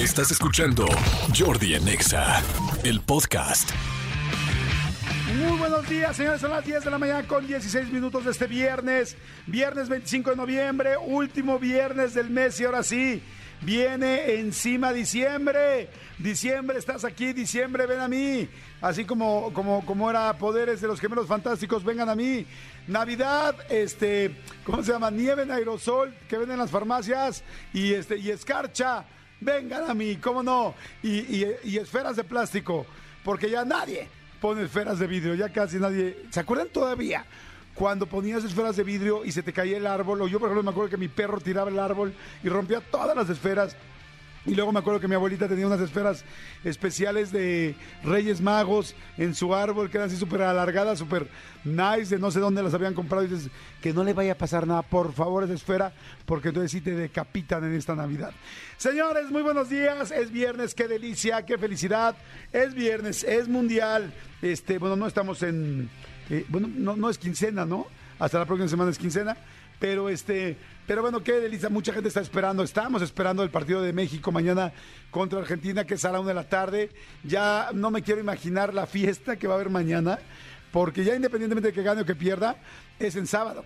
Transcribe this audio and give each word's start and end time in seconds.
Estás 0.00 0.30
escuchando 0.30 0.86
Jordi 1.38 1.74
Anexa, 1.74 2.42
el 2.84 3.02
podcast. 3.02 3.68
Muy 5.36 5.58
buenos 5.58 5.86
días, 5.90 6.16
señores. 6.16 6.40
Son 6.40 6.50
las 6.50 6.64
10 6.64 6.84
de 6.84 6.90
la 6.90 6.96
mañana 6.96 7.28
con 7.28 7.46
16 7.46 7.92
minutos 7.92 8.24
de 8.24 8.30
este 8.30 8.46
viernes. 8.46 9.18
Viernes 9.46 9.90
25 9.90 10.30
de 10.30 10.36
noviembre, 10.36 10.96
último 10.96 11.58
viernes 11.58 12.14
del 12.14 12.30
mes 12.30 12.58
y 12.58 12.64
ahora 12.64 12.82
sí, 12.82 13.22
viene 13.60 14.36
encima 14.36 14.94
diciembre. 14.94 15.90
Diciembre, 16.16 16.78
estás 16.78 17.04
aquí, 17.04 17.34
diciembre, 17.34 17.84
ven 17.84 18.00
a 18.00 18.08
mí. 18.08 18.48
Así 18.80 19.04
como, 19.04 19.52
como, 19.52 19.84
como 19.84 20.08
era 20.08 20.32
Poderes 20.38 20.80
de 20.80 20.88
los 20.88 20.98
Gemelos 20.98 21.26
Fantásticos, 21.26 21.84
vengan 21.84 22.08
a 22.08 22.14
mí. 22.14 22.46
Navidad, 22.86 23.54
este, 23.68 24.34
¿cómo 24.64 24.82
se 24.82 24.92
llama? 24.92 25.10
Nieve 25.10 25.42
en 25.42 25.50
aerosol 25.50 26.14
que 26.26 26.38
venden 26.38 26.54
en 26.54 26.60
las 26.60 26.70
farmacias 26.70 27.44
y, 27.74 27.92
este, 27.92 28.16
y 28.16 28.30
escarcha. 28.30 29.04
Vengan 29.40 29.90
a 29.90 29.94
mí, 29.94 30.16
¿cómo 30.16 30.42
no? 30.42 30.74
Y, 31.02 31.44
esferas 31.78 32.16
de 32.16 32.24
plástico, 32.24 32.86
porque 33.24 33.48
ya 33.48 33.64
nadie 33.64 34.08
pone 34.40 34.62
esferas 34.62 34.98
de 34.98 35.06
vidrio, 35.06 35.34
ya 35.34 35.50
casi 35.50 35.78
nadie. 35.78 36.24
¿Se 36.30 36.40
acuerdan 36.40 36.68
todavía? 36.68 37.24
Cuando 37.74 38.06
ponías 38.06 38.44
esferas 38.44 38.76
de 38.76 38.84
vidrio 38.84 39.24
y 39.24 39.32
se 39.32 39.42
te 39.42 39.52
caía 39.52 39.78
el 39.78 39.86
árbol, 39.86 40.20
o 40.22 40.28
yo 40.28 40.38
por 40.38 40.48
ejemplo 40.48 40.62
me 40.62 40.70
acuerdo 40.70 40.90
que 40.90 40.96
mi 40.96 41.08
perro 41.08 41.40
tiraba 41.40 41.70
el 41.70 41.78
árbol 41.78 42.12
y 42.42 42.48
rompía 42.48 42.80
todas 42.80 43.16
las 43.16 43.30
esferas. 43.30 43.76
Y 44.46 44.54
luego 44.54 44.72
me 44.72 44.78
acuerdo 44.78 45.00
que 45.00 45.08
mi 45.08 45.14
abuelita 45.14 45.48
tenía 45.48 45.66
unas 45.66 45.80
esferas 45.80 46.24
especiales 46.64 47.30
de 47.30 47.74
Reyes 48.02 48.40
Magos 48.40 48.94
en 49.18 49.34
su 49.34 49.54
árbol, 49.54 49.90
que 49.90 49.98
eran 49.98 50.08
así 50.08 50.16
súper 50.16 50.40
alargadas, 50.42 50.98
súper 50.98 51.28
nice, 51.62 52.14
de 52.14 52.18
no 52.18 52.30
sé 52.30 52.40
dónde 52.40 52.62
las 52.62 52.72
habían 52.72 52.94
comprado. 52.94 53.24
Y 53.24 53.28
dices, 53.28 53.50
que 53.82 53.92
no 53.92 54.02
le 54.02 54.14
vaya 54.14 54.32
a 54.32 54.34
pasar 54.36 54.66
nada, 54.66 54.80
por 54.80 55.12
favor, 55.12 55.44
esa 55.44 55.52
esfera, 55.52 55.92
porque 56.24 56.48
entonces 56.48 56.70
sí 56.70 56.80
te 56.80 56.94
decapitan 56.94 57.64
en 57.64 57.74
esta 57.74 57.94
Navidad. 57.94 58.32
Señores, 58.78 59.30
muy 59.30 59.42
buenos 59.42 59.68
días. 59.68 60.10
Es 60.10 60.30
viernes, 60.30 60.74
qué 60.74 60.88
delicia, 60.88 61.44
qué 61.44 61.58
felicidad. 61.58 62.16
Es 62.50 62.74
viernes, 62.74 63.24
es 63.24 63.46
mundial. 63.46 64.10
Este, 64.40 64.78
bueno, 64.78 64.96
no 64.96 65.06
estamos 65.06 65.42
en. 65.42 65.90
eh, 66.30 66.46
bueno, 66.48 66.66
no, 66.74 66.96
no 66.96 67.10
es 67.10 67.18
quincena, 67.18 67.66
¿no? 67.66 67.86
Hasta 68.18 68.38
la 68.38 68.46
próxima 68.46 68.68
semana 68.68 68.90
es 68.90 68.98
quincena. 68.98 69.36
Pero 69.80 70.10
este, 70.10 70.56
pero 70.86 71.02
bueno, 71.02 71.24
qué 71.24 71.40
delicia, 71.40 71.68
mucha 71.68 71.92
gente 71.92 72.08
está 72.08 72.20
esperando, 72.20 72.62
estamos 72.62 73.00
esperando 73.00 73.42
el 73.42 73.50
partido 73.50 73.80
de 73.80 73.92
México 73.92 74.30
mañana 74.30 74.72
contra 75.10 75.38
Argentina, 75.38 75.84
que 75.84 75.94
es 75.94 76.04
a 76.04 76.12
la 76.12 76.20
una 76.20 76.28
de 76.28 76.34
la 76.34 76.48
tarde. 76.48 76.90
Ya 77.24 77.70
no 77.72 77.90
me 77.90 78.02
quiero 78.02 78.20
imaginar 78.20 78.74
la 78.74 78.86
fiesta 78.86 79.36
que 79.36 79.48
va 79.48 79.54
a 79.54 79.56
haber 79.56 79.70
mañana, 79.70 80.18
porque 80.70 81.02
ya 81.02 81.14
independientemente 81.16 81.68
de 81.68 81.74
que 81.74 81.82
gane 81.82 82.02
o 82.02 82.04
que 82.04 82.14
pierda, 82.14 82.56
es 82.98 83.16
en 83.16 83.26
sábado. 83.26 83.64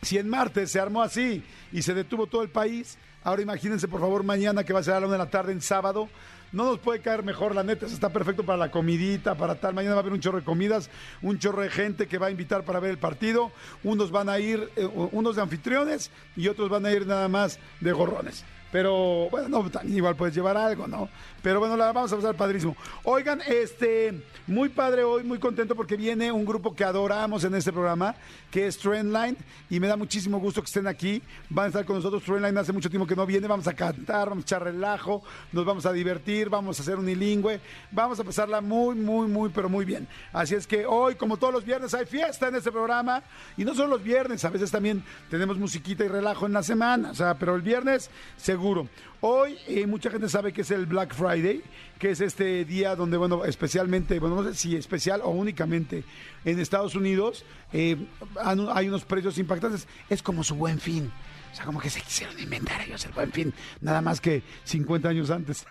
Si 0.00 0.16
en 0.16 0.28
martes 0.28 0.70
se 0.70 0.80
armó 0.80 1.02
así 1.02 1.42
y 1.72 1.82
se 1.82 1.92
detuvo 1.92 2.26
todo 2.26 2.42
el 2.42 2.48
país, 2.48 2.96
ahora 3.22 3.42
imagínense 3.42 3.86
por 3.86 4.00
favor 4.00 4.22
mañana 4.22 4.64
que 4.64 4.72
va 4.72 4.80
a 4.80 4.82
ser 4.82 4.94
a 4.94 5.00
la 5.00 5.06
una 5.06 5.16
de 5.16 5.24
la 5.24 5.30
tarde 5.30 5.52
en 5.52 5.60
sábado. 5.60 6.08
No 6.54 6.66
nos 6.66 6.78
puede 6.78 7.00
caer 7.00 7.24
mejor, 7.24 7.52
la 7.52 7.64
neta, 7.64 7.86
está 7.86 8.10
perfecto 8.10 8.44
para 8.44 8.56
la 8.56 8.70
comidita, 8.70 9.34
para 9.34 9.56
tal. 9.56 9.74
Mañana 9.74 9.96
va 9.96 9.98
a 9.98 10.02
haber 10.02 10.12
un 10.12 10.20
chorro 10.20 10.38
de 10.38 10.44
comidas, 10.44 10.88
un 11.20 11.40
chorro 11.40 11.62
de 11.62 11.68
gente 11.68 12.06
que 12.06 12.16
va 12.16 12.28
a 12.28 12.30
invitar 12.30 12.64
para 12.64 12.78
ver 12.78 12.92
el 12.92 12.98
partido. 12.98 13.50
Unos 13.82 14.12
van 14.12 14.28
a 14.28 14.38
ir, 14.38 14.70
eh, 14.76 14.88
unos 15.10 15.34
de 15.34 15.42
anfitriones 15.42 16.12
y 16.36 16.46
otros 16.46 16.68
van 16.68 16.86
a 16.86 16.92
ir 16.92 17.08
nada 17.08 17.26
más 17.26 17.58
de 17.80 17.90
gorrones. 17.90 18.44
Pero 18.74 19.28
bueno, 19.30 19.48
no, 19.48 19.70
igual 19.84 20.16
puedes 20.16 20.34
llevar 20.34 20.56
algo, 20.56 20.88
¿no? 20.88 21.08
Pero 21.40 21.60
bueno, 21.60 21.76
la 21.76 21.92
vamos 21.92 22.12
a 22.12 22.16
pasar 22.16 22.34
padrísimo. 22.34 22.76
Oigan, 23.04 23.40
este, 23.46 24.24
muy 24.48 24.68
padre 24.68 25.04
hoy, 25.04 25.22
muy 25.22 25.38
contento 25.38 25.76
porque 25.76 25.96
viene 25.96 26.32
un 26.32 26.44
grupo 26.44 26.74
que 26.74 26.82
adoramos 26.82 27.44
en 27.44 27.54
este 27.54 27.72
programa, 27.72 28.16
que 28.50 28.66
es 28.66 28.76
Trendline, 28.76 29.36
y 29.70 29.78
me 29.78 29.86
da 29.86 29.96
muchísimo 29.96 30.40
gusto 30.40 30.60
que 30.60 30.66
estén 30.66 30.88
aquí. 30.88 31.22
Van 31.50 31.66
a 31.66 31.68
estar 31.68 31.84
con 31.84 31.94
nosotros. 31.94 32.24
Trendline 32.24 32.58
hace 32.58 32.72
mucho 32.72 32.90
tiempo 32.90 33.06
que 33.06 33.14
no 33.14 33.24
viene. 33.24 33.46
Vamos 33.46 33.68
a 33.68 33.74
cantar, 33.74 34.30
vamos 34.30 34.42
a 34.42 34.46
echar 34.46 34.64
relajo, 34.64 35.22
nos 35.52 35.64
vamos 35.64 35.86
a 35.86 35.92
divertir, 35.92 36.48
vamos 36.48 36.76
a 36.80 36.82
hacer 36.82 36.96
un 36.96 37.08
ilingüe, 37.08 37.60
vamos 37.92 38.18
a 38.18 38.24
pasarla 38.24 38.60
muy, 38.60 38.96
muy, 38.96 39.28
muy, 39.28 39.50
pero 39.50 39.68
muy 39.68 39.84
bien. 39.84 40.08
Así 40.32 40.56
es 40.56 40.66
que 40.66 40.84
hoy, 40.84 41.14
como 41.14 41.36
todos 41.36 41.54
los 41.54 41.64
viernes, 41.64 41.94
hay 41.94 42.06
fiesta 42.06 42.48
en 42.48 42.56
este 42.56 42.72
programa. 42.72 43.22
Y 43.56 43.64
no 43.64 43.72
solo 43.72 43.90
los 43.90 44.02
viernes, 44.02 44.44
a 44.44 44.50
veces 44.50 44.72
también 44.72 45.04
tenemos 45.30 45.58
musiquita 45.58 46.04
y 46.04 46.08
relajo 46.08 46.46
en 46.46 46.54
la 46.54 46.64
semana. 46.64 47.12
O 47.12 47.14
sea, 47.14 47.34
pero 47.38 47.54
el 47.54 47.62
viernes, 47.62 48.10
seguro. 48.36 48.63
Hoy 49.20 49.58
eh, 49.68 49.86
mucha 49.86 50.10
gente 50.10 50.26
sabe 50.28 50.52
que 50.52 50.62
es 50.62 50.70
el 50.70 50.86
Black 50.86 51.14
Friday, 51.14 51.62
que 51.98 52.10
es 52.10 52.20
este 52.22 52.64
día 52.64 52.96
donde, 52.96 53.18
bueno, 53.18 53.44
especialmente, 53.44 54.18
bueno, 54.18 54.36
no 54.36 54.44
sé 54.44 54.54
si 54.54 54.74
especial 54.74 55.20
o 55.22 55.30
únicamente 55.30 56.02
en 56.46 56.58
Estados 56.58 56.94
Unidos, 56.94 57.44
eh, 57.74 57.96
hay 58.72 58.88
unos 58.88 59.04
precios 59.04 59.36
impactantes. 59.36 59.86
Es 60.08 60.22
como 60.22 60.42
su 60.42 60.54
buen 60.54 60.80
fin. 60.80 61.12
O 61.54 61.56
sea, 61.56 61.66
como 61.66 61.78
que 61.78 61.88
se 61.88 62.00
quisieron 62.00 62.36
inventar 62.40 62.80
ellos 62.80 63.04
el 63.06 63.12
buen 63.12 63.30
fin, 63.30 63.54
nada 63.80 64.00
más 64.00 64.20
que 64.20 64.42
50 64.64 65.08
años 65.08 65.30
antes. 65.30 65.64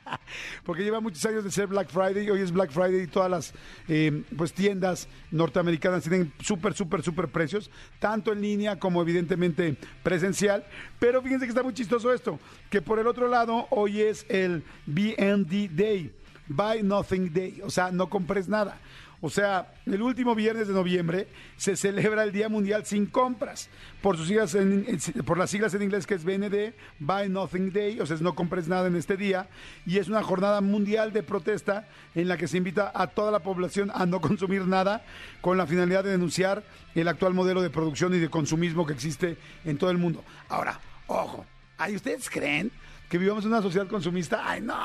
Porque 0.64 0.82
lleva 0.82 1.02
muchos 1.02 1.22
años 1.26 1.44
de 1.44 1.50
ser 1.50 1.66
Black 1.66 1.90
Friday, 1.90 2.30
hoy 2.30 2.40
es 2.40 2.50
Black 2.50 2.70
Friday 2.70 3.02
y 3.02 3.06
todas 3.08 3.30
las 3.30 3.52
eh, 3.88 4.24
pues 4.38 4.54
tiendas 4.54 5.06
norteamericanas 5.30 6.04
tienen 6.04 6.32
súper, 6.40 6.72
súper, 6.72 7.02
súper 7.02 7.28
precios, 7.28 7.70
tanto 7.98 8.32
en 8.32 8.40
línea 8.40 8.78
como 8.78 9.02
evidentemente 9.02 9.76
presencial. 10.02 10.64
Pero 10.98 11.20
fíjense 11.20 11.44
que 11.44 11.50
está 11.50 11.62
muy 11.62 11.74
chistoso 11.74 12.10
esto, 12.10 12.40
que 12.70 12.80
por 12.80 12.98
el 12.98 13.06
otro 13.06 13.28
lado 13.28 13.66
hoy 13.68 14.00
es 14.00 14.24
el 14.30 14.64
BND 14.86 15.68
Day, 15.72 16.10
Buy 16.46 16.82
Nothing 16.82 17.34
Day, 17.34 17.60
o 17.62 17.68
sea, 17.68 17.90
no 17.90 18.08
compres 18.08 18.48
nada. 18.48 18.80
O 19.20 19.30
sea, 19.30 19.72
el 19.84 20.00
último 20.00 20.36
viernes 20.36 20.68
de 20.68 20.74
noviembre 20.74 21.26
se 21.56 21.74
celebra 21.76 22.22
el 22.22 22.30
Día 22.30 22.48
Mundial 22.48 22.86
sin 22.86 23.06
compras, 23.06 23.68
por 24.00 24.16
sus 24.16 24.28
siglas 24.28 24.54
en- 24.54 24.86
por 25.26 25.38
las 25.38 25.50
siglas 25.50 25.74
en 25.74 25.82
inglés 25.82 26.06
que 26.06 26.14
es 26.14 26.24
BND, 26.24 26.72
Buy 27.00 27.28
Nothing 27.28 27.72
Day, 27.72 27.98
o 28.00 28.06
sea, 28.06 28.16
no 28.20 28.36
compres 28.36 28.68
nada 28.68 28.86
en 28.86 28.94
este 28.94 29.16
día, 29.16 29.48
y 29.84 29.98
es 29.98 30.08
una 30.08 30.22
jornada 30.22 30.60
mundial 30.60 31.12
de 31.12 31.24
protesta 31.24 31.88
en 32.14 32.28
la 32.28 32.36
que 32.36 32.46
se 32.46 32.58
invita 32.58 32.92
a 32.94 33.08
toda 33.08 33.32
la 33.32 33.40
población 33.40 33.90
a 33.92 34.06
no 34.06 34.20
consumir 34.20 34.64
nada, 34.66 35.04
con 35.40 35.58
la 35.58 35.66
finalidad 35.66 36.04
de 36.04 36.10
denunciar 36.10 36.62
el 36.94 37.08
actual 37.08 37.34
modelo 37.34 37.60
de 37.60 37.70
producción 37.70 38.14
y 38.14 38.18
de 38.18 38.28
consumismo 38.30 38.86
que 38.86 38.92
existe 38.92 39.36
en 39.64 39.78
todo 39.78 39.90
el 39.90 39.98
mundo. 39.98 40.22
Ahora, 40.48 40.78
ojo, 41.08 41.44
¿ay, 41.76 41.96
ustedes 41.96 42.30
creen 42.30 42.70
que 43.08 43.18
vivamos 43.18 43.42
en 43.44 43.50
una 43.50 43.62
sociedad 43.62 43.88
consumista? 43.88 44.42
Ay, 44.44 44.60
no, 44.60 44.76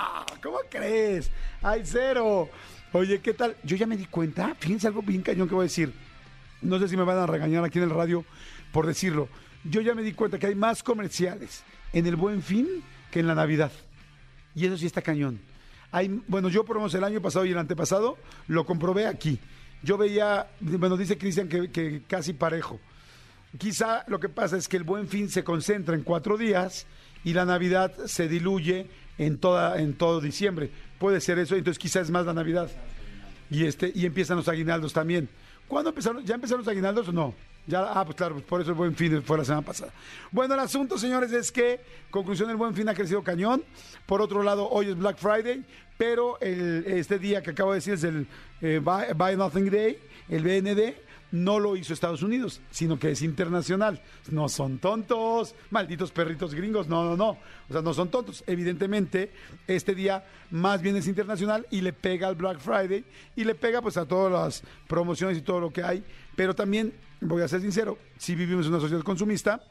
¿cómo 0.42 0.58
crees? 0.72 1.30
Ay, 1.62 1.82
cero. 1.84 2.50
Oye, 2.94 3.22
¿qué 3.22 3.34
tal? 3.34 3.56
Yo 3.64 3.76
ya 3.76 3.88
me 3.88 3.98
di 3.98 4.06
cuenta, 4.06 4.56
fíjense 4.59 4.86
algo 4.86 5.02
bien 5.02 5.24
cañón 5.24 5.48
que 5.48 5.56
voy 5.56 5.64
a 5.64 5.66
decir. 5.66 5.92
No 6.62 6.78
sé 6.78 6.88
si 6.88 6.96
me 6.96 7.04
van 7.04 7.18
a 7.18 7.26
regañar 7.26 7.64
aquí 7.64 7.80
en 7.80 7.86
el 7.86 7.90
radio 7.90 8.24
por 8.72 8.86
decirlo. 8.86 9.28
Yo 9.64 9.81
ya 9.81 9.96
me 9.96 10.04
di 10.04 10.14
cuenta 10.14 10.38
que 10.38 10.46
hay 10.46 10.54
más 10.54 10.84
comerciales 10.84 11.64
en 11.92 12.06
el 12.06 12.16
Buen 12.16 12.44
Fin 12.44 12.84
que 13.09 13.20
en 13.20 13.26
la 13.26 13.34
Navidad. 13.34 13.72
Y 14.54 14.68
eso 14.68 14.78
sí 14.78 14.86
está 14.86 15.02
cañón. 15.02 15.40
Hay, 15.92 16.22
bueno, 16.28 16.50
yo 16.50 16.64
por 16.66 16.76
lo 16.76 16.81
menos 16.81 16.94
el 16.94 17.04
año 17.04 17.20
pasado 17.20 17.46
y 17.46 17.52
el 17.52 17.58
antepasado 17.58 18.20
lo 18.48 18.64
comprobé 18.64 19.08
aquí. 19.08 19.40
Yo 19.81 19.98
veía, 19.98 20.48
bueno, 20.60 20.96
dice 20.96 21.18
Cristian 21.18 21.50
que, 21.50 21.72
que 21.72 22.04
casi 22.08 22.34
parejo. 22.34 22.80
Quizá 23.58 24.04
lo 24.08 24.20
que 24.20 24.30
pasa 24.30 24.56
es 24.56 24.68
que 24.68 24.78
el 24.78 24.84
buen 24.84 25.08
fin 25.08 25.30
se 25.30 25.44
concentra 25.44 25.96
en 25.96 26.04
cuatro 26.04 26.38
días 26.38 26.86
y 27.24 27.34
la 27.34 27.46
Navidad 27.46 27.92
se 28.06 28.28
diluye 28.28 28.88
en 29.18 29.38
toda 29.38 29.79
en 29.79 29.94
todo 29.94 30.22
diciembre. 30.22 30.69
Puede 31.00 31.22
ser 31.22 31.40
eso, 31.40 31.56
entonces 31.56 31.79
quizá 31.79 32.01
es 32.01 32.09
más 32.09 32.25
la 32.25 32.34
Navidad. 32.34 32.69
Y 33.50 33.66
este 33.66 33.91
y 33.94 34.06
empiezan 34.06 34.38
los 34.38 34.47
aguinaldos 34.47 34.94
también. 34.94 35.29
¿Cuándo 35.68 35.90
empezaron? 35.90 36.24
¿Ya 36.25 36.35
empezaron 36.35 36.62
los 36.62 36.68
aguinaldos 36.68 37.07
o 37.09 37.12
no? 37.12 37.34
Ya, 37.66 37.81
ah, 37.94 38.03
pues 38.03 38.18
claro, 38.18 38.34
pues 38.35 38.46
por 38.46 38.59
eso 38.62 38.72
el 38.72 38.75
buen 38.75 38.94
fin 38.96 39.24
fue 39.24 39.38
la 39.38 39.46
semana 39.46 39.66
pasada. 39.66 39.94
Bueno, 40.31 40.53
el 40.53 40.59
asunto, 40.59 40.97
señores, 40.97 41.31
es 41.31 41.50
que, 41.50 41.79
conclusión, 42.12 42.50
el 42.50 42.57
buen 42.57 42.74
fin 42.75 42.90
ha 42.90 42.94
crecido 42.94 43.24
cañón. 43.24 43.63
Por 44.06 44.22
otro 44.22 44.44
lado, 44.44 44.68
hoy 44.69 44.88
es 44.90 44.97
Black 44.97 45.18
Friday, 45.18 45.63
pero 45.97 46.38
el- 46.41 46.84
este 46.88 47.19
día 47.19 47.41
que 47.41 47.51
acabo 47.51 47.72
de 47.72 47.78
decir 47.78 47.94
es 47.94 48.03
el 48.03 48.28
eh, 48.62 48.81
Buy, 48.84 49.13
Buy 49.16 49.38
Nothing 49.38 49.69
Day, 49.69 49.97
el 50.28 50.44
BND, 50.44 50.94
no 51.34 51.60
lo 51.60 51.76
hizo 51.76 51.94
Estados 51.94 52.22
Unidos, 52.22 52.62
sino 52.70 53.00
que 53.00 53.10
es 53.10 53.24
internacional. 53.24 54.00
No 54.30 54.48
son 54.48 54.78
tontos, 54.78 55.56
malditos 55.72 56.12
perritos 56.12 56.54
gringos, 56.54 56.88
no, 56.88 57.04
no, 57.04 57.18
no. 57.18 57.30
O 57.70 57.74
sea, 57.74 57.82
no 57.82 57.92
son 57.96 58.10
tontos. 58.10 58.44
Evidentemente, 58.46 59.32
este 59.66 59.96
día 59.96 60.24
más 60.52 60.84
bien 60.84 60.96
es 60.96 61.07
internacional 61.07 61.66
y 61.72 61.81
le 61.81 61.92
pega 61.92 62.28
al 62.28 62.36
Black 62.36 62.60
Friday 62.60 63.04
y 63.36 63.44
le 63.46 63.56
pega 63.56 63.81
pues 63.81 63.98
a 63.98 64.06
todas 64.06 64.31
las 64.31 64.63
promociones 64.88 65.36
y 65.40 65.42
todo 65.42 65.60
lo 65.60 65.74
que 65.74 65.81
hay. 65.81 66.04
Pero 66.36 66.54
también, 66.54 66.94
voy 67.19 67.42
a 67.42 67.48
ser 67.48 67.62
sincero, 67.62 67.98
si 68.19 68.36
vivimos 68.36 68.68
en 68.68 68.74
una 68.74 68.81
sociedad 68.81 69.02
consumista 69.02 69.63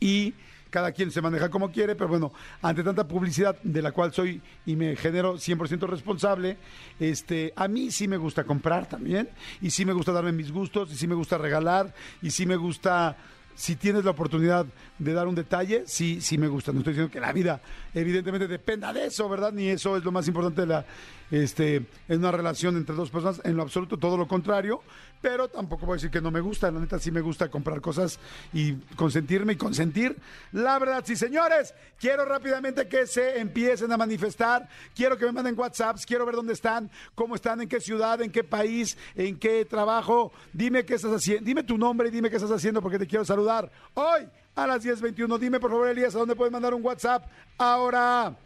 y 0.00 0.34
cada 0.70 0.92
quien 0.92 1.10
se 1.10 1.20
maneja 1.20 1.50
como 1.50 1.70
quiere, 1.70 1.94
pero 1.94 2.08
bueno, 2.08 2.32
ante 2.62 2.82
tanta 2.82 3.06
publicidad 3.06 3.60
de 3.62 3.82
la 3.82 3.92
cual 3.92 4.12
soy 4.12 4.40
y 4.66 4.76
me 4.76 4.96
genero 4.96 5.34
100% 5.34 5.86
responsable, 5.88 6.56
este, 6.98 7.52
a 7.56 7.68
mí 7.68 7.90
sí 7.90 8.08
me 8.08 8.16
gusta 8.16 8.44
comprar 8.44 8.88
también, 8.88 9.28
y 9.60 9.70
sí 9.70 9.84
me 9.84 9.92
gusta 9.92 10.12
darme 10.12 10.32
mis 10.32 10.52
gustos, 10.52 10.92
y 10.92 10.96
sí 10.96 11.06
me 11.06 11.14
gusta 11.14 11.38
regalar, 11.38 11.92
y 12.22 12.30
sí 12.30 12.46
me 12.46 12.56
gusta 12.56 13.16
si 13.54 13.76
tienes 13.76 14.06
la 14.06 14.12
oportunidad 14.12 14.64
de 14.98 15.12
dar 15.12 15.28
un 15.28 15.34
detalle, 15.34 15.82
sí, 15.86 16.22
sí 16.22 16.38
me 16.38 16.48
gusta. 16.48 16.72
No 16.72 16.78
estoy 16.78 16.94
diciendo 16.94 17.12
que 17.12 17.20
la 17.20 17.30
vida 17.30 17.60
evidentemente 17.92 18.48
dependa 18.48 18.90
de 18.90 19.06
eso, 19.06 19.28
¿verdad? 19.28 19.52
Ni 19.52 19.68
eso 19.68 19.98
es 19.98 20.04
lo 20.04 20.12
más 20.12 20.26
importante 20.28 20.62
de 20.62 20.66
la, 20.66 20.86
este, 21.30 21.86
en 22.08 22.18
una 22.18 22.32
relación 22.32 22.76
entre 22.76 22.94
dos 22.94 23.10
personas, 23.10 23.40
en 23.44 23.56
lo 23.56 23.62
absoluto 23.62 23.96
todo 23.98 24.16
lo 24.16 24.26
contrario, 24.26 24.82
pero 25.20 25.48
tampoco 25.48 25.86
voy 25.86 25.94
a 25.94 25.96
decir 25.96 26.10
que 26.10 26.20
no 26.20 26.30
me 26.30 26.40
gusta, 26.40 26.70
la 26.70 26.80
neta 26.80 26.98
sí 26.98 27.10
me 27.10 27.20
gusta 27.20 27.48
comprar 27.48 27.80
cosas 27.80 28.18
y 28.52 28.74
consentirme 28.96 29.52
y 29.52 29.56
consentir. 29.56 30.16
La 30.52 30.78
verdad, 30.78 31.02
sí, 31.06 31.14
señores, 31.14 31.74
quiero 31.98 32.24
rápidamente 32.24 32.88
que 32.88 33.06
se 33.06 33.38
empiecen 33.38 33.92
a 33.92 33.96
manifestar, 33.96 34.68
quiero 34.94 35.16
que 35.18 35.26
me 35.26 35.32
manden 35.32 35.58
WhatsApps, 35.58 36.06
quiero 36.06 36.24
ver 36.24 36.36
dónde 36.36 36.54
están, 36.54 36.90
cómo 37.14 37.34
están, 37.34 37.60
en 37.60 37.68
qué 37.68 37.80
ciudad, 37.80 38.20
en 38.22 38.32
qué 38.32 38.44
país, 38.44 38.96
en 39.14 39.38
qué 39.38 39.64
trabajo, 39.64 40.32
dime 40.52 40.84
qué 40.84 40.94
estás 40.94 41.12
haciendo, 41.12 41.44
dime 41.44 41.62
tu 41.62 41.76
nombre 41.76 42.08
y 42.08 42.10
dime 42.10 42.30
qué 42.30 42.36
estás 42.36 42.50
haciendo 42.50 42.80
porque 42.80 42.98
te 42.98 43.06
quiero 43.06 43.24
saludar. 43.24 43.70
Hoy 43.94 44.26
a 44.56 44.66
las 44.66 44.84
10.21, 44.84 45.38
dime 45.38 45.60
por 45.60 45.70
favor 45.70 45.88
Elías, 45.88 46.14
¿a 46.14 46.18
dónde 46.18 46.34
puedes 46.34 46.52
mandar 46.52 46.74
un 46.74 46.84
WhatsApp? 46.84 47.26
Ahora. 47.58 48.36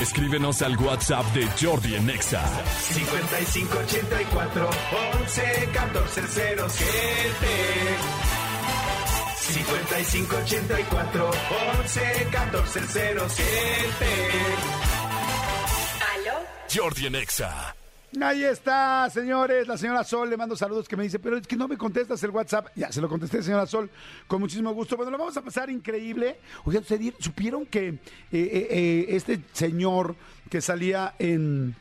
Escríbenos 0.00 0.62
al 0.62 0.76
WhatsApp 0.78 1.26
de 1.34 1.46
Jordi 1.60 1.94
en 1.94 2.08
Exa. 2.08 2.42
5584 2.92 4.70
11 5.20 5.68
14 5.72 6.22
07 6.26 7.46
5584 9.36 11.30
11 11.80 12.28
14 12.32 12.80
07 12.86 14.06
¿Aló? 16.14 16.46
Jordi 16.74 17.06
en 17.06 17.14
Exa. 17.16 17.74
Ahí 18.20 18.42
está, 18.42 19.08
señores. 19.08 19.68
La 19.68 19.78
señora 19.78 20.02
Sol 20.02 20.28
le 20.28 20.36
mando 20.36 20.56
saludos 20.56 20.88
que 20.88 20.96
me 20.96 21.04
dice, 21.04 21.18
pero 21.20 21.36
es 21.36 21.46
que 21.46 21.54
no 21.56 21.68
me 21.68 21.76
contestas 21.78 22.22
el 22.24 22.30
WhatsApp. 22.30 22.68
Ya, 22.74 22.90
se 22.90 23.00
lo 23.00 23.08
contesté, 23.08 23.40
señora 23.42 23.66
Sol, 23.66 23.88
con 24.26 24.40
muchísimo 24.40 24.72
gusto. 24.72 24.96
Bueno, 24.96 25.12
lo 25.12 25.18
vamos 25.18 25.36
a 25.36 25.42
pasar 25.42 25.70
increíble. 25.70 26.38
Oigan, 26.64 26.82
¿se 26.84 26.98
di- 26.98 27.14
supieron 27.20 27.66
que 27.66 27.88
eh, 27.88 27.98
eh, 28.32 28.66
eh, 28.70 29.06
este 29.10 29.40
señor 29.52 30.16
que 30.48 30.60
salía 30.60 31.14
en... 31.18 31.74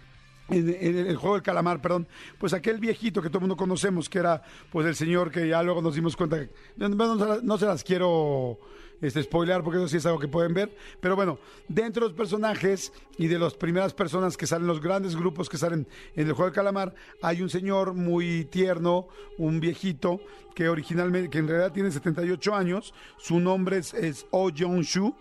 El 0.51 1.15
juego 1.17 1.35
del 1.35 1.43
calamar, 1.43 1.79
perdón, 1.79 2.07
pues 2.39 2.53
aquel 2.53 2.79
viejito 2.79 3.21
que 3.21 3.29
todo 3.29 3.37
el 3.37 3.41
mundo 3.41 3.55
conocemos, 3.55 4.09
que 4.09 4.17
era 4.17 4.41
pues 4.71 4.87
el 4.87 4.95
señor 4.95 5.29
que 5.29 5.47
ya 5.47 5.61
luego 5.61 5.79
nos 5.79 5.93
dimos 5.93 6.15
cuenta, 6.15 6.39
que- 6.39 6.49
no 6.77 7.57
se 7.59 7.65
las 7.67 7.83
quiero 7.83 8.57
este, 9.01 9.23
spoilear 9.23 9.63
porque 9.63 9.77
eso 9.79 9.87
sí 9.87 9.97
es 9.97 10.05
algo 10.05 10.19
que 10.19 10.27
pueden 10.27 10.53
ver. 10.53 10.75
Pero 10.99 11.15
bueno, 11.15 11.39
dentro 11.67 12.03
de 12.03 12.09
los 12.09 12.17
personajes 12.17 12.91
y 13.17 13.27
de 13.27 13.39
las 13.39 13.53
primeras 13.53 13.93
personas 13.93 14.37
que 14.37 14.47
salen, 14.47 14.67
los 14.67 14.81
grandes 14.81 15.15
grupos 15.15 15.49
que 15.49 15.57
salen 15.57 15.87
en 16.15 16.27
el 16.27 16.33
juego 16.33 16.45
del 16.45 16.53
calamar, 16.55 16.93
hay 17.21 17.41
un 17.41 17.49
señor 17.49 17.93
muy 17.93 18.45
tierno, 18.45 19.07
un 19.37 19.59
viejito, 19.59 20.19
que 20.55 20.67
originalmente, 20.67 21.29
que 21.29 21.37
en 21.37 21.47
realidad 21.47 21.71
tiene 21.71 21.91
78 21.91 22.53
años. 22.55 22.93
Su 23.17 23.39
nombre 23.39 23.77
es, 23.77 23.93
es 23.93 24.25
Oh 24.31 24.49
Jong-shu. 24.49 25.15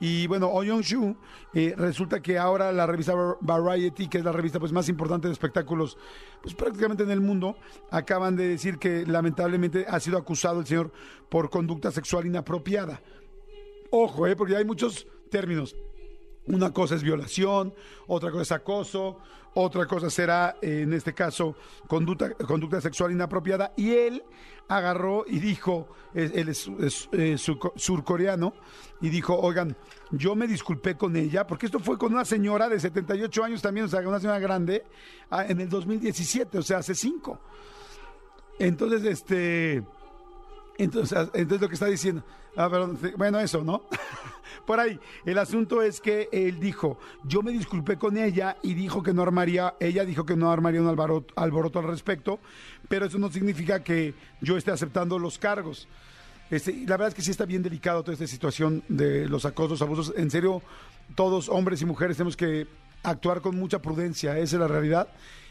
Y 0.00 0.26
bueno, 0.26 0.48
Oh 0.52 0.62
Jong-shu, 0.64 1.16
eh, 1.54 1.74
resulta 1.76 2.20
que 2.20 2.38
ahora 2.38 2.70
la 2.72 2.86
revista 2.86 3.14
Var- 3.14 3.38
Variety, 3.40 4.08
que 4.08 4.18
es 4.18 4.24
la 4.24 4.32
revista 4.32 4.60
pues, 4.60 4.72
más 4.72 4.88
importante 4.88 5.26
de 5.28 5.32
espectáculos 5.32 5.96
pues, 6.42 6.54
prácticamente 6.54 7.02
en 7.04 7.10
el 7.10 7.20
mundo, 7.20 7.56
acaban 7.90 8.36
de 8.36 8.48
decir 8.48 8.78
que 8.78 9.04
lamentablemente 9.06 9.86
ha 9.88 9.98
sido 10.00 10.18
acusado 10.18 10.60
el 10.60 10.66
señor 10.66 10.92
por 11.28 11.48
conducta 11.50 11.90
sexual 11.90 12.26
inapropiada. 12.26 13.00
Ojo, 13.96 14.26
eh, 14.26 14.34
porque 14.34 14.56
hay 14.56 14.64
muchos 14.64 15.06
términos. 15.30 15.76
Una 16.48 16.72
cosa 16.72 16.96
es 16.96 17.04
violación, 17.04 17.72
otra 18.08 18.32
cosa 18.32 18.42
es 18.42 18.50
acoso, 18.50 19.20
otra 19.54 19.86
cosa 19.86 20.10
será, 20.10 20.56
eh, 20.60 20.80
en 20.82 20.92
este 20.92 21.14
caso, 21.14 21.54
conducta, 21.86 22.34
conducta 22.34 22.80
sexual 22.80 23.12
inapropiada. 23.12 23.72
Y 23.76 23.92
él 23.92 24.24
agarró 24.66 25.24
y 25.28 25.38
dijo, 25.38 25.86
él 26.12 26.48
es, 26.48 26.66
eh, 27.12 27.36
surco- 27.38 27.72
surcoreano, 27.76 28.52
y 29.00 29.10
dijo, 29.10 29.38
oigan, 29.38 29.76
yo 30.10 30.34
me 30.34 30.48
disculpé 30.48 30.96
con 30.96 31.14
ella, 31.14 31.46
porque 31.46 31.66
esto 31.66 31.78
fue 31.78 31.96
con 31.96 32.12
una 32.12 32.24
señora 32.24 32.68
de 32.68 32.80
78 32.80 33.44
años 33.44 33.62
también, 33.62 33.86
o 33.86 33.88
sea, 33.88 34.00
una 34.00 34.18
señora 34.18 34.40
grande, 34.40 34.84
ah, 35.30 35.46
en 35.46 35.60
el 35.60 35.68
2017, 35.68 36.58
o 36.58 36.62
sea, 36.62 36.78
hace 36.78 36.96
cinco. 36.96 37.38
Entonces, 38.58 39.04
este... 39.04 39.84
Entonces, 40.78 41.16
entonces 41.34 41.60
lo 41.60 41.68
que 41.68 41.74
está 41.74 41.86
diciendo, 41.86 42.24
ah, 42.56 42.68
perdón, 42.70 42.98
bueno, 43.16 43.40
eso, 43.40 43.62
¿no? 43.62 43.84
Por 44.66 44.80
ahí, 44.80 44.98
el 45.26 45.38
asunto 45.38 45.82
es 45.82 46.00
que 46.00 46.28
él 46.32 46.58
dijo, 46.58 46.98
yo 47.24 47.42
me 47.42 47.52
disculpé 47.52 47.98
con 47.98 48.16
ella 48.16 48.56
y 48.62 48.74
dijo 48.74 49.02
que 49.02 49.12
no 49.12 49.22
armaría, 49.22 49.74
ella 49.78 50.04
dijo 50.04 50.24
que 50.24 50.36
no 50.36 50.50
armaría 50.50 50.80
un 50.80 50.88
alboroto, 50.88 51.78
al 51.78 51.84
respecto, 51.86 52.40
pero 52.88 53.06
eso 53.06 53.18
no 53.18 53.30
significa 53.30 53.82
que 53.82 54.14
yo 54.40 54.56
esté 54.56 54.70
aceptando 54.70 55.18
los 55.18 55.38
cargos. 55.38 55.86
Este, 56.50 56.72
la 56.86 56.96
verdad 56.96 57.08
es 57.08 57.14
que 57.14 57.22
sí 57.22 57.30
está 57.30 57.44
bien 57.44 57.62
delicado 57.62 58.02
toda 58.02 58.14
esta 58.14 58.26
situación 58.26 58.82
de 58.88 59.28
los 59.28 59.44
acosos, 59.44 59.82
abusos. 59.82 60.14
En 60.16 60.30
serio, 60.30 60.62
todos, 61.14 61.48
hombres 61.48 61.82
y 61.82 61.86
mujeres, 61.86 62.16
tenemos 62.16 62.36
que 62.36 62.66
actuar 63.02 63.42
con 63.42 63.56
mucha 63.56 63.80
prudencia, 63.80 64.38
esa 64.38 64.56
es 64.56 64.60
la 64.60 64.68
realidad. 64.68 65.08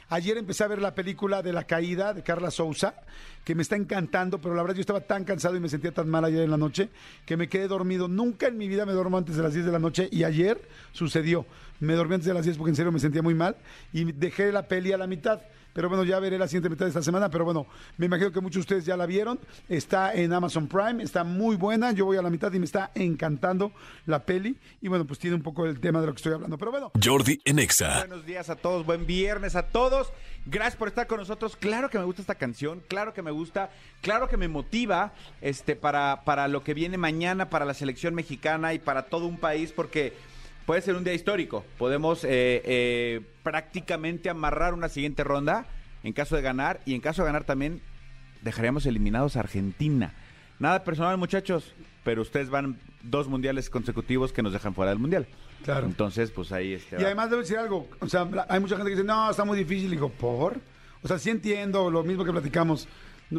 Ayer 0.09 0.37
empecé 0.37 0.63
a 0.63 0.67
ver 0.67 0.81
la 0.81 0.93
película 0.93 1.41
de 1.41 1.53
La 1.53 1.65
Caída 1.65 2.13
de 2.13 2.23
Carla 2.23 2.51
Souza, 2.51 2.95
que 3.43 3.55
me 3.55 3.61
está 3.61 3.75
encantando, 3.75 4.39
pero 4.39 4.55
la 4.55 4.61
verdad 4.61 4.75
yo 4.75 4.81
estaba 4.81 5.01
tan 5.01 5.23
cansado 5.23 5.55
y 5.55 5.59
me 5.59 5.69
sentía 5.69 5.91
tan 5.91 6.09
mal 6.09 6.25
ayer 6.25 6.41
en 6.41 6.51
la 6.51 6.57
noche 6.57 6.89
que 7.25 7.37
me 7.37 7.49
quedé 7.49 7.67
dormido. 7.67 8.07
Nunca 8.07 8.47
en 8.47 8.57
mi 8.57 8.67
vida 8.67 8.85
me 8.85 8.93
duermo 8.93 9.17
antes 9.17 9.35
de 9.35 9.43
las 9.43 9.53
10 9.53 9.65
de 9.65 9.71
la 9.71 9.79
noche 9.79 10.09
y 10.11 10.23
ayer 10.23 10.61
sucedió. 10.91 11.45
Me 11.79 11.93
dormí 11.93 12.15
antes 12.15 12.27
de 12.27 12.33
las 12.33 12.45
10 12.45 12.57
porque 12.57 12.69
en 12.69 12.75
serio 12.75 12.91
me 12.91 12.99
sentía 12.99 13.21
muy 13.21 13.35
mal 13.35 13.57
y 13.91 14.11
dejé 14.11 14.51
la 14.51 14.67
peli 14.67 14.93
a 14.93 14.97
la 14.97 15.07
mitad. 15.07 15.41
Pero 15.73 15.89
bueno, 15.89 16.03
ya 16.03 16.19
veré 16.19 16.37
la 16.37 16.47
siguiente 16.47 16.69
mitad 16.69 16.85
de 16.85 16.89
esta 16.89 17.01
semana. 17.01 17.29
Pero 17.29 17.45
bueno, 17.45 17.65
me 17.97 18.05
imagino 18.05 18.31
que 18.31 18.39
muchos 18.39 18.55
de 18.55 18.59
ustedes 18.61 18.85
ya 18.85 18.95
la 18.95 19.05
vieron. 19.05 19.39
Está 19.67 20.13
en 20.13 20.31
Amazon 20.31 20.67
Prime, 20.67 21.03
está 21.03 21.23
muy 21.23 21.55
buena. 21.55 21.91
Yo 21.91 22.05
voy 22.05 22.17
a 22.17 22.21
la 22.21 22.29
mitad 22.29 22.53
y 22.53 22.59
me 22.59 22.65
está 22.65 22.91
encantando 22.93 23.71
la 24.05 24.23
peli. 24.23 24.55
Y 24.81 24.87
bueno, 24.87 25.05
pues 25.05 25.19
tiene 25.19 25.35
un 25.35 25.41
poco 25.41 25.65
el 25.65 25.79
tema 25.79 25.99
de 25.99 26.07
lo 26.07 26.13
que 26.13 26.17
estoy 26.17 26.33
hablando. 26.33 26.57
Pero 26.57 26.71
bueno, 26.71 26.91
Jordi 27.03 27.41
en 27.43 27.59
Exa. 27.59 28.05
Buenos 28.05 28.25
días 28.25 28.49
a 28.49 28.55
todos, 28.55 28.85
buen 28.85 29.07
viernes 29.07 29.55
a 29.55 29.67
todos. 29.67 30.13
Gracias 30.45 30.75
por 30.75 30.89
estar 30.89 31.07
con 31.07 31.19
nosotros. 31.19 31.55
Claro 31.55 31.89
que 31.89 31.97
me 31.97 32.03
gusta 32.03 32.21
esta 32.21 32.35
canción, 32.35 32.83
claro 32.87 33.13
que 33.13 33.21
me 33.21 33.31
gusta, 33.33 33.69
claro 34.01 34.27
que 34.29 34.37
me 34.37 34.47
motiva 34.47 35.13
este 35.41 35.75
para, 35.75 36.21
para 36.23 36.47
lo 36.47 36.63
que 36.63 36.73
viene 36.73 36.97
mañana, 36.97 37.49
para 37.49 37.65
la 37.65 37.73
selección 37.73 38.15
mexicana 38.15 38.73
y 38.73 38.79
para 38.79 39.03
todo 39.03 39.25
un 39.25 39.37
país, 39.37 39.71
porque 39.71 40.13
puede 40.65 40.81
ser 40.81 40.95
un 40.95 41.03
día 41.03 41.13
histórico. 41.13 41.65
Podemos 41.77 42.23
eh, 42.23 42.29
eh, 42.65 43.21
prácticamente 43.43 44.29
amarrar 44.29 44.73
una 44.73 44.89
siguiente 44.89 45.23
ronda 45.23 45.65
en 46.03 46.13
caso 46.13 46.35
de 46.35 46.41
ganar 46.41 46.79
y 46.85 46.95
en 46.95 47.01
caso 47.01 47.21
de 47.23 47.27
ganar 47.27 47.43
también 47.43 47.81
dejaríamos 48.41 48.85
eliminados 48.85 49.35
a 49.35 49.41
Argentina. 49.41 50.13
Nada 50.59 50.83
personal, 50.83 51.17
muchachos, 51.17 51.73
pero 52.03 52.21
ustedes 52.21 52.49
van 52.49 52.79
dos 53.01 53.27
mundiales 53.27 53.69
consecutivos 53.69 54.31
que 54.31 54.43
nos 54.43 54.53
dejan 54.53 54.73
fuera 54.73 54.91
del 54.91 54.99
mundial. 54.99 55.27
Claro. 55.63 55.87
Entonces, 55.87 56.31
pues 56.31 56.51
ahí 56.51 56.73
este 56.73 57.01
Y 57.01 57.05
además 57.05 57.29
debo 57.29 57.41
decir 57.41 57.57
algo, 57.57 57.87
o 57.99 58.07
sea, 58.07 58.27
hay 58.49 58.59
mucha 58.59 58.75
gente 58.75 58.89
que 58.89 58.95
dice, 58.95 59.07
no, 59.07 59.31
está 59.31 59.45
muy 59.45 59.57
difícil. 59.57 59.87
Y 59.87 59.91
digo, 59.91 60.09
¿por? 60.09 60.59
O 61.01 61.07
sea, 61.07 61.19
sí 61.19 61.29
entiendo 61.29 61.89
lo 61.89 62.03
mismo 62.03 62.23
que 62.23 62.31
platicamos, 62.31 62.87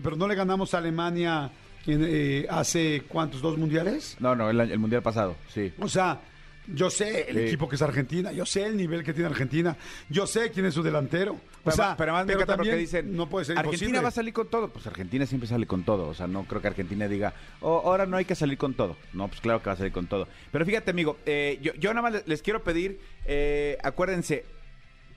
pero 0.03 0.17
no 0.17 0.27
le 0.29 0.35
ganamos 0.35 0.75
a 0.75 0.79
Alemania 0.79 1.51
en, 1.87 2.05
eh, 2.07 2.47
hace, 2.49 3.03
¿cuántos? 3.09 3.41
¿Dos 3.43 3.59
mundiales? 3.59 4.17
No, 4.21 4.35
no, 4.35 4.51
el, 4.51 4.79
mundial 4.79 5.03
pasado, 5.03 5.37
sí. 5.53 5.73
O 5.81 5.89
sea, 5.89 6.21
yo 6.67 6.89
sé 6.89 7.27
el 7.29 7.37
Sí. 7.37 7.43
equipo 7.43 7.69
que 7.69 7.77
es 7.77 7.83
Argentina, 7.83 8.33
yo 8.33 8.47
sé 8.47 8.65
el 8.65 8.77
nivel 8.77 9.05
que 9.05 9.13
tiene 9.13 9.29
Argentina, 9.29 9.77
yo 10.09 10.27
sé 10.27 10.51
quién 10.51 10.65
es 10.65 10.73
su 10.75 10.83
delantero. 10.83 11.33
O 11.35 11.39
Pero, 11.65 11.77
sea, 11.77 11.85
además- 11.85 11.97
pero 11.99 12.13
además 12.17 12.27
me 12.27 12.33
encanta 12.35 12.57
porque 12.57 12.77
dicen, 12.77 13.15
no 13.17 13.29
puede 13.29 13.45
ser 13.47 13.59
Argentina 13.59 13.85
imposible. 13.85 14.01
va 14.03 14.09
a 14.09 14.13
salir 14.13 14.33
con 14.35 14.49
todo. 14.49 14.69
Pues 14.69 14.87
Argentina 14.87 15.27
siempre 15.27 15.47
sale 15.49 15.67
con 15.67 15.83
todo. 15.85 16.09
O 16.09 16.15
sea, 16.15 16.27
no 16.27 16.45
creo 16.45 16.61
que 16.63 16.69
Argentina 16.69 17.07
diga, 17.09 17.35
"Oh, 17.61 17.83
ahora 17.85 18.07
no 18.07 18.17
hay 18.17 18.25
que 18.25 18.35
salir 18.35 18.57
con 18.59 18.73
todo. 18.75 18.97
No, 19.13 19.29
pues 19.29 19.41
claro 19.41 19.61
que 19.61 19.67
va 19.67 19.73
a 19.73 19.77
salir 19.77 19.93
con 19.93 20.07
todo. 20.07 20.27
Pero 20.53 20.65
fíjate, 20.67 20.91
amigo, 20.91 21.19
eh, 21.27 21.59
yo, 21.63 21.73
yo 21.75 21.91
nada 21.95 22.03
más 22.03 22.13
les, 22.13 22.29
les 22.29 22.43
quiero 22.43 22.63
pedir, 22.65 22.99
eh, 23.27 23.77
acuérdense, 23.83 24.45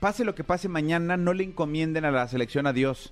pase 0.00 0.24
lo 0.24 0.34
que 0.34 0.44
pase 0.44 0.68
mañana, 0.68 1.16
no 1.16 1.32
le 1.34 1.44
encomienden 1.44 2.04
a 2.04 2.10
la 2.10 2.28
selección 2.28 2.66
a 2.66 2.72
Dios. 2.74 3.10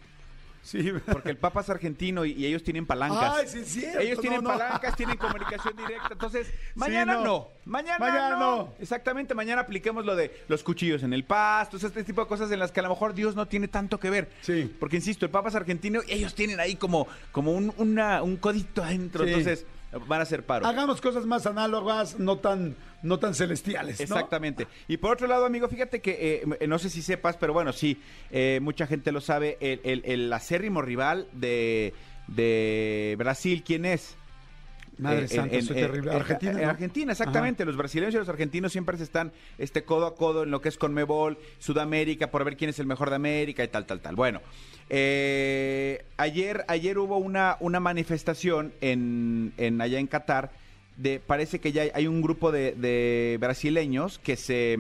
Sí, 0.67 0.93
Porque 1.13 1.31
el 1.31 1.37
Papa 1.37 1.61
es 1.61 1.71
argentino 1.71 2.25
y, 2.25 2.33
y 2.33 2.45
ellos 2.45 2.65
tienen 2.65 2.87
palancas. 2.87 3.35
Ay, 3.37 3.47
sí 3.47 3.59
es 3.61 3.69
cierto, 3.69 4.01
Ellos 4.01 4.21
tienen 4.21 4.43
no, 4.43 4.51
no. 4.53 4.59
palancas, 4.59 4.97
tienen 4.97 5.17
comunicación 5.17 5.77
directa. 5.77 6.09
Entonces, 6.11 6.53
mañana 6.75 7.15
no. 7.15 7.25
no. 7.25 7.49
Mañana, 7.65 7.99
Mañana 8.01 8.37
no. 8.37 8.75
Exactamente, 8.81 9.35
mañana 9.35 9.63
apliquemos 9.63 10.05
lo 10.05 10.17
de 10.17 10.43
los 10.49 10.63
cuchillos 10.65 11.03
en 11.05 11.13
el 11.13 11.25
pasto, 11.25 11.77
este 11.77 12.03
tipo 12.05 12.21
de 12.23 12.27
cosas 12.27 12.51
en 12.51 12.59
las 12.59 12.73
que 12.73 12.81
a 12.81 12.83
lo 12.83 12.89
mejor 12.89 13.15
Dios 13.15 13.37
no 13.37 13.47
tiene 13.47 13.69
tanto 13.69 14.01
que 14.01 14.11
ver. 14.11 14.31
Sí. 14.41 14.75
Porque, 14.81 14.97
insisto, 14.97 15.25
el 15.25 15.31
Papa 15.31 15.51
es 15.51 15.55
argentino 15.55 16.01
y 16.07 16.13
ellos 16.13 16.35
tienen 16.35 16.59
ahí 16.59 16.75
como, 16.77 17.07
como 17.31 17.53
un, 17.53 17.73
una- 17.77 18.23
un 18.25 18.37
codito 18.37 18.83
adentro. 18.83 19.23
Sí. 19.25 19.31
Entonces, 19.31 19.67
van 20.01 20.21
a 20.21 20.23
hacer 20.23 20.45
paro. 20.45 20.67
Hagamos 20.67 21.01
cosas 21.01 21.27
más 21.27 21.47
análogas, 21.47 22.19
no 22.19 22.39
tan, 22.39 22.77
no 23.03 23.19
tan 23.19 23.35
celestiales. 23.35 23.99
¿no? 24.01 24.05
Exactamente. 24.05 24.67
Y 24.89 24.97
por 24.99 25.13
otro 25.13 25.27
lado, 25.27 25.45
amigo, 25.47 25.69
fíjate 25.69 26.01
que 26.01 26.43
eh, 26.61 26.67
no 26.67 26.79
sé 26.79 26.91
si 26.91 27.03
sepas, 27.03 27.37
pero 27.37 27.53
bueno, 27.53 27.73
sí, 27.73 28.01
eh, 28.31 28.59
mucha 28.63 28.87
gente 28.87 29.13
lo 29.13 29.21
sabe. 29.21 29.57
El, 29.61 29.81
el- 29.85 30.03
el 30.05 30.33
acérrimo 30.33 30.83
rival 30.83 31.29
de, 31.33 31.95
de 32.29 33.15
Brasil, 33.19 33.63
¿quién 33.65 33.85
es? 33.85 34.17
Madre 34.99 35.29
santa, 35.29 35.61
soy 35.61 35.77
terrible. 35.77 36.11
Argentina, 36.11 36.53
En 36.53 36.63
¿no? 36.63 36.71
Argentina, 36.71 37.13
exactamente. 37.13 37.65
Los 37.65 37.77
brasileños 37.77 38.15
y 38.15 38.19
los 38.19 38.29
argentinos 38.29 38.73
siempre 38.73 38.97
se 38.97 39.05
están 39.05 39.33
este, 39.59 39.85
codo 39.85 40.07
a 40.07 40.15
codo 40.15 40.45
en 40.45 40.51
lo 40.51 40.61
que 40.63 40.71
es 40.71 40.79
Conmebol, 40.79 41.39
Sudamérica, 41.59 42.31
por 42.31 42.45
ver 42.45 42.57
quién 42.57 42.71
es 42.71 42.79
el 42.79 42.87
mejor 42.87 43.11
de 43.11 43.17
América 43.17 43.63
y 43.63 43.69
tal, 43.69 43.85
tal, 43.85 44.01
tal. 44.01 44.17
Bueno, 44.17 44.41
eh, 44.89 46.05
ayer, 46.17 46.65
ayer 46.69 46.99
hubo 46.99 47.19
una, 47.19 47.57
una 47.61 47.79
manifestación 47.79 48.73
en, 48.81 49.53
en 49.59 49.81
allá 49.81 49.99
en 49.99 50.07
Qatar. 50.07 50.51
De, 50.97 51.21
parece 51.21 51.59
que 51.61 51.73
ya 51.73 51.83
hay, 51.83 51.91
hay 51.93 52.07
un 52.07 52.23
grupo 52.23 52.51
de, 52.51 52.73
de 52.73 53.37
brasileños 53.39 54.19
que 54.19 54.37
se 54.37 54.79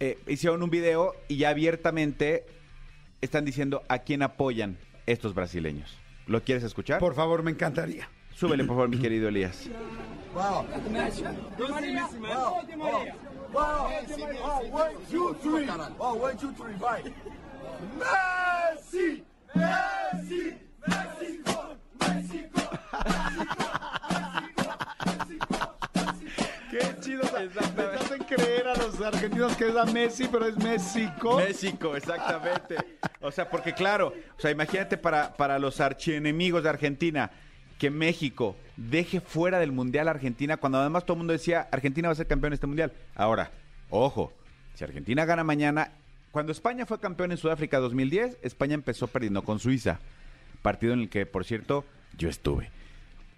eh, 0.00 0.18
hicieron 0.26 0.62
un 0.62 0.70
video 0.70 1.14
y 1.28 1.36
ya 1.36 1.50
abiertamente 1.50 2.46
están 3.20 3.44
diciendo 3.44 3.82
a 3.88 3.98
quién 3.98 4.22
apoyan 4.22 4.78
estos 5.04 5.34
brasileños. 5.34 5.94
¿Lo 6.26 6.42
quieres 6.42 6.64
escuchar? 6.64 7.00
Por 7.00 7.14
favor, 7.14 7.42
me 7.42 7.50
encantaría. 7.50 8.08
Súbele, 8.36 8.64
por 8.64 8.76
favor, 8.76 8.90
mi 8.90 8.98
querido 8.98 9.28
Elías. 9.28 9.66
Qué 26.70 27.00
chido. 27.00 27.22
Me 27.74 27.82
hacen 27.84 28.18
creer 28.24 28.68
a 28.68 28.74
los 28.74 29.00
argentinos 29.00 29.56
que 29.56 29.68
es 29.68 29.76
a 29.76 29.86
Messi, 29.86 30.28
pero 30.30 30.44
es 30.46 30.58
México. 30.58 31.38
México, 31.38 31.96
exactamente. 31.96 32.76
O 33.22 33.32
sea, 33.32 33.48
porque 33.48 33.72
claro, 33.72 34.12
o 34.36 34.40
sea, 34.40 34.50
imagínate 34.50 34.98
para, 34.98 35.32
para 35.32 35.58
los 35.58 35.80
archienemigos 35.80 36.62
de 36.62 36.68
Argentina 36.68 37.30
que 37.78 37.90
México 37.90 38.56
deje 38.76 39.20
fuera 39.20 39.58
del 39.58 39.72
Mundial 39.72 40.08
a 40.08 40.12
Argentina 40.12 40.56
cuando 40.56 40.78
además 40.78 41.04
todo 41.04 41.14
el 41.14 41.18
mundo 41.18 41.32
decía 41.32 41.68
Argentina 41.70 42.08
va 42.08 42.12
a 42.12 42.16
ser 42.16 42.26
campeón 42.26 42.50
de 42.50 42.54
este 42.54 42.66
Mundial. 42.66 42.92
Ahora, 43.14 43.50
ojo, 43.90 44.32
si 44.74 44.84
Argentina 44.84 45.24
gana 45.24 45.44
mañana, 45.44 45.92
cuando 46.30 46.52
España 46.52 46.86
fue 46.86 47.00
campeón 47.00 47.32
en 47.32 47.38
Sudáfrica 47.38 47.78
2010, 47.78 48.38
España 48.42 48.74
empezó 48.74 49.06
perdiendo 49.06 49.42
con 49.42 49.58
Suiza, 49.58 50.00
partido 50.62 50.92
en 50.92 51.00
el 51.00 51.08
que, 51.08 51.26
por 51.26 51.44
cierto, 51.44 51.84
yo 52.16 52.28
estuve. 52.28 52.70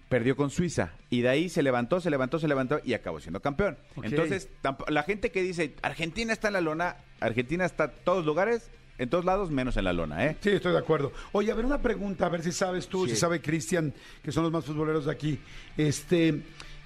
Perdió 0.09 0.35
con 0.35 0.49
Suiza 0.49 0.93
y 1.09 1.21
de 1.21 1.29
ahí 1.29 1.49
se 1.49 1.61
levantó, 1.61 2.01
se 2.01 2.09
levantó, 2.09 2.39
se 2.39 2.47
levantó 2.47 2.81
y 2.83 2.93
acabó 2.93 3.19
siendo 3.19 3.41
campeón. 3.41 3.77
Entonces, 4.01 4.49
la 4.87 5.03
gente 5.03 5.31
que 5.31 5.43
dice 5.43 5.75
Argentina 5.81 6.33
está 6.33 6.47
en 6.47 6.55
la 6.55 6.61
lona, 6.61 6.97
Argentina 7.19 7.63
está 7.63 7.85
en 7.85 7.91
todos 8.03 8.25
lugares, 8.25 8.71
en 8.99 9.09
todos 9.09 9.25
lados, 9.25 9.49
menos 9.49 9.75
en 9.77 9.85
la 9.85 9.93
lona, 9.93 10.25
¿eh? 10.27 10.37
Sí, 10.41 10.49
estoy 10.49 10.73
de 10.73 10.77
acuerdo. 10.77 11.11
Oye, 11.31 11.51
a 11.51 11.55
ver, 11.55 11.65
una 11.65 11.81
pregunta, 11.81 12.27
a 12.27 12.29
ver 12.29 12.43
si 12.43 12.51
sabes 12.51 12.87
tú, 12.87 13.05
Sí. 13.05 13.11
si 13.11 13.17
sabe 13.17 13.41
Cristian, 13.41 13.93
que 14.21 14.31
son 14.31 14.43
los 14.43 14.51
más 14.51 14.65
futboleros 14.65 15.05
de 15.05 15.11
aquí. 15.11 15.39
Este, 15.77 16.41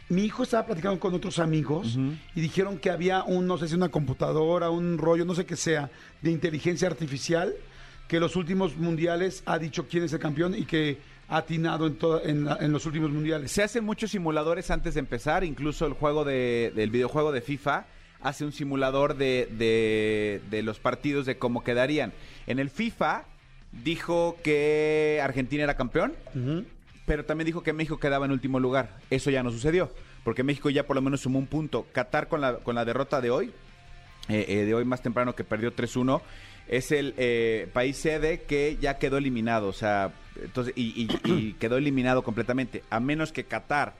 mi 0.09 0.23
hijo 0.23 0.43
estaba 0.43 0.65
platicando 0.65 0.99
con 0.99 1.13
otros 1.13 1.39
amigos 1.39 1.97
y 2.35 2.41
dijeron 2.41 2.77
que 2.77 2.89
había 2.91 3.23
un, 3.23 3.47
no 3.47 3.57
sé 3.57 3.67
si 3.67 3.75
una 3.75 3.89
computadora, 3.89 4.69
un 4.69 4.97
rollo, 4.97 5.25
no 5.25 5.33
sé 5.35 5.45
qué 5.45 5.55
sea, 5.55 5.89
de 6.21 6.31
inteligencia 6.31 6.87
artificial, 6.87 7.53
que 8.07 8.19
los 8.19 8.35
últimos 8.35 8.77
mundiales 8.77 9.41
ha 9.45 9.57
dicho 9.57 9.87
quién 9.87 10.03
es 10.03 10.13
el 10.13 10.19
campeón 10.19 10.53
y 10.55 10.65
que 10.65 10.97
ha 11.29 11.37
atinado 11.37 11.87
en, 11.87 11.95
toda- 11.95 12.21
en, 12.23 12.45
la- 12.45 12.57
en 12.59 12.71
los 12.71 12.85
últimos 12.85 13.09
mundiales. 13.09 13.51
Se 13.51 13.63
hacen 13.63 13.83
muchos 13.85 14.11
simuladores 14.11 14.69
antes 14.69 14.93
de 14.93 14.99
empezar, 14.99 15.43
incluso 15.43 15.85
el 15.87 15.93
juego 15.93 16.23
de, 16.25 16.71
del 16.75 16.91
videojuego 16.91 17.31
de 17.31 17.41
FIFA 17.41 17.87
hace 18.23 18.45
un 18.45 18.51
simulador 18.51 19.15
de, 19.17 19.47
de- 19.51 20.41
de 20.49 20.63
los 20.63 20.79
partidos 20.79 21.25
de 21.25 21.37
cómo 21.37 21.63
quedarían. 21.63 22.13
En 22.47 22.59
el 22.59 22.69
FIFA 22.69 23.25
dijo 23.71 24.37
que 24.43 25.19
Argentina 25.23 25.63
era 25.63 25.75
campeón, 25.75 26.13
pero 27.05 27.25
también 27.25 27.45
dijo 27.45 27.63
que 27.63 27.73
México 27.73 27.99
quedaba 27.99 28.25
en 28.25 28.31
último 28.31 28.59
lugar. 28.59 28.97
Eso 29.09 29.29
ya 29.29 29.43
no 29.43 29.51
sucedió, 29.51 29.91
porque 30.23 30.43
México 30.43 30.69
ya 30.69 30.83
por 30.87 30.95
lo 30.95 31.01
menos 31.01 31.21
sumó 31.21 31.39
un 31.39 31.47
punto. 31.47 31.85
Qatar 31.91 32.27
con 32.27 32.41
la, 32.41 32.57
con 32.57 32.75
la 32.75 32.85
derrota 32.85 33.19
de 33.21 33.29
hoy, 33.29 33.51
eh, 34.29 34.45
eh, 34.47 34.65
de 34.65 34.73
hoy 34.73 34.85
más 34.85 35.01
temprano 35.01 35.35
que 35.35 35.43
perdió 35.43 35.75
3-1, 35.75 36.21
es 36.69 36.91
el 36.93 37.13
eh, 37.17 37.67
país 37.73 37.97
sede 37.97 38.43
que 38.43 38.77
ya 38.79 38.97
quedó 38.97 39.17
eliminado, 39.17 39.67
o 39.67 39.73
sea, 39.73 40.13
entonces 40.41 40.73
y, 40.77 41.07
y- 41.25 41.29
y 41.31 41.53
quedó 41.59 41.75
eliminado 41.77 42.23
completamente, 42.23 42.83
a 42.89 43.01
menos 43.01 43.33
que 43.33 43.43
Qatar 43.43 43.95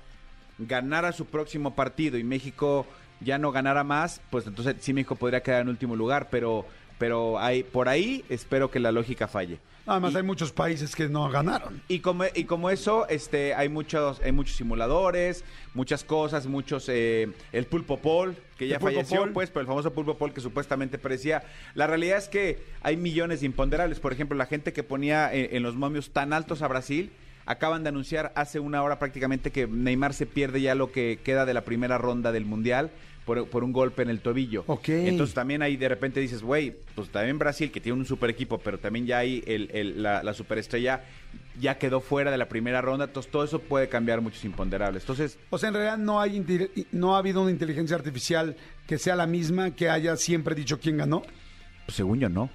ganara 0.60 1.12
su 1.12 1.25
próximo 1.25 1.75
partido 1.75 2.18
y 2.18 2.24
México 2.24 2.86
ya 3.24 3.38
no 3.38 3.51
ganara 3.51 3.84
más, 3.84 4.22
pues 4.30 4.46
entonces 4.48 4.75
sí 4.80 4.94
México 4.94 5.15
podría 5.15 5.42
quedar 5.44 5.62
en 5.62 5.70
último 5.70 5.96
lugar, 5.96 6.27
pero 6.30 6.65
pero 7.00 7.39
hay 7.39 7.63
por 7.63 7.89
ahí 7.89 8.24
espero 8.30 8.70
que 8.72 8.80
la 8.80 8.92
lógica 8.92 9.27
falle. 9.27 9.58
Además, 9.86 10.13
Y- 10.13 10.18
hay 10.18 10.24
muchos 10.24 10.53
países 10.53 10.96
que 10.96 11.10
no 11.10 11.30
ganaron. 11.30 11.82
y 11.89 12.00
como, 12.00 12.24
y 12.34 12.46
como 12.46 12.70
eso, 12.70 13.06
este, 13.10 13.53
hay 13.53 13.68
muchos, 13.68 14.22
hay 14.22 14.32
muchos 14.32 14.56
simuladores, 14.56 15.44
muchas 15.74 16.06
cosas, 16.06 16.48
muchos, 16.48 16.88
eh, 16.88 17.30
el 17.51 17.65
pulpo 17.65 17.98
Paul, 17.98 18.38
que 18.58 18.68
ya 18.70 18.80
falleció, 18.80 19.22
Paul. 19.22 19.34
pues, 19.34 19.50
pero 19.50 19.62
el 19.62 19.68
famoso 19.68 19.92
pulpo 19.92 20.18
Paul 20.18 20.32
que 20.34 20.39
supuestamente 20.39 20.98
parecía. 20.98 21.44
La 21.75 21.86
realidad 21.88 22.18
es 22.18 22.30
que 22.30 22.63
hay 22.82 22.96
millones 22.96 23.42
de 23.42 23.48
imponderables. 23.48 24.00
Por 24.00 24.13
ejemplo, 24.13 24.38
la 24.38 24.46
gente 24.46 24.72
que 24.72 24.84
ponía 24.84 25.34
en, 25.34 25.53
en 25.58 25.63
los 25.63 25.75
momios 25.75 26.12
tan 26.12 26.32
altos 26.32 26.62
a 26.62 26.70
Brasil, 26.70 27.12
acaban 27.46 27.84
de 27.84 27.89
anunciar 27.89 28.32
hace 28.36 28.62
una 28.62 28.82
hora 28.84 29.00
prácticamente 29.00 29.51
que 29.51 29.68
Neymar 29.68 30.13
se 30.13 30.25
pierde 30.25 30.62
ya 30.62 30.75
lo 30.75 30.94
que 30.94 31.20
queda 31.25 31.46
de 31.46 31.53
la 31.53 31.65
primera 31.65 31.98
ronda 31.98 32.32
del 32.32 32.46
Mundial. 32.46 32.92
Por, 33.25 33.48
por 33.48 33.63
un 33.63 33.72
golpe 33.72 34.01
en 34.01 34.10
el 34.10 34.20
tobillo. 34.20 34.65
Ok. 34.68 34.89
Entonces 34.89 35.34
también 35.34 35.62
ahí 35.62 35.77
de 35.77 35.88
repente 35.88 36.20
dices, 36.20 36.42
güey, 36.44 36.75
pues 36.94 37.10
también 37.10 37.39
Brasil, 37.39 37.72
que 37.72 37.80
tiene 37.80 37.98
un 37.98 38.06
super 38.06 38.30
equipo, 38.30 38.58
pero 38.58 38.77
también 38.80 39.06
ya 39.06 39.20
hay 39.20 39.42
el, 39.48 39.70
el- 39.72 40.03
la, 40.03 40.22
la 40.24 40.34
superestrella, 40.34 41.06
ya 41.58 41.77
quedó 41.77 42.01
fuera 42.01 42.32
de 42.32 42.38
la 42.38 42.50
primera 42.50 42.82
ronda. 42.82 43.06
Entonces 43.06 43.32
todo 43.32 43.46
eso 43.46 43.60
puede 43.60 43.88
cambiar 43.88 44.20
muchos 44.20 44.44
imponderables. 44.44 45.03
Entonces, 45.03 45.39
O 45.51 45.58
sea, 45.58 45.70
en 45.70 45.75
realidad 45.75 45.98
no 45.98 46.20
hay 46.20 46.44
no 46.92 47.15
ha 47.15 47.20
habido 47.20 47.42
una 47.42 47.51
inteligencia 47.51 47.96
artificial 47.96 48.58
que 48.88 48.98
sea 48.98 49.15
la 49.15 49.25
misma 49.25 49.72
que 49.72 49.89
haya 49.89 50.18
siempre 50.18 50.53
dicho 50.53 50.77
quién 50.82 50.98
ganó. 50.98 51.22
pues, 51.86 51.96
según 51.96 52.20
yo 52.20 52.27
no. 52.27 52.50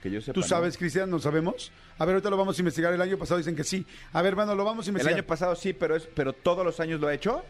Que 0.00 0.12
yo 0.12 0.20
sepa, 0.20 0.34
¿Tú 0.34 0.40
no. 0.42 0.46
sabes, 0.46 0.76
Cristian? 0.78 1.10
¿No 1.10 1.18
sabemos? 1.18 1.72
A 1.98 2.04
ver, 2.04 2.14
ahorita 2.14 2.30
lo 2.30 2.36
vamos 2.36 2.56
a 2.56 2.60
investigar. 2.60 2.92
El 2.92 3.00
año 3.00 3.18
pasado 3.18 3.38
dicen 3.38 3.56
que 3.56 3.64
sí. 3.64 3.84
A 4.12 4.22
ver, 4.22 4.36
bueno, 4.36 4.54
lo 4.54 4.64
vamos 4.64 4.86
a 4.86 4.90
El 4.90 4.92
investigar. 4.92 5.18
año 5.18 5.26
pasado 5.26 5.56
sí, 5.56 5.72
pero, 5.72 5.96
es, 5.96 6.06
pero 6.14 6.32
todos 6.34 6.64
los 6.64 6.78
años 6.78 7.00
lo 7.00 7.08
ha 7.08 7.14
hecho. 7.14 7.42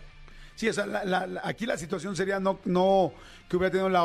Sí, 0.56 0.68
o 0.68 0.73
sea, 0.73 0.87
la- 0.87 1.04
la- 1.04 1.40
aquí 1.44 1.66
la 1.66 1.76
situación 1.76 2.14
sería 2.16 2.38
no, 2.40 2.58
no 2.64 3.12
que 3.49 3.56
hubiera 3.56 3.70
tenido 3.73 3.88
la, 3.88 4.04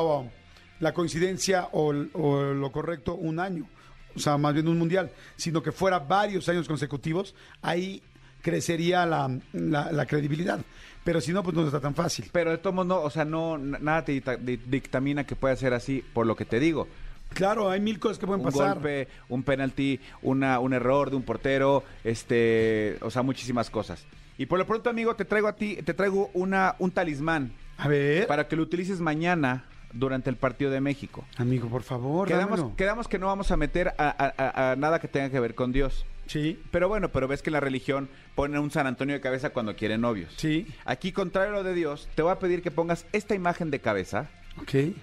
la 0.80 0.94
coincidencia 0.94 1.68
o, 1.72 1.94
lo 1.94 2.72
correcto 2.72 3.16
un 3.16 3.40
año, 3.40 3.68
o 4.16 4.20
sea, 4.20 4.38
más 4.38 4.54
bien 4.54 4.68
un 4.68 4.78
mundial, 4.78 5.12
sino 5.36 5.62
que 5.62 5.72
fuera 5.72 6.00
varios 6.00 6.50
años 6.50 6.68
consecutivos, 6.68 7.36
ahí 7.62 8.02
crecería 8.42 9.06
la, 9.06 9.30
la- 9.54 9.92
la 9.92 10.06
credibilidad. 10.06 10.60
Pero 11.04 11.22
si 11.22 11.32
no, 11.34 11.44
pues 11.44 11.56
no 11.56 11.66
está 11.66 11.80
tan 11.80 11.96
fácil. 11.96 12.30
Pero 12.32 12.52
de 12.52 12.58
todos 12.58 12.74
modos, 12.76 12.88
no, 12.88 13.02
o 13.02 13.10
sea, 13.10 13.26
no, 13.26 13.58
nada 13.58 14.04
te 14.06 14.12
dicta- 14.14 14.38
di- 14.38 14.58
dictamina 14.58 15.26
que 15.26 15.36
pueda 15.36 15.56
ser 15.56 15.74
así, 15.74 16.04
por 16.14 16.26
lo 16.26 16.36
que 16.36 16.46
te 16.46 16.60
digo. 16.60 16.88
Claro, 17.34 17.70
hay 17.70 17.80
mil 17.80 18.00
cosas 18.00 18.18
que 18.18 18.26
pueden 18.26 18.44
un 18.46 18.52
pasar. 18.52 18.74
golpe, 18.76 19.08
un 19.30 19.44
penalti, 19.44 20.00
una, 20.24 20.60
un 20.60 20.74
error 20.74 21.10
de 21.12 21.16
un 21.16 21.24
portero, 21.24 21.84
este, 22.04 22.98
o 23.02 23.12
sea, 23.12 23.22
muchísimas 23.22 23.70
cosas. 23.70 24.04
Y 24.40 24.46
por 24.48 24.58
lo 24.58 24.66
pronto, 24.66 24.90
amigo, 24.90 25.16
te 25.16 25.26
traigo 25.26 25.48
a 25.48 25.56
ti, 25.56 25.76
te 25.84 25.94
traigo 25.94 26.32
una, 26.34 26.76
un 26.80 26.90
talismán 26.92 27.52
A 27.78 27.88
ver, 27.88 28.26
para 28.26 28.48
que 28.48 28.56
lo 28.56 28.64
utilices 28.64 29.00
mañana 29.02 29.66
durante 29.94 30.30
el 30.30 30.38
partido 30.38 30.72
de 30.72 30.80
México. 30.82 31.26
amigo, 31.38 31.68
por 31.68 31.84
favor, 31.84 32.28
Quedamos, 32.28 32.58
dámelo. 32.60 32.76
quedamos 32.78 33.08
que 33.08 33.20
no 33.20 33.28
vamos 33.28 33.52
a 33.52 33.58
meter 33.58 33.90
a, 33.90 33.94
a- 33.98 34.34
a- 34.38 34.72
a 34.72 34.76
nada 34.76 35.00
que 35.00 35.08
tenga 35.08 35.30
que 35.30 35.40
ver 35.40 35.54
con 35.56 35.72
Dios. 35.72 36.06
Sí, 36.28 36.58
Pero 36.72 36.88
bueno, 36.88 37.10
pero 37.10 37.28
ves 37.28 37.42
que 37.42 37.50
la 37.52 37.60
religión 37.60 38.08
pone 38.36 38.58
un 38.60 38.70
San 38.72 38.86
Antonio 38.88 39.16
de 39.16 39.20
cabeza 39.22 39.50
cuando 39.50 39.76
quieren 39.76 40.00
novios. 40.02 40.32
sí, 40.38 40.68
Aquí, 40.86 41.12
contrario 41.12 41.52
a 41.52 41.56
lo 41.58 41.64
de 41.64 41.74
Dios, 41.74 42.08
te 42.16 42.22
voy 42.22 42.32
a 42.32 42.40
pedir 42.40 42.62
que 42.62 42.70
pongas 42.72 43.06
esta 43.14 43.34
imagen 43.36 43.72
de 43.72 43.80
cabeza 43.82 44.30
ok. 44.62 44.96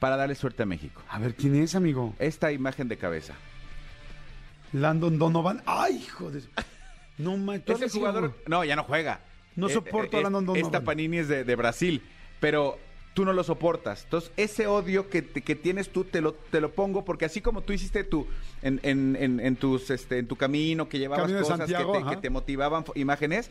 para 0.00 0.16
darle 0.16 0.34
suerte 0.34 0.62
a 0.62 0.66
México. 0.66 1.02
A 1.10 1.18
ver, 1.18 1.34
¿quién 1.36 1.54
es, 1.56 1.74
amigo? 1.74 2.14
Esta 2.18 2.50
imagen 2.52 2.88
de 2.88 2.96
cabeza. 2.96 3.34
Landon 4.72 5.18
Donovan. 5.18 5.62
¡Ay, 5.66 5.96
hijo 5.96 6.30
de... 6.30 6.42
No, 7.22 7.36
ma, 7.36 7.58
tú 7.58 7.72
Ese 7.72 7.84
hablas, 7.84 7.92
jugador, 7.92 8.34
no, 8.46 8.64
ya 8.64 8.76
no 8.76 8.84
juega. 8.84 9.20
No 9.56 9.68
soporto 9.68 10.16
a 10.16 10.20
es- 10.20 10.24
Landon 10.24 10.46
Donovan. 10.46 10.64
Esta 10.66 10.80
Panini 10.82 11.18
es 11.18 11.28
de, 11.28 11.44
de 11.44 11.56
Brasil, 11.56 12.02
pero 12.40 12.78
tú 13.14 13.24
no 13.26 13.32
lo 13.34 13.44
soportas. 13.44 14.04
Entonces, 14.04 14.32
ese 14.38 14.66
odio 14.66 15.10
que, 15.10 15.24
que 15.26 15.54
tienes 15.54 15.90
tú 15.90 16.04
te 16.04 16.20
lo, 16.22 16.32
te 16.32 16.60
lo 16.62 16.72
pongo 16.72 17.04
porque 17.04 17.26
así 17.26 17.40
como 17.42 17.60
tú 17.60 17.72
hiciste 17.74 18.04
tu, 18.04 18.26
en, 18.62 18.80
en- 18.82 19.16
en- 19.20 19.40
en 19.40 19.56
tus, 19.56 19.90
este, 19.90 20.18
en 20.18 20.26
tu 20.26 20.36
camino, 20.36 20.88
que 20.88 20.98
llevabas 20.98 21.24
Camino 21.26 21.40
cosas 21.40 21.60
que 21.60 21.66
te, 21.74 21.74
ajá. 21.76 22.10
que 22.10 22.16
te 22.16 22.30
motivaban, 22.30 22.84
imágenes, 22.94 23.50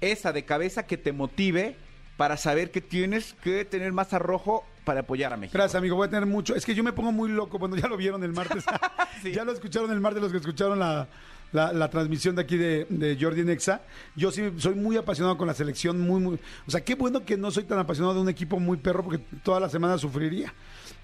esa 0.00 0.32
de 0.32 0.44
cabeza 0.44 0.86
que 0.86 0.96
te 0.96 1.12
motive 1.12 1.76
para 2.16 2.36
saber 2.36 2.70
que 2.70 2.80
tienes 2.80 3.34
que 3.42 3.64
tener 3.64 3.92
más 3.92 4.12
arrojo 4.12 4.64
para 4.84 5.00
apoyar 5.00 5.32
a 5.32 5.36
México. 5.36 5.56
Gracias, 5.58 5.76
amigo. 5.78 5.96
Voy 5.96 6.06
a 6.06 6.10
tener 6.10 6.26
mucho. 6.26 6.54
Es 6.54 6.64
que 6.66 6.74
yo 6.74 6.84
me 6.84 6.92
pongo 6.92 7.10
muy 7.10 7.30
loco 7.30 7.58
cuando 7.58 7.76
ya 7.76 7.88
lo 7.88 7.96
vieron 7.96 8.22
el 8.22 8.32
martes. 8.32 8.64
Ya 9.32 9.44
lo 9.44 9.52
escucharon 9.52 9.90
el 9.92 10.00
martes 10.00 10.22
los 10.22 10.30
que 10.32 10.38
escucharon 10.38 10.78
la, 10.78 11.08
la- 11.52 11.72
la 11.72 11.88
transmisión 11.90 12.34
de 12.36 12.42
aquí 12.42 12.56
de, 12.56 12.86
de 12.88 13.16
Jordi 13.20 13.44
Nexa. 13.44 13.82
Yo 14.16 14.30
sí 14.30 14.42
soy 14.58 14.74
muy 14.74 14.96
apasionado 14.96 15.36
con 15.36 15.46
la 15.46 15.54
selección, 15.54 16.00
muy, 16.00 16.20
muy. 16.20 16.38
O 16.66 16.70
sea, 16.70 16.82
qué 16.82 16.94
bueno 16.94 17.24
que 17.24 17.36
no 17.36 17.50
soy 17.50 17.64
tan 17.64 17.78
apasionado 17.78 18.14
de 18.14 18.20
un 18.20 18.28
equipo 18.28 18.58
muy 18.58 18.76
perro 18.78 19.04
porque 19.04 19.18
toda 19.42 19.60
la 19.60 19.68
semana 19.68 19.98
sufriría. 19.98 20.52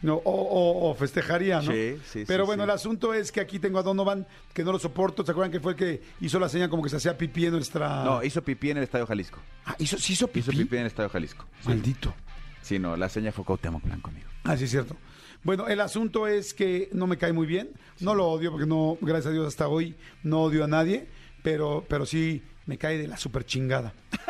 No, 0.00 0.14
o, 0.14 0.31
o- 0.33 0.90
o 0.90 0.95
festejaría, 0.95 1.61
¿no? 1.61 1.73
Sí, 1.73 1.97
sí, 2.09 2.25
Pero 2.26 2.45
sí, 2.45 2.47
bueno, 2.47 2.62
el 2.62 2.71
asunto 2.71 3.12
es 3.14 3.33
que 3.33 3.40
aquí 3.40 3.59
tengo 3.59 3.81
a 3.81 3.83
Donovan, 3.83 4.26
que 4.55 4.62
no 4.62 4.71
lo 4.71 4.78
soporto. 4.78 5.25
¿Se 5.25 5.33
acuerdan 5.33 5.50
que 5.50 5.59
fue 5.59 5.73
el 5.73 5.78
que 5.78 6.02
hizo 6.21 6.38
la 6.38 6.49
señal 6.49 6.69
como 6.71 6.85
que 6.85 6.88
se 6.88 6.97
hacía 6.97 7.19
pipí 7.19 7.47
en 7.47 7.52
nuestra. 7.52 8.05
No, 8.05 8.23
hizo 8.23 8.40
pipí 8.43 8.71
en 8.71 8.76
el 8.76 8.85
Estadio 8.85 9.07
Jalisco. 9.09 9.40
Ah, 9.67 9.75
¿hizo, 9.78 9.99
¿sí 9.99 10.12
hizo 10.12 10.28
pipí? 10.28 10.38
Hizo 10.40 10.52
pipí 10.52 10.76
en 10.76 10.83
el 10.83 10.87
Estadio 10.87 11.09
Jalisco. 11.11 11.45
Maldito. 11.64 12.14
Sí, 12.62 12.78
no, 12.78 12.97
la 12.97 13.09
seña 13.09 13.33
fue 13.33 13.45
Cuauhtémoc 13.45 13.83
Blanco, 13.83 14.11
amigo. 14.11 14.28
Ah, 14.45 14.57
sí, 14.57 14.64
es 14.64 14.71
cierto. 14.71 14.97
Bueno, 15.45 15.68
el 15.68 15.80
asunto 15.80 16.26
es 16.26 16.52
que 16.54 16.88
no 16.92 17.07
me 17.07 17.16
cae 17.16 17.33
muy 17.33 17.47
bien. 17.47 17.71
No 18.00 18.14
lo 18.14 18.26
odio 18.28 18.50
porque 18.50 18.66
no, 18.66 18.99
gracias 19.00 19.26
a 19.26 19.30
Dios, 19.30 19.47
hasta 19.47 19.68
hoy 19.68 19.95
no 20.23 20.42
odio 20.42 20.64
a 20.64 20.68
nadie. 20.68 21.09
Pero, 21.42 21.85
pero 21.88 22.04
sí 22.04 22.42
me 22.66 22.76
cae 22.78 22.99
de 22.99 23.07
la 23.09 23.16
super 23.16 23.45
chingada. 23.45 23.92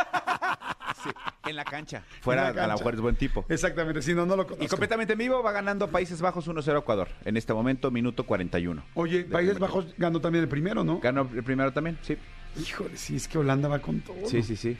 Sí, 1.00 1.10
en 1.48 1.54
la 1.54 1.64
cancha. 1.64 2.02
Fuera, 2.22 2.42
la 2.42 2.48
a 2.48 2.50
lo 2.50 2.56
cancha. 2.56 2.74
mejor 2.78 2.94
es 2.94 3.00
buen 3.00 3.14
tipo. 3.14 3.44
Exactamente, 3.48 4.02
si 4.02 4.14
no, 4.14 4.26
no 4.26 4.34
lo 4.34 4.42
Y 4.42 4.46
conozco. 4.46 4.68
completamente 4.70 5.12
en 5.12 5.18
vivo 5.20 5.40
va 5.44 5.52
ganando 5.52 5.86
Países 5.88 6.20
Bajos 6.20 6.48
1-0 6.48 6.76
Ecuador. 6.76 7.06
En 7.24 7.36
este 7.36 7.54
momento, 7.54 7.92
minuto 7.92 8.26
41. 8.26 8.82
Oye, 8.94 9.22
Países 9.22 9.60
Bajos 9.60 9.86
ganó 9.96 10.20
también 10.20 10.42
el 10.42 10.48
primero, 10.48 10.82
¿no? 10.82 10.98
¿Ganó 10.98 11.30
el 11.32 11.44
primero 11.44 11.72
también? 11.72 11.98
Sí. 12.02 12.16
Híjole, 12.60 12.96
sí, 12.96 13.14
es 13.14 13.28
que 13.28 13.38
Holanda 13.38 13.68
va 13.68 13.78
con 13.78 14.00
todo. 14.00 14.16
Sí, 14.26 14.42
sí, 14.42 14.56
sí. 14.56 14.76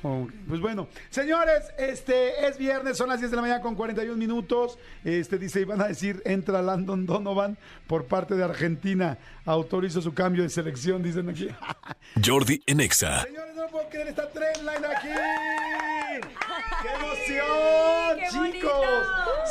Pues 0.00 0.60
bueno, 0.60 0.86
señores, 1.10 1.72
este 1.76 2.46
es 2.46 2.56
viernes, 2.56 2.96
son 2.96 3.08
las 3.08 3.18
10 3.18 3.30
de 3.32 3.36
la 3.36 3.42
mañana 3.42 3.60
con 3.60 3.74
41 3.74 4.16
minutos. 4.16 4.78
Este 5.04 5.38
dice, 5.38 5.60
iban 5.60 5.80
a 5.80 5.88
decir, 5.88 6.22
entra 6.24 6.62
Landon 6.62 7.04
Donovan 7.04 7.58
por 7.86 8.06
parte 8.06 8.34
de 8.34 8.44
Argentina. 8.44 9.18
Autorizo 9.44 10.00
su 10.00 10.14
cambio 10.14 10.44
de 10.44 10.50
selección, 10.50 11.02
dicen 11.02 11.28
aquí. 11.28 11.48
Jordi 12.24 12.62
en 12.66 12.80
Exa. 12.80 13.22
Señores, 13.22 13.56
no 13.56 13.66
puedo 13.68 13.88
creer 13.88 14.08
esta 14.08 14.28
trendline 14.30 14.84
aquí. 14.84 15.08
¡Qué 16.82 16.88
emoción, 16.94 18.18
¡Qué 18.18 18.26
chicos! 18.28 18.72
bonito! 18.72 18.82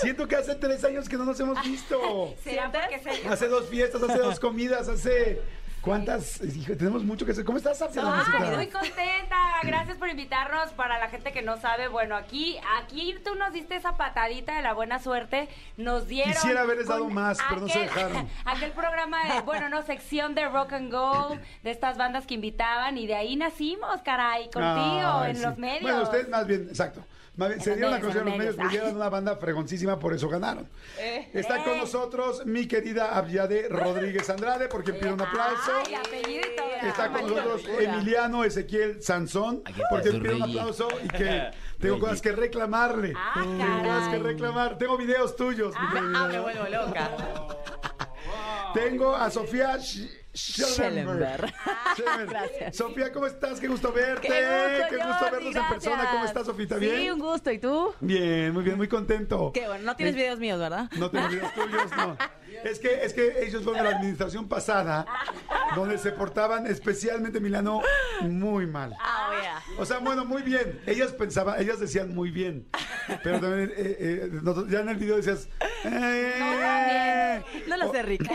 Siento 0.02 0.28
que 0.28 0.36
hace 0.38 0.56
tres 0.56 0.84
años 0.86 1.10
que 1.10 1.18
no 1.18 1.26
nos 1.26 1.40
hemos 1.40 1.62
visto. 1.64 2.36
¿Será 2.42 2.72
porque 2.72 3.00
se... 3.00 3.28
Hace 3.28 3.48
dos 3.48 3.68
fiestas, 3.68 4.02
hace 4.02 4.20
dos 4.20 4.40
comidas, 4.40 4.88
hace... 4.88 5.42
¿Cuántas? 5.88 6.42
Hijo, 6.42 6.76
tenemos 6.76 7.04
mucho 7.04 7.26
que 7.26 7.32
hacer. 7.32 7.46
¿Cómo 7.46 7.58
estás, 7.58 7.82
Ay, 7.82 7.90
mamacita? 7.96 8.56
muy 8.56 8.68
contenta. 8.68 9.38
Gracias 9.64 9.98
por 9.98 10.10
invitarnos. 10.10 10.72
Para 10.74 11.00
la 11.00 11.08
gente 11.08 11.32
que 11.32 11.42
no 11.42 11.58
sabe, 11.58 11.88
bueno, 11.88 12.16
aquí, 12.16 12.58
aquí 12.78 13.16
tú 13.24 13.36
nos 13.36 13.54
diste 13.54 13.76
esa 13.76 13.96
patadita 13.96 14.56
de 14.58 14.62
la 14.62 14.74
buena 14.74 15.00
suerte. 15.00 15.48
Nos 15.78 16.08
dieron. 16.08 16.34
Quisiera 16.34 16.62
haberles 16.62 16.88
dado 16.88 17.10
más, 17.10 17.38
pero 17.48 17.62
no 17.62 17.70
se 17.70 17.80
dejaron. 17.80 18.28
Aquel 18.46 18.72
programa 18.72 19.34
de, 19.34 19.42
bueno, 19.42 19.70
no, 19.70 19.82
sección 19.84 20.36
de 20.36 20.48
rock 20.50 20.74
and 20.74 20.92
roll 20.92 21.40
de 21.64 21.72
estas 21.72 21.98
bandas 21.98 22.28
que 22.28 22.34
invitaban 22.34 22.98
y 22.98 23.08
de 23.08 23.16
ahí 23.16 23.38
nacimos, 23.38 24.02
caray, 24.04 24.50
contigo 24.52 25.22
Ay, 25.22 25.32
en 25.32 25.38
sí. 25.38 25.44
los 25.44 25.58
medios. 25.58 25.84
Bueno, 25.84 26.04
ustedes 26.04 26.28
más 26.28 26.46
bien, 26.46 26.68
exacto. 26.70 27.02
Más 27.38 27.50
bien, 27.50 27.60
En 27.60 27.64
se 27.64 27.70
los 27.70 27.78
dieron 27.78 27.94
a 27.94 27.98
medios, 27.98 28.02
conocer 28.02 28.22
en 28.22 28.28
los 28.30 28.38
medios, 28.38 28.56
porque 28.56 28.78
eran 28.78 28.96
una 28.96 29.10
banda 29.10 29.36
fregoncísima, 29.38 30.00
por 30.00 30.14
eso 30.14 30.28
ganaron. 30.28 30.68
Está 31.34 31.64
con 31.64 31.74
Eh. 31.74 31.78
nosotros 31.82 32.46
mi 32.46 32.68
querida 32.68 33.16
Abyade 33.16 33.68
Rodríguez 33.70 34.28
Andrade, 34.30 34.68
porque 34.68 34.94
pide 34.94 35.14
un 35.14 35.22
aplauso. 35.22 35.72
Ay, 35.86 35.94
apellido 35.96 36.42
y 36.52 36.56
todo. 36.56 36.68
Está 36.90 37.12
con 37.12 37.22
nosotros. 37.28 37.62
Emiliano 37.80 38.44
Ezequiel 38.44 39.02
Sansón, 39.04 39.62
porque 39.92 40.10
su 40.10 40.20
pide 40.20 40.34
un 40.34 40.44
aplauso 40.44 40.88
y 41.04 41.08
que 41.10 41.52
tengo 41.80 42.00
cosas 42.00 42.22
que 42.22 42.32
reclamarle. 42.32 43.14
Ah, 43.16 43.44
tengo 43.44 43.84
cosas 43.84 44.10
que 44.10 44.20
reclamar. 44.20 44.78
Tengo 44.80 44.98
videos 44.98 45.36
tuyos. 45.36 45.76
mi 45.80 45.88
querida. 46.00 46.24
Ah, 46.24 46.28
me 46.28 46.40
vuelvo 46.40 46.64
loca. 46.68 47.12
Tengo 48.74 49.16
a 49.16 49.30
Sofía 49.32 49.78
Sch- 49.78 50.10
Schellenberg. 50.38 51.54
Gracias. 52.30 52.76
Sofía, 52.76 53.12
¿cómo 53.12 53.26
estás? 53.26 53.60
Qué 53.60 53.68
gusto 53.68 53.92
verte. 53.92 54.28
Qué 54.28 54.34
gusto, 54.40 54.90
Qué 54.90 54.96
gusto 54.98 55.14
Jordi, 55.14 55.32
vernos 55.32 55.56
en 55.56 55.70
persona. 55.70 56.10
¿Cómo 56.12 56.26
estás, 56.26 56.46
Sofita? 56.46 56.80
Sí, 56.80 56.86
¿Bien? 56.86 57.14
un 57.14 57.20
gusto. 57.20 57.52
¿Y 57.52 57.60
tú? 57.60 57.94
Bien, 58.00 58.54
muy 58.54 58.64
bien, 58.64 58.78
muy 58.78 58.88
contento. 58.88 59.52
Qué 59.54 59.68
bueno, 59.68 59.84
no 59.84 59.96
tienes 59.96 60.16
videos 60.16 60.40
míos, 60.40 60.60
¿verdad? 60.60 60.90
No 60.98 61.10
tengo 61.10 61.28
videos 61.30 61.54
tuyos, 61.54 61.92
no. 61.98 62.18
Es 62.64 62.80
que, 62.80 63.04
es 63.04 63.14
que 63.14 63.46
ellos 63.46 63.64
fueron 63.64 63.84
de 63.84 63.90
la 63.92 63.98
administración 63.98 64.48
pasada, 64.48 65.06
donde 65.76 65.98
se 65.98 66.12
portaban 66.12 66.68
especialmente 66.68 67.40
Milano 67.40 67.82
muy 68.22 68.66
mal. 68.68 68.94
Ah, 69.00 69.32
yeah. 69.42 69.62
O 69.80 69.86
sea, 69.86 70.00
bueno, 70.00 70.26
muy 70.26 70.42
bien. 70.42 70.82
Ellas 70.86 71.12
pensaban, 71.14 71.62
ellas 71.62 71.80
decían 71.80 72.14
muy 72.14 72.32
bien. 72.32 72.68
Pero 73.24 73.40
también, 73.40 73.72
eh, 73.78 73.98
eh, 74.00 74.30
nosotros- 74.32 74.70
ya 74.70 74.80
en 74.82 74.90
el 74.90 74.98
video 74.98 75.16
decías. 75.18 75.48
eh, 75.86 77.42
No 77.68 77.78
lo 77.78 77.92
sé, 77.92 78.04
Rick. 78.04 78.28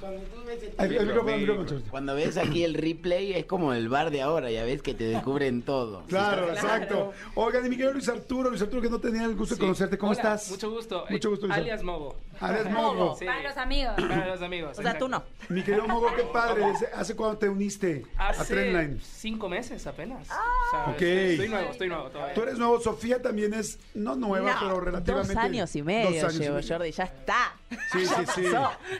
Cuando 0.00 0.20
tú 0.22 0.44
ves 0.46 0.62
el, 0.62 0.72
El- 0.78 0.96
el 0.96 1.06
micrófono, 1.06 1.34
el 1.34 1.40
micrófono, 1.40 1.68
Chorito. 1.68 1.90
Cuando 1.90 2.14
ves 2.14 2.36
aquí 2.36 2.64
el 2.64 2.74
replay 2.74 3.32
es 3.34 3.44
como 3.46 3.72
el 3.74 3.88
bar 3.88 4.10
de 4.10 4.22
ahora, 4.22 4.50
ya 4.50 4.64
ves 4.64 4.82
que 4.82 4.94
te 4.94 5.04
descubren 5.04 5.62
todo. 5.62 6.04
Claro, 6.06 6.50
exacto. 6.50 7.12
Oigan, 7.34 7.66
y 7.66 7.68
mi 7.68 7.76
querido 7.76 7.92
Luis 7.92 8.08
Arturo, 8.08 8.48
Luis 8.50 8.62
Arturo, 8.62 8.82
que 8.82 8.90
no 8.90 9.00
tenía 9.00 9.24
el 9.24 9.34
gusto 9.36 9.54
de 9.54 9.60
conocerte. 9.60 9.98
¿Cómo 9.98 10.12
Hola, 10.12 10.20
estás? 10.20 10.50
Mucho 10.50 10.70
gusto. 10.70 11.04
Mucho 11.10 11.30
gusto, 11.30 11.46
Luis 11.46 11.58
Alias 11.58 11.82
Mogo. 11.82 12.16
Alias 12.40 12.70
Mogo. 12.70 13.17
Sí. 13.18 13.24
Para 13.26 13.42
los 13.42 13.56
amigos. 13.56 13.94
Para 13.96 14.26
los 14.26 14.42
amigos. 14.42 14.78
O 14.78 14.82
sea, 14.82 14.96
tú 14.98 15.08
no. 15.08 15.22
Mi 15.48 15.62
querido 15.62 15.86
Mogo, 15.88 16.14
qué 16.14 16.22
padre. 16.24 16.64
¿Hace- 16.64 16.88
¿Hace 16.94 17.16
cuándo 17.16 17.38
te 17.38 17.48
uniste 17.48 18.04
a 18.16 18.28
Hace 18.28 18.54
Trendline? 18.54 19.00
cinco 19.02 19.48
meses 19.48 19.86
apenas. 19.86 20.26
Ah. 20.30 20.36
O 20.36 20.70
sea, 20.70 20.84
Ok. 20.94 21.02
Estoy 21.02 21.48
nuevo, 21.48 21.70
estoy 21.70 21.88
nuevo 21.88 22.10
todavía. 22.10 22.34
Tú 22.34 22.42
eres 22.42 22.58
nuevo, 22.58 22.80
Sofía 22.80 23.20
también 23.22 23.54
es, 23.54 23.78
no 23.94 24.14
nueva, 24.16 24.52
No, 24.54 24.60
pero 24.60 24.80
relativamente. 24.80 25.34
Dos 25.34 25.42
años 25.44 25.76
y 25.76 25.82
medio 25.82 26.10
Dos 26.10 26.22
años 26.24 26.34
y 26.34 26.38
llevo, 26.40 26.56
medio. 26.56 26.68
Jordi. 26.76 26.90
Ya 26.92 27.04
está. 27.04 27.52
Sí, 27.92 28.06
sí, 28.06 28.14
sí. 28.34 28.44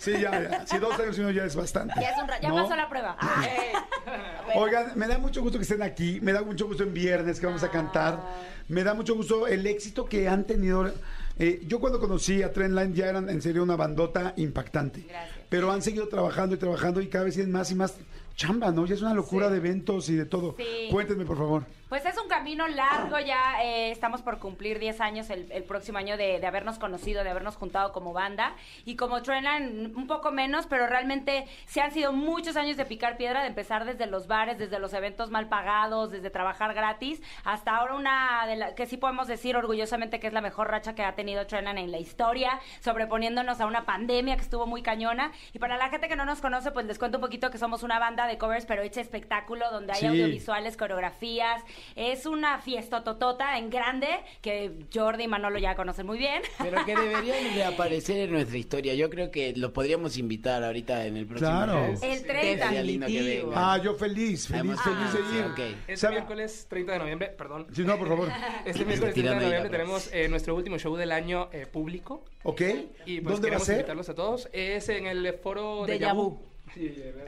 Sí, 0.01 0.13
ya, 0.21 0.41
ya. 0.43 0.67
Sí, 0.67 0.79
dos 0.79 0.99
años 0.99 1.17
y 1.19 1.21
medio 1.21 1.33
ya 1.43 1.45
es 1.45 1.57
bastante. 1.57 1.95
Ya, 2.01 2.11
es 2.11 2.23
un 2.23 2.29
ra- 2.29 2.41
ya 2.41 2.49
¿No? 2.49 2.57
pasó 2.57 2.77
la 2.77 2.89
prueba. 2.89 3.17
Oigan, 4.55 4.93
me 4.97 5.07
da 5.07 5.19
mucho 5.19 5.43
gusto 5.43 5.59
que 5.59 5.63
estén 5.63 5.83
aquí, 5.83 6.21
me 6.23 6.33
da 6.33 6.43
mucho 6.43 6.67
gusto 6.67 6.83
en 6.83 6.95
viernes 6.95 7.39
que 7.41 7.47
vamos 7.47 7.63
a 7.63 7.71
cantar, 7.71 8.19
me 8.69 8.83
da 8.83 8.95
mucho 8.95 9.15
gusto 9.15 9.47
el 9.47 9.67
éxito 9.67 10.07
que 10.07 10.29
han 10.29 10.45
tenido. 10.45 10.93
Eh, 11.39 11.63
yo 11.67 11.79
cuando 11.79 12.01
conocí 12.01 12.43
a 12.43 12.53
Trendline 12.53 12.95
ya 12.95 13.07
eran 13.09 13.29
en 13.31 13.41
serio 13.41 13.63
una 13.63 13.77
bandota 13.77 14.35
impactante, 14.37 15.03
Gracias. 15.09 15.47
pero 15.49 15.71
han 15.71 15.83
seguido 15.83 16.09
trabajando 16.09 16.55
y 16.57 16.59
trabajando 16.59 17.01
y 17.01 17.07
cada 17.09 17.25
vez 17.25 17.35
tienen 17.35 17.53
más 17.53 17.71
y 17.71 17.75
más 17.77 17.95
chamba, 18.35 18.73
¿no? 18.73 18.87
Ya 18.87 18.95
es 18.95 19.03
una 19.03 19.15
locura 19.15 19.47
Sí. 19.47 19.53
de 19.53 19.59
eventos 19.59 20.09
y 20.09 20.15
de 20.17 20.25
todo. 20.27 20.55
Sí. 20.59 20.65
Cuéntenme, 20.91 21.25
por 21.25 21.37
favor. 21.37 21.65
Pues 21.89 22.05
es 22.05 22.19
un 22.19 22.29
camino 22.29 22.69
largo 22.69 23.19
ya, 23.19 23.63
eh, 23.63 23.91
estamos 23.91 24.21
por 24.21 24.39
cumplir 24.39 24.79
10 24.79 25.01
años 25.01 25.31
el, 25.31 25.51
el 25.51 25.65
próximo 25.65 25.97
año 25.97 26.19
de, 26.19 26.39
de 26.39 26.47
habernos 26.47 26.79
conocido, 26.79 27.25
de 27.25 27.31
habernos 27.31 27.57
juntado 27.57 27.93
como 27.93 28.13
banda 28.13 28.53
y 28.85 28.95
como 28.97 29.23
Trendline 29.23 29.95
un 29.97 30.07
poco 30.07 30.31
menos, 30.31 30.67
pero 30.67 30.87
realmente 30.87 31.47
se 31.65 31.81
han 31.81 31.91
sido 31.91 32.13
muchos 32.13 32.57
años 32.59 32.77
de 32.77 32.85
picar 32.85 33.17
piedra, 33.17 33.41
de 33.41 33.47
empezar 33.49 33.87
desde 33.87 34.05
los 34.05 34.27
bares, 34.27 34.59
desde 34.59 34.79
los 34.79 34.93
eventos 34.93 35.31
mal 35.31 35.49
pagados, 35.49 36.11
desde 36.11 36.29
trabajar 36.29 36.75
gratis, 36.75 37.23
hasta 37.45 37.75
ahora 37.77 37.95
una 37.95 38.45
de 38.47 38.57
la, 38.57 38.75
que 38.75 38.85
sí 38.85 38.99
podemos 38.99 39.27
decir 39.27 39.57
orgullosamente 39.57 40.21
que 40.21 40.27
es 40.27 40.35
la 40.35 40.43
mejor 40.43 40.69
racha 40.71 40.95
que 40.95 41.05
ha 41.05 41.15
tenido 41.15 41.47
Trendline 41.47 41.79
en 41.79 41.91
la 41.91 41.99
historia, 41.99 42.61
sobreponiéndonos 42.81 43.63
a 43.63 43.67
una 43.67 43.87
pandemia 43.87 44.37
que 44.37 44.43
estuvo 44.43 44.67
muy 44.67 44.83
cañona 44.83 45.33
y 45.55 45.59
para 45.59 45.79
la 45.79 45.89
gente 45.89 46.07
que 46.09 46.17
no 46.17 46.27
nos 46.27 46.43
conoce, 46.43 46.71
pues 46.71 46.85
les 46.85 46.99
cuento 46.99 47.17
un 47.17 47.23
poquito 47.23 47.51
que 47.51 47.57
somos 47.57 47.83
una 47.83 47.99
banda 47.99 48.27
de 48.27 48.37
covers 48.37 48.67
pero 48.67 48.83
hecha 48.83 49.01
espectáculo 49.01 49.71
donde 49.71 49.95
hay 49.95 50.01
Sí. 50.01 50.07
audiovisuales, 50.07 50.77
coreografías, 50.77 51.63
es 51.97 52.27
una 52.27 52.59
fiesta 52.61 53.05
totota 53.05 53.59
en 53.59 53.71
grande 53.71 54.09
que 54.43 54.73
Jordi 54.93 55.25
y 55.25 55.29
Manolo 55.29 55.59
ya 55.59 55.75
conocen 55.75 56.07
muy 56.07 56.19
bien. 56.19 56.43
Pero 56.59 56.85
que 56.85 56.95
deberían 56.97 57.55
de 57.55 57.65
aparecer 57.65 58.19
en 58.21 58.33
nuestra 58.33 58.57
historia. 58.59 58.95
Yo 58.95 59.11
creo 59.11 59.31
que 59.31 59.53
lo 59.57 59.73
podríamos 59.73 60.17
invitar 60.19 60.63
ahorita 60.65 61.07
en 61.07 61.17
el 61.17 61.27
próximo 61.27 61.51
Claro. 61.51 61.89
mes. 61.89 62.03
El 62.03 62.23
30. 62.27 62.65
Sería 62.67 62.83
lindo 62.83 63.07
que 63.07 63.23
vengan. 63.23 63.53
Ah, 63.55 63.81
yo 63.83 63.95
feliz, 63.95 64.47
feliz, 64.47 64.79
Además- 64.79 64.81
feliz 64.83 65.13
de 65.13 65.19
Ah, 65.19 65.37
ir. 65.39 65.45
ok. 65.53 65.59
Este 65.83 65.97
¿Sabe? 65.97 66.15
miércoles 66.17 66.67
30 66.69 66.93
de 66.93 66.99
noviembre, 66.99 67.29
perdón. 67.29 67.67
Sí, 67.73 67.83
no, 67.85 67.99
por 67.99 68.09
favor. 68.09 68.29
Este 68.65 68.85
miércoles 68.85 69.15
30 69.15 69.15
Tirando 69.15 69.41
de 69.41 69.47
noviembre 69.47 69.71
tenemos 69.71 70.13
eh, 70.13 70.29
nuestro 70.29 70.55
último 70.55 70.79
show 70.79 70.97
del 70.97 71.13
año 71.13 71.49
eh, 71.53 71.67
público. 71.67 72.25
¿Ok? 72.45 72.61
Y 73.07 73.21
pues 73.21 73.35
¿Dónde 73.35 73.51
va 73.51 73.57
a 73.57 73.59
queremos 73.59 73.67
ser? 73.67 73.75
invitarlos 73.77 74.09
a 74.09 74.15
todos. 74.15 74.49
Es 74.53 74.89
en 74.89 75.07
el 75.07 75.35
foro 75.43 75.85
de 75.87 75.97
otro 75.97 76.41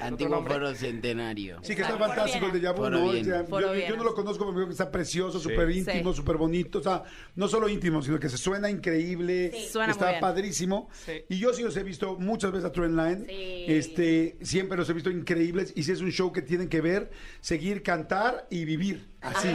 Antiguo 0.01 0.45
foro 0.45 0.75
centenario. 0.75 1.59
Sí, 1.63 1.75
que 1.75 1.83
está 1.83 1.95
Foro 1.95 2.07
fantástico 2.07 2.47
el 2.47 2.53
de 2.53 2.61
Yabu, 2.61 2.79
Foro 2.83 2.91
¿no? 2.99 3.11
bien. 3.13 3.23
O 3.23 3.29
sea, 3.29 3.45
Foro 3.45 3.75
yo, 3.75 3.97
no 3.97 4.05
lo 4.05 4.15
conozco, 4.15 4.53
pero 4.53 4.67
que 4.67 4.73
está 4.73 4.91
precioso, 4.91 5.39
súper 5.41 5.71
íntimo, 5.71 6.13
Sí. 6.13 6.17
súper 6.17 6.37
bonito. 6.37 6.79
O 6.79 6.83
sea, 6.83 7.03
no 7.37 7.49
solo 7.49 7.69
íntimo, 7.69 8.03
sino 8.03 8.19
que 8.19 8.29
se 8.29 8.37
suena 8.39 8.71
increíble, 8.71 9.51
Sí. 9.55 9.69
Suena 9.71 9.93
está 9.93 10.07
muy 10.07 10.13
bien. 10.15 10.21
padrísimo. 10.21 10.89
Sí. 11.05 11.13
Y 11.29 11.39
yo 11.39 11.53
sí 11.53 11.63
los 11.63 11.77
he 11.77 11.83
visto 11.83 12.17
muchas 12.19 12.53
veces 12.53 12.65
a 12.67 12.73
Trendline. 12.73 13.27
Sí. 13.27 13.65
Este, 13.69 14.37
siempre 14.43 14.77
los 14.79 14.89
he 14.89 14.93
visto 14.93 15.11
increíbles. 15.11 15.73
Y 15.77 15.83
si 15.83 15.93
es 15.93 16.01
un 16.01 16.11
show 16.11 16.33
que 16.33 16.43
tienen 16.43 16.69
que 16.69 16.81
ver, 16.81 17.11
seguir, 17.41 17.83
cantar 17.83 18.47
y 18.51 18.65
vivir. 18.65 19.10
Así. 19.23 19.49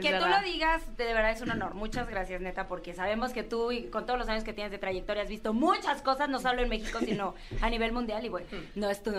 Que 0.00 0.14
tú 0.18 0.26
lo 0.26 0.40
digas, 0.42 0.82
de 0.96 1.04
verdad 1.12 1.30
es 1.32 1.40
un 1.42 1.50
honor. 1.50 1.74
Muchas 1.74 2.08
gracias, 2.08 2.40
neta, 2.40 2.68
porque 2.68 2.94
sabemos 2.94 3.32
que 3.32 3.42
tú, 3.42 3.72
y 3.72 3.84
con 3.88 4.06
todos 4.06 4.18
los 4.18 4.28
años 4.28 4.44
que 4.44 4.52
tienes 4.52 4.70
de 4.72 4.78
trayectoria, 4.78 5.22
has 5.22 5.28
visto 5.28 5.52
muchas 5.52 6.00
cosas, 6.02 6.28
no 6.28 6.38
solo 6.40 6.62
en 6.62 6.68
México, 6.68 6.98
sino 7.04 7.34
a 7.60 7.68
nivel 7.70 7.92
mundial. 7.92 8.24
y 8.24 8.28
bueno, 8.28 8.46
no 8.74 8.88
es 8.90 9.02
tu 9.02 9.10
no 9.10 9.18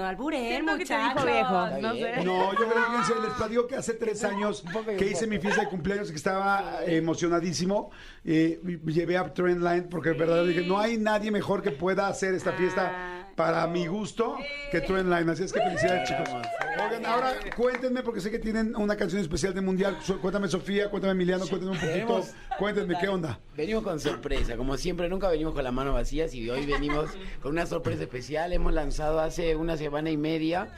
Está 1.75 1.87
no 1.87 1.93
bien. 1.93 2.15
sé. 2.15 2.23
No, 2.23 2.51
yo 2.53 2.57
creo 2.69 2.73
que 2.73 2.91
fíjense, 2.91 3.21
les 3.21 3.33
platico 3.33 3.67
que 3.67 3.75
hace 3.75 3.93
tres 3.93 4.23
años 4.23 4.63
que 4.97 5.05
hice 5.05 5.27
mi 5.27 5.39
fiesta 5.39 5.61
de 5.61 5.67
cumpleaños, 5.69 6.09
que 6.09 6.17
estaba 6.17 6.81
eh, 6.85 6.97
emocionadísimo. 6.97 7.91
eh, 8.23 8.59
y 8.65 8.91
llevé 8.91 9.17
a 9.17 9.33
Trendline 9.33 9.89
porque 9.89 10.09
de 10.09 10.17
verdad 10.17 10.45
dije, 10.45 10.61
no 10.61 10.79
hay 10.79 10.97
nadie 10.97 11.31
mejor 11.31 11.61
que 11.61 11.71
pueda 11.71 12.07
hacer 12.07 12.33
esta 12.33 12.53
fiesta. 12.53 13.24
Para 13.35 13.67
mi 13.67 13.87
gusto 13.87 14.37
que 14.71 14.81
Trendline. 14.81 15.29
Así 15.29 15.43
es 15.43 15.53
que 15.53 15.61
felicidades, 15.61 16.07
chicos. 16.09 16.29
Oigan, 16.83 17.05
ahora 17.05 17.33
cuéntenme, 17.55 18.01
porque 18.03 18.21
sé 18.21 18.31
que 18.31 18.39
tienen 18.39 18.75
una 18.75 18.95
canción 18.95 19.21
especial 19.21 19.53
de 19.53 19.61
Mundial. 19.61 19.97
Cuéntame, 20.21 20.47
Sofía, 20.47 20.89
cuéntame, 20.89 21.11
Emiliano, 21.13 21.45
cuéntame 21.47 21.71
un 21.73 21.79
poquito. 21.79 22.23
Cuéntenme, 22.57 22.95
¿qué 22.99 23.07
onda? 23.07 23.39
Venimos 23.55 23.83
con 23.83 23.99
sorpresa, 23.99 24.57
como 24.57 24.77
siempre, 24.77 25.09
nunca 25.09 25.29
venimos 25.29 25.53
con 25.53 25.63
las 25.63 25.73
manos 25.73 25.93
vacías 25.93 26.33
y 26.33 26.49
hoy 26.49 26.65
venimos 26.65 27.11
con 27.41 27.51
una 27.51 27.65
sorpresa 27.65 28.03
especial. 28.03 28.53
Hemos 28.53 28.73
lanzado 28.73 29.19
hace 29.19 29.55
una 29.55 29.77
semana 29.77 30.09
y 30.09 30.17
media 30.17 30.69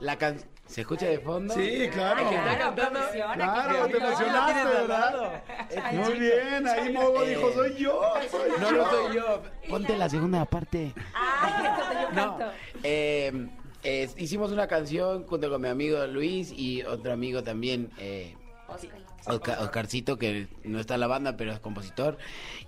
la 0.00 0.18
canción. 0.18 0.51
¿Se 0.66 0.80
escucha 0.82 1.06
de 1.06 1.18
fondo? 1.18 1.52
Sí, 1.54 1.88
claro. 1.92 2.28
Claro, 2.28 3.86
te 3.88 3.96
emocionaste, 3.98 4.64
¿verdad? 4.64 5.42
Muy 5.92 6.18
bien, 6.18 6.66
ahí 6.66 6.92
Mogo 6.92 7.22
dijo, 7.24 7.52
soy 7.52 7.74
yo, 7.76 8.00
soy 8.30 8.50
No, 8.58 8.70
yo. 8.70 8.76
no 8.76 8.90
soy 8.90 9.14
yo. 9.16 9.42
Ponte 9.68 9.96
la 9.98 10.08
segunda 10.08 10.44
parte. 10.46 10.94
Ay, 11.14 11.64
yo 11.64 12.10
No. 12.12 12.38
canto. 12.38 12.52
eh, 12.82 13.48
eh, 13.82 14.08
hicimos 14.16 14.50
una 14.52 14.66
canción 14.66 15.26
junto 15.26 15.50
con 15.50 15.60
mi 15.60 15.68
amigo 15.68 16.06
Luis 16.06 16.52
y 16.56 16.82
otro 16.84 17.12
amigo 17.12 17.42
también, 17.42 17.90
eh, 17.98 18.34
Oscar- 18.68 18.98
Oscarcito, 19.26 20.18
que 20.18 20.48
no 20.64 20.80
está 20.80 20.94
en 20.94 21.00
la 21.00 21.06
banda, 21.06 21.36
pero 21.36 21.52
es 21.52 21.60
compositor. 21.60 22.18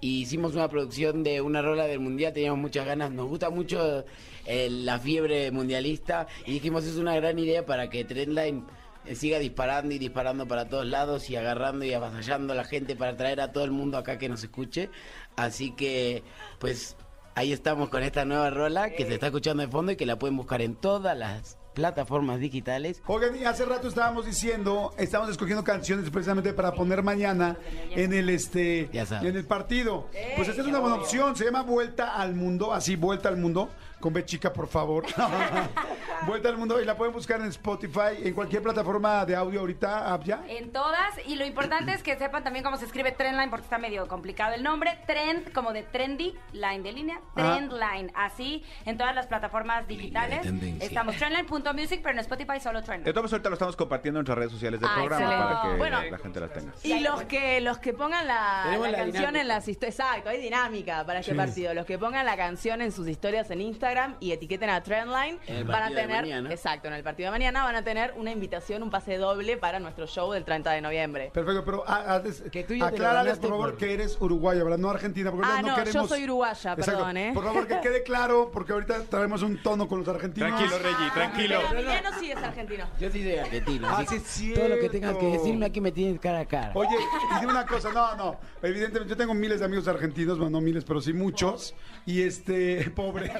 Y 0.00 0.20
hicimos 0.20 0.54
una 0.54 0.68
producción 0.68 1.22
de 1.22 1.40
una 1.40 1.62
rola 1.62 1.84
del 1.84 2.00
mundial, 2.00 2.32
teníamos 2.32 2.60
muchas 2.60 2.86
ganas, 2.86 3.10
nos 3.10 3.28
gusta 3.28 3.50
mucho 3.50 4.04
eh, 4.46 4.68
la 4.70 4.98
fiebre 4.98 5.50
mundialista 5.50 6.26
y 6.46 6.52
dijimos 6.52 6.84
es 6.84 6.96
una 6.96 7.16
gran 7.16 7.38
idea 7.38 7.64
para 7.64 7.88
que 7.88 8.04
Trendline 8.04 8.64
eh, 9.06 9.14
siga 9.14 9.38
disparando 9.38 9.94
y 9.94 9.98
disparando 9.98 10.46
para 10.46 10.68
todos 10.68 10.86
lados 10.86 11.28
y 11.30 11.36
agarrando 11.36 11.84
y 11.84 11.92
avasallando 11.92 12.52
a 12.52 12.56
la 12.56 12.64
gente 12.64 12.96
para 12.96 13.16
traer 13.16 13.40
a 13.40 13.52
todo 13.52 13.64
el 13.64 13.70
mundo 13.70 13.98
acá 13.98 14.18
que 14.18 14.28
nos 14.28 14.42
escuche. 14.42 14.90
Así 15.36 15.72
que, 15.72 16.22
pues, 16.58 16.96
ahí 17.34 17.52
estamos 17.52 17.88
con 17.88 18.02
esta 18.02 18.24
nueva 18.24 18.50
rola 18.50 18.90
que 18.90 19.04
se 19.04 19.14
está 19.14 19.26
escuchando 19.26 19.62
de 19.62 19.68
fondo 19.68 19.92
y 19.92 19.96
que 19.96 20.06
la 20.06 20.18
pueden 20.18 20.36
buscar 20.36 20.62
en 20.62 20.76
todas 20.76 21.16
las 21.16 21.58
plataformas 21.74 22.40
digitales. 22.40 23.02
Oigan, 23.06 23.36
y 23.36 23.44
hace 23.44 23.64
rato 23.64 23.88
estábamos 23.88 24.24
diciendo, 24.26 24.94
estábamos 24.96 25.32
escogiendo 25.32 25.64
canciones 25.64 26.08
precisamente 26.10 26.52
para 26.52 26.72
poner 26.72 27.02
mañana 27.02 27.56
en 27.90 28.12
el 28.12 28.30
este 28.30 28.88
Ya 28.92 29.04
sabes. 29.04 29.28
en 29.28 29.36
el 29.36 29.44
partido. 29.44 30.08
Pues 30.36 30.48
esta 30.48 30.62
es 30.62 30.68
una 30.68 30.78
buena 30.78 30.96
opción, 30.96 31.36
se 31.36 31.44
llama 31.44 31.62
Vuelta 31.62 32.16
al 32.16 32.34
Mundo, 32.34 32.72
así 32.72 32.96
Vuelta 32.96 33.28
al 33.28 33.36
Mundo, 33.36 33.68
con 34.04 34.12
B 34.12 34.22
chica, 34.26 34.52
por 34.52 34.68
favor. 34.68 35.06
Vuelta 36.26 36.50
al 36.50 36.58
Mundo 36.58 36.78
y 36.80 36.84
la 36.84 36.94
pueden 36.94 37.12
buscar 37.14 37.40
en 37.40 37.46
Spotify, 37.48 38.16
en 38.22 38.34
cualquier 38.34 38.62
plataforma 38.62 39.24
de 39.24 39.34
audio 39.34 39.60
ahorita, 39.60 40.12
app 40.12 40.24
ya. 40.24 40.42
En 40.46 40.72
todas, 40.72 41.14
y 41.26 41.36
lo 41.36 41.44
importante 41.46 41.92
es 41.94 42.02
que 42.02 42.16
sepan 42.18 42.44
también 42.44 42.62
cómo 42.64 42.76
se 42.76 42.84
escribe 42.84 43.12
Trendline, 43.12 43.48
porque 43.48 43.64
está 43.64 43.78
medio 43.78 44.06
complicado 44.06 44.54
el 44.54 44.62
nombre. 44.62 44.98
Trend, 45.06 45.52
como 45.52 45.72
de 45.72 45.82
trendy, 45.84 46.34
line 46.52 46.80
de 46.82 46.92
línea, 46.92 47.20
Ah. 47.34 47.56
Trendline. 47.56 48.12
Así, 48.14 48.62
en 48.84 48.98
todas 48.98 49.14
las 49.14 49.26
plataformas 49.26 49.88
digitales. 49.88 50.46
Estamos 50.80 51.16
trendline.music, 51.16 52.00
pero 52.02 52.12
en 52.12 52.18
Spotify 52.18 52.60
solo 52.60 52.80
De 52.80 52.86
Trendline. 52.86 53.12
todos 53.12 53.22
modos, 53.22 53.32
ahorita 53.32 53.48
lo 53.48 53.54
estamos 53.54 53.76
compartiendo 53.76 54.20
en 54.20 54.24
nuestras 54.24 54.38
redes 54.38 54.52
sociales 54.52 54.80
del 54.80 54.90
Ah, 54.90 54.94
programa 54.96 55.24
excelente. 55.24 55.54
para 55.54 55.62
que 55.72 55.78
Bueno. 55.78 56.02
la 56.10 56.18
gente 56.18 56.40
las 56.40 56.52
tenga. 56.52 56.72
Y 56.82 57.00
los 57.00 57.22
que 57.22 57.60
los 57.62 57.78
que 57.78 57.94
pongan 57.94 58.26
la, 58.26 58.60
Tenemos 58.64 58.86
la 58.86 58.92
la 58.92 58.98
canción 58.98 59.20
dinámica. 59.20 59.40
en 59.40 59.48
las 59.48 59.68
historias, 59.68 59.98
exacto, 59.98 60.28
hay 60.28 60.40
dinámica 60.40 61.04
para 61.06 61.20
este 61.20 61.32
Sí. 61.32 61.36
partido. 61.36 61.72
Los 61.74 61.86
que 61.86 61.98
pongan 61.98 62.26
la 62.26 62.36
canción 62.36 62.82
en 62.82 62.92
sus 62.92 63.08
historias 63.08 63.50
en 63.50 63.60
Instagram 63.62 63.93
y 64.20 64.32
etiqueten 64.32 64.70
a 64.70 64.82
Trendline 64.82 65.38
En 65.46 65.56
el 65.56 65.64
van 65.64 65.76
a 65.76 65.78
partido 65.80 66.00
de 66.00 66.06
tener, 66.06 66.20
mañana. 66.22 66.50
exacto, 66.52 66.88
en 66.88 66.94
el 66.94 67.02
partido 67.02 67.28
de 67.28 67.38
mañana 67.38 67.64
van 67.64 67.76
a 67.76 67.84
tener 67.84 68.12
una 68.16 68.30
invitación, 68.32 68.82
un 68.82 68.90
pase 68.90 69.16
doble 69.18 69.56
para 69.56 69.78
nuestro 69.78 70.06
show 70.06 70.32
del 70.32 70.44
30 70.44 70.72
de 70.72 70.80
noviembre. 70.80 71.30
Perfecto, 71.32 71.64
pero 71.64 71.84
ah, 71.86 72.04
ah, 72.08 72.18
des- 72.18 72.42
Que 72.50 72.64
tú 72.64 72.74
ya 72.74 72.90
te 72.90 72.98
lo 72.98 73.06
aclárales 73.06 73.38
por 73.38 73.50
favor 73.50 73.70
por- 73.70 73.78
que 73.78 73.94
eres 73.94 74.16
uruguaya, 74.20 74.62
¿verdad? 74.64 74.78
No 74.78 74.90
argentina, 74.90 75.30
porque 75.30 75.46
Ah, 75.48 75.56
ahorita 75.60 75.84
no, 75.84 75.90
yo 75.90 76.08
soy 76.08 76.24
uruguaya, 76.24 76.76
perdón, 76.76 77.16
¿eh? 77.16 77.30
Por 77.34 77.44
favor, 77.44 77.66
que 77.66 77.80
quede 77.80 78.02
claro, 78.02 78.50
porque 78.52 78.72
ahorita 78.72 79.04
traemos 79.04 79.42
un 79.42 79.62
tono 79.62 79.86
con 79.88 80.00
los 80.00 80.08
argentinos. 80.08 80.50
Tranquilo, 80.50 80.78
Reggie, 80.78 81.10
tranquilo. 81.14 81.58
Pero 81.68 81.78
Emiliano 81.80 82.10
sí 82.18 82.30
es 82.30 82.36
argentino. 82.38 82.84
Yo 83.00 83.10
sí 83.10 83.22
soy 83.22 83.36
argentino. 83.36 83.88
Ah, 83.88 83.98
así 84.00 84.18
sí 84.20 84.52
es 84.52 84.58
todo 84.58 84.68
lo 84.68 84.78
que 84.78 84.88
tengas 84.88 85.16
que 85.16 85.26
decirme 85.26 85.66
aquí 85.66 85.80
me 85.80 85.92
tienes 85.92 86.20
cara 86.20 86.40
a 86.40 86.46
cara. 86.46 86.72
Oye, 86.74 86.96
y 87.36 87.40
dime 87.40 87.52
una 87.52 87.66
cosa, 87.66 87.92
no, 87.92 88.14
no, 88.16 88.36
evidentemente 88.62 89.10
yo 89.10 89.16
tengo 89.16 89.34
miles 89.34 89.60
de 89.60 89.66
amigos 89.66 89.86
argentinos, 89.88 90.38
bueno, 90.38 90.50
no 90.58 90.60
miles, 90.60 90.84
pero 90.84 91.00
sí 91.00 91.12
muchos, 91.12 91.74
y 92.06 92.22
este, 92.22 92.90
pobre, 92.96 93.30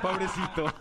Pobrecito. 0.00 0.72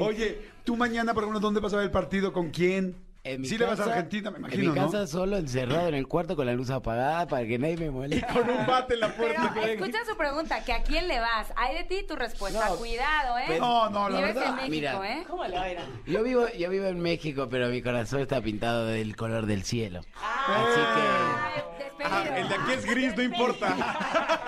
Oye, 0.00 0.50
tú 0.64 0.76
mañana, 0.76 1.14
por 1.14 1.24
ejemplo, 1.24 1.40
¿dónde 1.40 1.60
vas 1.60 1.72
a 1.72 1.76
ver 1.76 1.86
el 1.86 1.90
partido? 1.90 2.32
¿Con 2.32 2.50
quién? 2.50 2.96
En 3.24 3.40
mi 3.40 3.46
sí 3.46 3.56
le 3.56 3.66
vas 3.66 3.78
a 3.78 3.84
Argentina, 3.84 4.32
me 4.32 4.38
En 4.38 4.42
imagino, 4.42 4.72
mi 4.72 4.80
casa 4.80 4.98
¿no? 4.98 5.06
solo 5.06 5.36
encerrado 5.36 5.86
en 5.86 5.94
el 5.94 6.08
cuarto 6.08 6.34
con 6.34 6.44
la 6.44 6.54
luz 6.54 6.70
apagada 6.70 7.28
para 7.28 7.46
que 7.46 7.56
nadie 7.56 7.76
me 7.76 7.88
moleste. 7.88 8.26
Con 8.32 8.50
un 8.50 8.66
bate 8.66 8.94
en 8.94 9.00
la 9.00 9.14
puerta. 9.14 9.52
Pero 9.54 9.66
escucha 9.68 9.98
su 10.04 10.16
pregunta, 10.16 10.64
que 10.64 10.72
a 10.72 10.82
quién 10.82 11.06
le 11.06 11.20
vas. 11.20 11.52
Hay 11.54 11.76
de 11.76 11.84
ti 11.84 12.04
tu 12.04 12.16
respuesta. 12.16 12.68
No, 12.68 12.76
Cuidado, 12.76 13.38
¿eh? 13.38 13.58
No, 13.60 13.88
no, 13.90 14.08
la 14.08 14.18
Vives 14.18 14.34
verdad. 14.34 14.48
en 14.48 14.56
México, 14.56 14.70
Mira. 15.00 15.12
¿eh? 15.20 15.24
¿Cómo 15.28 15.44
le 15.44 15.56
va 15.56 15.62
a 15.62 15.70
ir? 15.70 15.78
Yo 16.06 16.22
vivo, 16.24 16.48
yo 16.58 16.68
vivo 16.68 16.86
en 16.86 16.98
México, 17.00 17.46
pero 17.48 17.68
mi 17.68 17.80
corazón 17.80 18.22
está 18.22 18.40
pintado 18.40 18.86
del 18.86 19.14
color 19.14 19.46
del 19.46 19.62
cielo. 19.62 20.00
Así 20.00 20.80
Ay, 20.96 21.62
despedido. 21.78 22.04
Ah, 22.04 22.24
el 22.38 22.48
de 22.48 22.54
aquí 22.56 22.72
es 22.72 22.84
gris, 22.86 23.16
no 23.16 23.22
importa. 23.22 23.76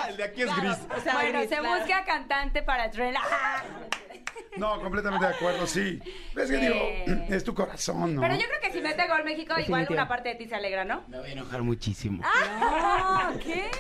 el 0.09 0.17
de 0.17 0.25
aquí 0.25 0.43
es 0.43 0.57
gris. 0.57 0.79
O 0.97 1.01
sea, 1.01 1.15
bueno, 1.15 1.39
gris, 1.39 1.49
se 1.49 1.59
claro. 1.59 1.79
busca 1.79 2.05
cantante 2.05 2.61
para 2.65 2.91
Trendline. 2.91 3.23
No, 4.57 4.81
completamente 4.81 5.27
de 5.27 5.35
acuerdo, 5.35 5.67
sí. 5.67 6.01
Es 6.37 6.49
que 6.51 6.57
digo, 6.59 6.75
es 7.29 7.43
tu 7.43 7.55
corazón, 7.55 8.15
¿no? 8.15 8.21
Pero 8.21 8.35
yo 8.35 8.43
creo 8.47 8.61
que 8.63 8.64
si 8.73 8.81
mete 8.81 9.07
gol 9.09 9.25
México, 9.25 9.53
igual 9.53 9.63
Definitivo. 9.83 9.95
una 9.95 10.09
parte 10.09 10.29
de 10.31 10.35
ti 10.37 10.47
se 10.47 10.55
alegra, 10.55 10.85
¿no? 10.85 11.05
que 11.05 11.11
me 11.13 11.19
voy 11.21 11.29
a 11.31 11.33
enojar 11.33 11.63
muchísimo. 11.63 12.23
Ah, 12.25 13.33
¿qué? 13.43 13.71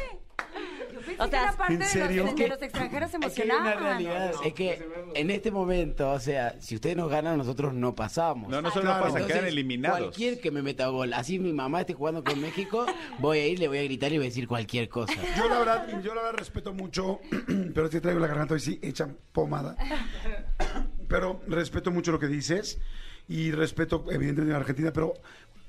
Yo 0.92 1.01
pensé 1.01 1.16
O 1.23 1.29
sea, 1.29 1.29
que 1.29 1.37
era 1.37 1.53
parte 1.57 1.73
¿en 1.75 1.79
de 1.81 1.85
los, 2.23 2.37
de 2.37 2.49
los 2.49 2.62
extranjeros 2.62 3.11
se 3.11 3.16
Es 3.16 3.33
que 3.35 3.42
hay 3.42 3.49
una 3.49 3.57
emocionaban. 3.73 3.83
realidad, 3.83 4.33
es 4.44 4.53
que 4.55 4.87
en 5.14 5.31
este 5.31 5.51
momento, 5.51 6.11
o 6.12 6.20
sea, 6.20 6.55
si 6.61 6.77
ustedes 6.77 6.97
nos 6.97 7.11
ganan, 7.11 7.37
nosotros 7.37 7.75
no 7.75 7.94
pasamos. 7.94 8.49
No, 8.49 8.62
no 8.62 8.70
solo 8.70 8.83
Claro. 8.87 9.01
pasa, 9.05 9.18
Entonces, 9.18 9.37
quedan 9.37 9.49
eliminados. 9.49 9.99
Cualquier 9.99 10.40
que 10.40 10.51
me 10.51 10.62
meta 10.62 10.87
gol, 10.88 11.12
así 11.12 11.38
mi 11.40 11.53
mamá 11.53 11.81
esté 11.81 11.94
jugando 11.94 12.23
con 12.23 12.40
México, 12.40 12.87
voy 13.18 13.38
a 13.38 13.47
ir, 13.47 13.59
le 13.59 13.68
voy 13.68 13.79
a 13.79 13.83
gritar 13.83 14.12
y 14.12 14.18
voy 14.18 14.27
a 14.27 14.29
decir 14.29 14.47
cualquier 14.47 14.88
cosa. 14.88 15.12
Yo 15.37 15.49
la 15.49 15.59
verdad, 15.59 16.01
yo 16.03 16.14
la 16.14 16.23
verdad 16.23 16.38
respeto 16.38 16.73
mucho, 16.73 17.20
pero 17.75 17.88
sí 17.90 18.01
traigo 18.01 18.20
la 18.20 18.29
garganta 18.29 18.55
hoy 18.55 18.61
sí 18.61 18.79
echan 18.83 19.16
pomada. 19.33 19.77
Pero 21.09 21.42
respeto 21.47 21.90
mucho 21.90 22.12
lo 22.12 22.18
que 22.18 22.27
dices 22.29 22.79
y 23.28 23.52
respeto 23.52 24.04
evidentemente 24.10 24.54
a 24.54 24.58
Argentina, 24.58 24.92
pero 24.92 25.14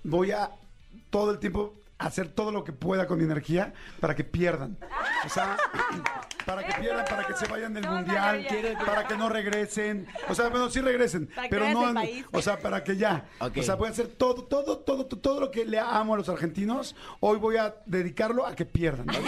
voy 0.03 0.31
a 0.31 0.51
todo 1.09 1.31
el 1.31 1.39
tiempo 1.39 1.73
hacer 1.97 2.27
todo 2.29 2.51
lo 2.51 2.63
que 2.63 2.73
pueda 2.73 3.07
con 3.07 3.17
mi 3.17 3.23
energía 3.23 3.73
para 3.99 4.15
que 4.15 4.23
pierdan. 4.23 4.77
O 5.25 5.29
sea, 5.29 5.57
para 6.45 6.63
que 6.65 6.73
pierdan, 6.81 7.05
para 7.05 7.23
que 7.27 7.33
se 7.33 7.47
vayan 7.47 7.73
del 7.73 7.83
No, 7.83 7.91
mundial, 7.93 8.45
para 8.85 9.07
que 9.07 9.17
no 9.17 9.29
regresen. 9.29 10.07
O 10.29 10.35
sea, 10.35 10.49
bueno, 10.49 10.69
sí 10.69 10.81
regresen, 10.81 11.29
pero 11.49 11.69
no, 11.69 11.93
o 12.31 12.41
sea, 12.41 12.59
para 12.59 12.83
que 12.83 12.97
ya. 12.97 13.25
O 13.39 13.63
sea, 13.63 13.75
voy 13.75 13.87
a 13.87 13.91
hacer 13.91 14.07
todo, 14.07 14.43
todo, 14.43 14.77
todo, 14.79 15.05
todo, 15.05 15.17
todo 15.17 15.39
lo 15.39 15.51
que 15.51 15.65
le 15.65 15.79
amo 15.79 16.13
a 16.13 16.17
los 16.17 16.29
argentinos. 16.29 16.95
Hoy 17.19 17.37
voy 17.37 17.57
a 17.57 17.75
dedicarlo 17.85 18.45
a 18.45 18.55
que 18.55 18.65
pierdan. 18.65 19.09
Eso. 19.09 19.25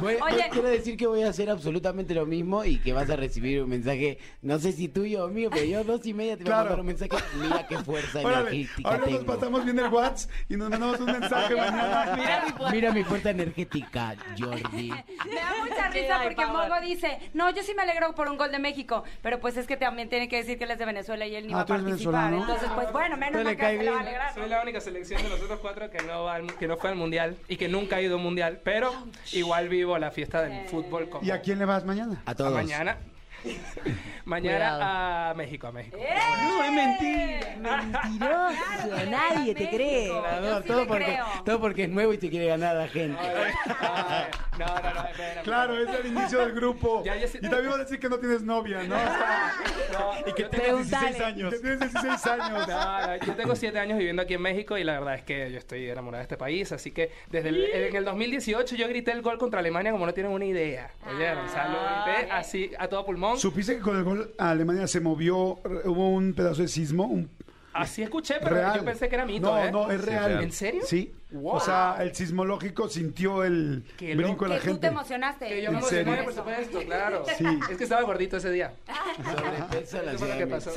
Voy- 0.00 0.16
voy- 0.16 0.32
Oye, 0.32 0.48
quiero 0.52 0.68
decir 0.68 0.96
que 0.96 1.06
voy 1.06 1.22
a 1.22 1.28
hacer 1.30 1.50
absolutamente 1.50 2.14
lo 2.14 2.26
mismo 2.26 2.64
y 2.64 2.78
que 2.78 2.92
vas 2.92 3.08
a 3.10 3.16
recibir 3.16 3.62
un 3.62 3.68
mensaje, 3.70 4.18
no 4.42 4.58
sé 4.58 4.72
si 4.72 4.88
tuyo 4.88 5.24
o 5.24 5.28
mío, 5.28 5.50
pero 5.52 5.64
yo 5.64 5.80
a 5.80 5.84
dos 5.84 6.04
y 6.06 6.14
media 6.14 6.36
te 6.36 6.44
voy 6.44 6.52
a 6.52 6.56
mandar 6.56 6.80
un 6.80 6.86
mensaje. 6.86 7.10
Mira 7.40 7.66
qué 7.66 7.78
fuerza 7.78 8.20
energética 8.22 8.88
ahora 8.88 9.06
nos 9.06 9.24
pasamos 9.24 9.64
bien 9.64 9.78
el 9.78 9.88
WhatsApp 9.88 10.30
y 10.48 10.56
nos 10.56 10.70
mandamos 10.70 11.00
un 11.00 11.06
mensaje 11.06 11.54
mañana. 11.56 12.12
Mira 12.16 12.42
mi 12.46 12.52
puerta. 12.52 12.70
Mira 12.74 12.92
mi 12.92 13.04
fuerza 13.04 13.30
energética, 13.30 14.14
Jordi. 14.38 14.90
me 14.90 15.34
da 15.34 15.54
mucha 15.60 15.88
risa 15.88 16.20
porque 16.22 16.46
Mogo 16.68 16.80
dice, 16.80 17.18
no, 17.34 17.50
yo 17.50 17.62
sí 17.62 17.74
me 17.74 17.82
alegro 17.82 18.14
por 18.14 18.28
un 18.28 18.36
gol 18.36 18.50
de 18.52 18.58
México, 18.58 19.04
pero 19.22 19.40
pues 19.40 19.56
es 19.56 19.66
que 19.66 19.76
también 19.76 20.08
tiene 20.08 20.28
que 20.28 20.36
decir 20.36 20.58
que 20.58 20.64
él 20.64 20.70
es 20.72 20.78
de 20.78 20.84
Venezuela 20.86 21.26
y 21.26 21.34
él 21.36 21.46
ni 21.46 21.52
Ah, 21.52 21.56
va 21.56 21.62
a 21.62 21.66
¿tú 21.66 21.74
eres 21.74 21.84
participar. 21.86 22.32
Entonces, 22.34 22.68
pues 22.74 22.92
bueno, 22.92 23.16
menos 23.16 23.38
No 23.40 23.44
mal 23.44 23.56
que 23.56 23.72
le 23.72 23.90
va 23.90 23.96
a 23.96 24.00
alegrar. 24.00 24.34
Soy 24.34 24.48
la 24.48 24.62
única 24.62 24.80
selección 24.80 25.22
de 25.22 25.28
los 25.28 25.40
otros 25.40 25.60
cuatro 25.60 25.90
que 25.90 25.98
no, 26.04 26.24
va 26.24 26.34
al- 26.36 26.54
que 26.56 26.66
no 26.68 26.76
fue 26.76 26.90
al 26.90 26.96
mundial 26.96 27.36
y 27.48 27.56
que 27.56 27.68
nunca 27.68 27.96
ha 27.96 28.00
ido 28.00 28.14
a 28.14 28.16
un 28.16 28.22
mundial, 28.24 28.60
pero 28.64 28.92
igual 29.32 29.68
vivo 29.68 29.98
la 29.98 30.10
fiesta 30.10 30.42
del 30.42 30.66
fútbol 30.68 31.08
como 31.08 31.24
¿Y 31.26 31.30
a 31.30 31.40
quién 31.40 31.58
le 31.58 31.64
vas 31.64 31.84
mañana? 31.84 32.22
A 32.26 32.32
a 32.32 32.34
todos. 32.34 32.52
mañana. 32.52 32.96
mañana 34.26 34.56
Cuidado. 34.58 34.82
a 34.82 35.34
México, 35.34 35.66
a 35.66 35.72
México. 35.72 35.96
No, 35.96 36.62
es 36.64 36.72
mentira. 36.72 37.56
Mentiroso. 37.58 39.10
Nadie 39.10 39.54
te 39.54 39.70
cree. 39.70 40.08
México. 40.12 40.60
Sí 40.62 40.68
todo, 40.68 40.86
porque, 40.86 41.04
creo. 41.04 41.24
todo 41.44 41.60
porque 41.60 41.84
es 41.84 41.88
nuevo 41.88 42.12
y 42.12 42.18
te 42.18 42.28
quiere 42.28 42.46
ganar 42.46 42.76
a 42.76 42.80
la 42.80 42.88
gente. 42.88 43.18
Ay, 43.18 44.24
No, 44.60 44.66
no, 44.66 44.94
no, 44.94 45.08
espera, 45.08 45.42
Claro, 45.42 45.74
es 45.78 45.88
el 46.00 46.06
inicio 46.06 46.38
del 46.40 46.52
grupo. 46.52 47.02
Ya, 47.04 47.16
ya 47.16 47.26
sé- 47.26 47.38
Y 47.38 47.48
también 47.48 47.70
va 47.70 47.74
a 47.76 47.78
decir 47.78 47.98
que 47.98 48.08
no 48.08 48.18
tienes 48.18 48.42
novia, 48.42 48.82
¿no? 48.84 48.94
O 48.94 48.98
sea, 48.98 49.52
No, 49.92 50.12
y 50.30 50.32
que 50.34 50.42
yo 50.42 50.50
tienes 50.50 50.66
tengo- 50.68 50.78
16 50.82 51.20
años. 51.20 51.54
Que 51.54 51.60
tienes 51.60 51.80
16 51.80 52.26
años. 52.26 52.68
No, 52.68 53.06
no, 53.06 53.16
yo 53.26 53.34
tengo 53.34 53.56
siete 53.56 53.78
años 53.78 53.98
viviendo 53.98 54.22
aquí 54.22 54.34
en 54.34 54.42
México 54.42 54.76
y 54.78 54.84
la 54.84 54.98
verdad 55.00 55.14
es 55.16 55.22
que 55.22 55.50
yo 55.50 55.58
estoy 55.58 55.88
enamorado 55.88 56.18
de 56.20 56.22
este 56.24 56.36
país, 56.36 56.70
así 56.72 56.90
que 56.90 57.10
desde 57.30 57.48
el, 57.50 57.64
en 57.64 57.96
el 57.96 58.04
2018 58.04 58.76
yo 58.76 58.86
grité 58.88 59.12
el 59.12 59.22
gol 59.22 59.38
contra 59.38 59.60
Alemania 59.60 59.92
como 59.92 60.06
no 60.06 60.14
tienen 60.14 60.32
una 60.32 60.44
idea. 60.44 60.90
¿Oyeron? 61.08 61.44
O 61.46 61.48
sea, 61.48 61.68
lo 61.68 61.78
grité 62.14 62.30
así 62.30 62.70
a 62.78 62.88
todo 62.88 63.04
pulmón. 63.06 63.38
¿Supiste 63.38 63.76
que 63.76 63.80
con 63.80 63.96
el 63.96 64.04
gol 64.04 64.34
a 64.38 64.50
Alemania 64.50 64.86
se 64.86 65.00
movió, 65.00 65.58
re- 65.64 65.88
hubo 65.88 66.10
un 66.10 66.34
pedazo 66.34 66.62
de 66.62 66.68
sismo? 66.68 67.04
Un 67.04 67.30
Así 67.72 68.02
escuché, 68.02 68.34
pero 68.42 68.56
real. 68.56 68.76
yo 68.78 68.84
pensé 68.84 69.08
que 69.08 69.14
era 69.14 69.24
mito, 69.24 69.46
No, 69.54 69.64
¿eh? 69.64 69.70
no, 69.70 69.90
es 69.90 70.00
Sí, 70.00 70.06
real. 70.06 70.26
real. 70.30 70.42
¿En 70.42 70.52
serio? 70.52 70.82
Sí. 70.84 71.14
Wow. 71.32 71.54
O 71.54 71.60
sea, 71.60 71.96
el 72.00 72.14
sismológico 72.14 72.88
sintió 72.88 73.44
el 73.44 73.84
Qué 73.96 74.14
brinco 74.16 74.44
de 74.46 74.50
la 74.50 74.54
Que 74.56 74.60
tú 74.62 74.66
te 74.66 74.72
gente. 74.72 74.86
emocionaste. 74.88 75.46
Que 75.48 75.62
yo 75.62 75.68
¿En 75.68 75.74
me 75.74 75.78
emocioné, 75.78 76.22
por 76.24 76.32
supuesto, 76.34 76.78
claro. 76.84 77.24
Sí. 77.38 77.44
Es 77.70 77.76
que 77.78 77.84
estaba 77.84 78.02
gordito 78.02 78.36
ese 78.38 78.50
día. 78.50 78.72
Sobrepeso 79.16 79.98
a 79.98 80.02
la 80.02 80.12
Eso 80.12 80.18
fue 80.18 80.28
Ciudad 80.28 80.32
lo 80.34 80.38
que 80.38 80.46
pasó. 80.46 80.70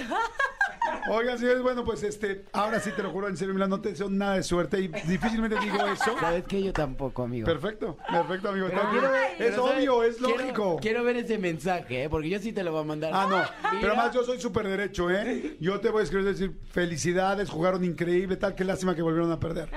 Oigan, 1.09 1.37
señores, 1.37 1.61
bueno, 1.61 1.83
pues 1.83 2.03
este, 2.03 2.45
ahora 2.53 2.79
sí 2.79 2.91
te 2.95 3.01
lo 3.03 3.09
juro, 3.11 3.27
en 3.27 3.35
serio, 3.37 3.53
Milán, 3.53 3.69
no 3.69 3.81
te 3.81 3.89
deseo 3.89 4.09
nada 4.09 4.35
de 4.35 4.43
suerte 4.43 4.79
y 4.79 4.87
difícilmente 4.89 5.57
digo 5.59 5.77
eso. 5.87 6.15
¿Sabes 6.19 6.43
qué? 6.47 6.61
Yo 6.61 6.71
tampoco, 6.73 7.23
amigo. 7.23 7.45
Perfecto, 7.45 7.97
perfecto, 8.09 8.49
amigo. 8.49 8.67
Pero 8.69 8.89
quiero 8.91 9.11
ver- 9.11 9.23
es 9.31 9.37
pero 9.37 9.55
¿sabes? 9.65 9.77
obvio, 9.77 10.03
es 10.03 10.15
Quiero- 10.17 10.37
lógico. 10.37 10.77
Quiero, 10.81 11.03
ver 11.03 11.17
ese 11.17 11.37
mensaje, 11.37 12.03
¿eh? 12.03 12.09
Porque 12.09 12.29
yo 12.29 12.39
sí 12.39 12.53
te 12.53 12.63
lo 12.63 12.71
voy 12.71 12.81
a 12.81 12.85
mandar. 12.85 13.11
Ah, 13.13 13.25
no. 13.29 13.37
Mira. 13.37 13.55
Pero 13.81 13.87
además 13.93 14.13
yo 14.13 14.23
soy 14.23 14.39
súper 14.39 14.67
derecho, 14.67 15.09
¿eh? 15.09 15.57
Yo 15.59 15.79
te 15.79 15.89
voy 15.89 16.01
a 16.01 16.03
escribir 16.03 16.27
decir 16.27 16.53
felicidades, 16.71 17.49
jugaron 17.49 17.83
increíble, 17.83 18.35
tal, 18.37 18.53
qué 18.55 18.63
lástima 18.63 18.93
que 18.95 19.01
volvieron 19.01 19.31
a 19.31 19.39
perder. 19.39 19.69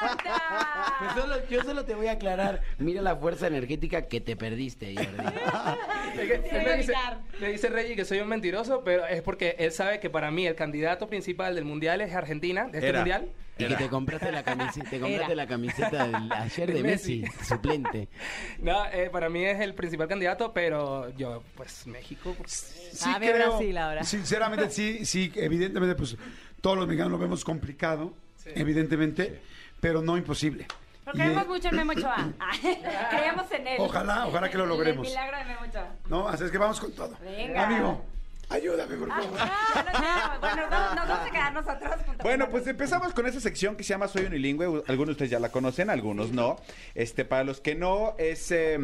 ¡Ah, 0.00 0.06
me 0.06 0.12
encanta! 0.12 0.94
Pues 0.98 1.12
solo- 1.14 1.48
yo 1.48 1.62
solo 1.62 1.84
te 1.84 1.94
voy 1.94 2.06
a 2.06 2.12
aclarar. 2.12 2.62
Mira 2.78 3.02
la 3.02 3.16
fuerza 3.16 3.46
energética 3.46 4.02
que 4.02 4.20
te 4.20 4.36
perdiste, 4.36 4.94
Jordi. 4.94 5.08
Es 6.12 6.28
que 6.28 6.36
Sí, 6.50 6.56
él 6.56 6.64
me, 6.66 6.76
dice, 6.76 6.92
me 7.40 7.48
dice 7.48 7.68
Reggie 7.70 7.96
que 7.96 8.04
soy 8.04 8.18
un 8.20 8.28
mentiroso, 8.28 8.82
pero 8.84 9.06
es 9.06 9.22
porque 9.22 9.56
él 9.58 9.72
sabe 9.72 9.98
que 9.98 10.10
para 10.10 10.30
mí 10.30 10.46
el 10.46 10.54
candidato 10.54 11.08
principal 11.08 11.54
del 11.54 11.64
mundial 11.64 12.00
es 12.02 12.14
Argentina, 12.14 12.64
de 12.68 12.78
este 12.78 12.88
Era. 12.88 12.98
mundial. 13.00 13.28
Y 13.58 13.66
que 13.66 13.76
te 13.76 13.88
compraste 13.88 14.32
la 14.32 14.42
camiseta, 14.42 14.90
te 14.90 14.98
compraste 14.98 15.36
la 15.36 15.46
camiseta 15.46 16.06
del- 16.08 16.32
ayer 16.32 16.66
De 16.68 16.74
de 16.74 16.82
Messi, 16.88 17.20
Messi. 17.20 17.44
suplente. 17.44 18.08
No, 18.58 18.84
eh, 18.86 19.08
para 19.10 19.28
mí 19.28 19.44
es 19.44 19.60
el 19.60 19.74
principal 19.74 20.08
candidato, 20.08 20.52
pero 20.52 21.10
yo, 21.16 21.42
pues 21.54 21.86
México. 21.86 22.34
pues, 22.36 22.90
Sí 22.92 23.10
Brasil 23.18 23.76
ahora. 23.78 24.02
Sinceramente, 24.04 24.68
sí, 24.70 25.04
sí, 25.06 25.30
evidentemente, 25.36 25.94
pues 25.94 26.16
todos 26.60 26.76
los 26.76 26.86
mexicanos 26.86 27.12
lo 27.12 27.18
vemos 27.18 27.44
complicado, 27.44 28.14
evidentemente, 28.46 29.40
pero 29.82 30.00
no 30.00 30.16
imposible. 30.16 30.68
Pero 31.04 31.16
creemos 31.16 31.42
eh, 31.42 31.48
mucho 31.48 31.68
en 31.68 31.76
Memo 31.76 31.92
Ochoa. 31.92 32.16
Creemos 33.10 33.50
en 33.50 33.66
él. 33.66 33.76
Ojalá, 33.80 34.26
ojalá 34.28 34.48
que 34.48 34.56
lo 34.56 34.64
logremos. 34.64 35.04
El 35.04 35.10
milagro 35.10 35.38
de 35.38 35.44
Memo 35.44 35.60
Ochoa. 35.68 35.88
No, 36.08 36.28
así 36.28 36.44
es 36.44 36.52
que 36.52 36.58
vamos 36.58 36.78
con 36.78 36.92
todo. 36.92 37.16
Venga. 37.20 37.66
Amigo, 37.66 38.04
ayúdame, 38.52 38.96
por 38.96 39.08
favor. 39.08 39.30
Ah, 39.38 39.84
no, 39.92 40.34
no, 40.34 40.40
bueno, 40.40 40.62
vamos- 40.70 40.94
nos 40.96 41.08
vamos 41.08 41.26
a 41.28 41.30
quedar 41.30 41.52
nosotros 41.52 41.92
Bueno, 42.22 42.48
pues 42.50 42.66
empezamos 42.66 43.12
con 43.14 43.26
esa 43.26 43.40
sección 43.40 43.76
que 43.76 43.82
se 43.84 43.90
llama 43.90 44.08
Soy 44.08 44.24
Unilingüe. 44.26 44.82
Algunos 44.86 45.08
de 45.08 45.12
ustedes 45.12 45.30
ya 45.30 45.40
la 45.40 45.50
conocen, 45.50 45.90
algunos 45.90 46.30
no. 46.32 46.56
Este, 46.94 47.24
para 47.24 47.44
los 47.44 47.60
que 47.60 47.74
no, 47.74 48.14
es 48.18 48.50
eh, 48.52 48.78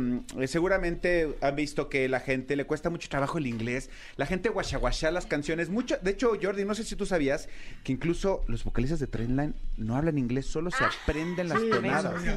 seguramente 0.47 1.37
han 1.41 1.55
visto 1.57 1.89
que 1.89 2.09
la 2.09 2.21
gente 2.21 2.57
le 2.57 2.65
cuesta 2.65 2.91
mucho 2.91 3.09
trabajo 3.09 3.39
el 3.39 3.47
inglés. 3.47 3.91
La 4.17 4.27
gente 4.27 4.49
guachaguachá 4.49 5.11
las 5.11 5.27
canciones. 5.27 5.69
Mucho, 5.69 5.97
de 6.01 6.11
hecho, 6.11 6.33
Jordi, 6.41 6.65
no 6.65 6.75
sé 6.75 6.85
si 6.85 6.97
tú 6.97 7.07
sabías 7.07 7.49
que 7.85 7.93
incluso 7.93 8.43
los 8.49 8.65
vocalistas 8.65 8.99
de 9.01 9.07
Trendline 9.07 9.55
no 9.77 9.97
hablan 9.97 10.19
inglés, 10.19 10.47
solo 10.47 10.71
se 10.71 10.83
aprenden 10.85 11.49
las 11.49 11.61
Sí, 11.61 11.71
tonadas. 11.71 12.23
sí. 12.23 12.29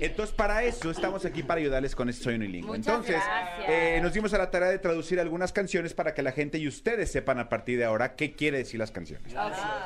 Entonces, 0.00 0.34
para 0.34 0.64
eso 0.64 0.90
estamos 0.90 1.24
aquí 1.24 1.42
para 1.42 1.60
ayudarles 1.60 1.94
con 1.94 2.08
este 2.08 2.24
Soy 2.24 2.34
Unilingüe. 2.34 2.78
Muchas 2.78 2.86
Entonces, 2.94 3.22
eh, 3.68 3.98
nos 4.02 4.12
dimos 4.12 4.32
a 4.34 4.38
la 4.38 4.50
tarea 4.50 4.68
de 4.70 4.78
traducir 4.78 5.20
algunas 5.20 5.52
canciones 5.52 5.94
para 5.94 6.14
que 6.14 6.22
la 6.22 6.32
gente 6.32 6.58
y 6.58 6.66
ustedes 6.70 7.12
sepan 7.12 7.38
a 7.38 7.48
partir 7.50 7.78
de 7.78 7.84
ahora 7.84 8.16
qué 8.16 8.34
quiere 8.34 8.56
decir 8.58 8.80
las 8.80 8.90
canciones. 8.90 9.32
Ok, 9.34 9.38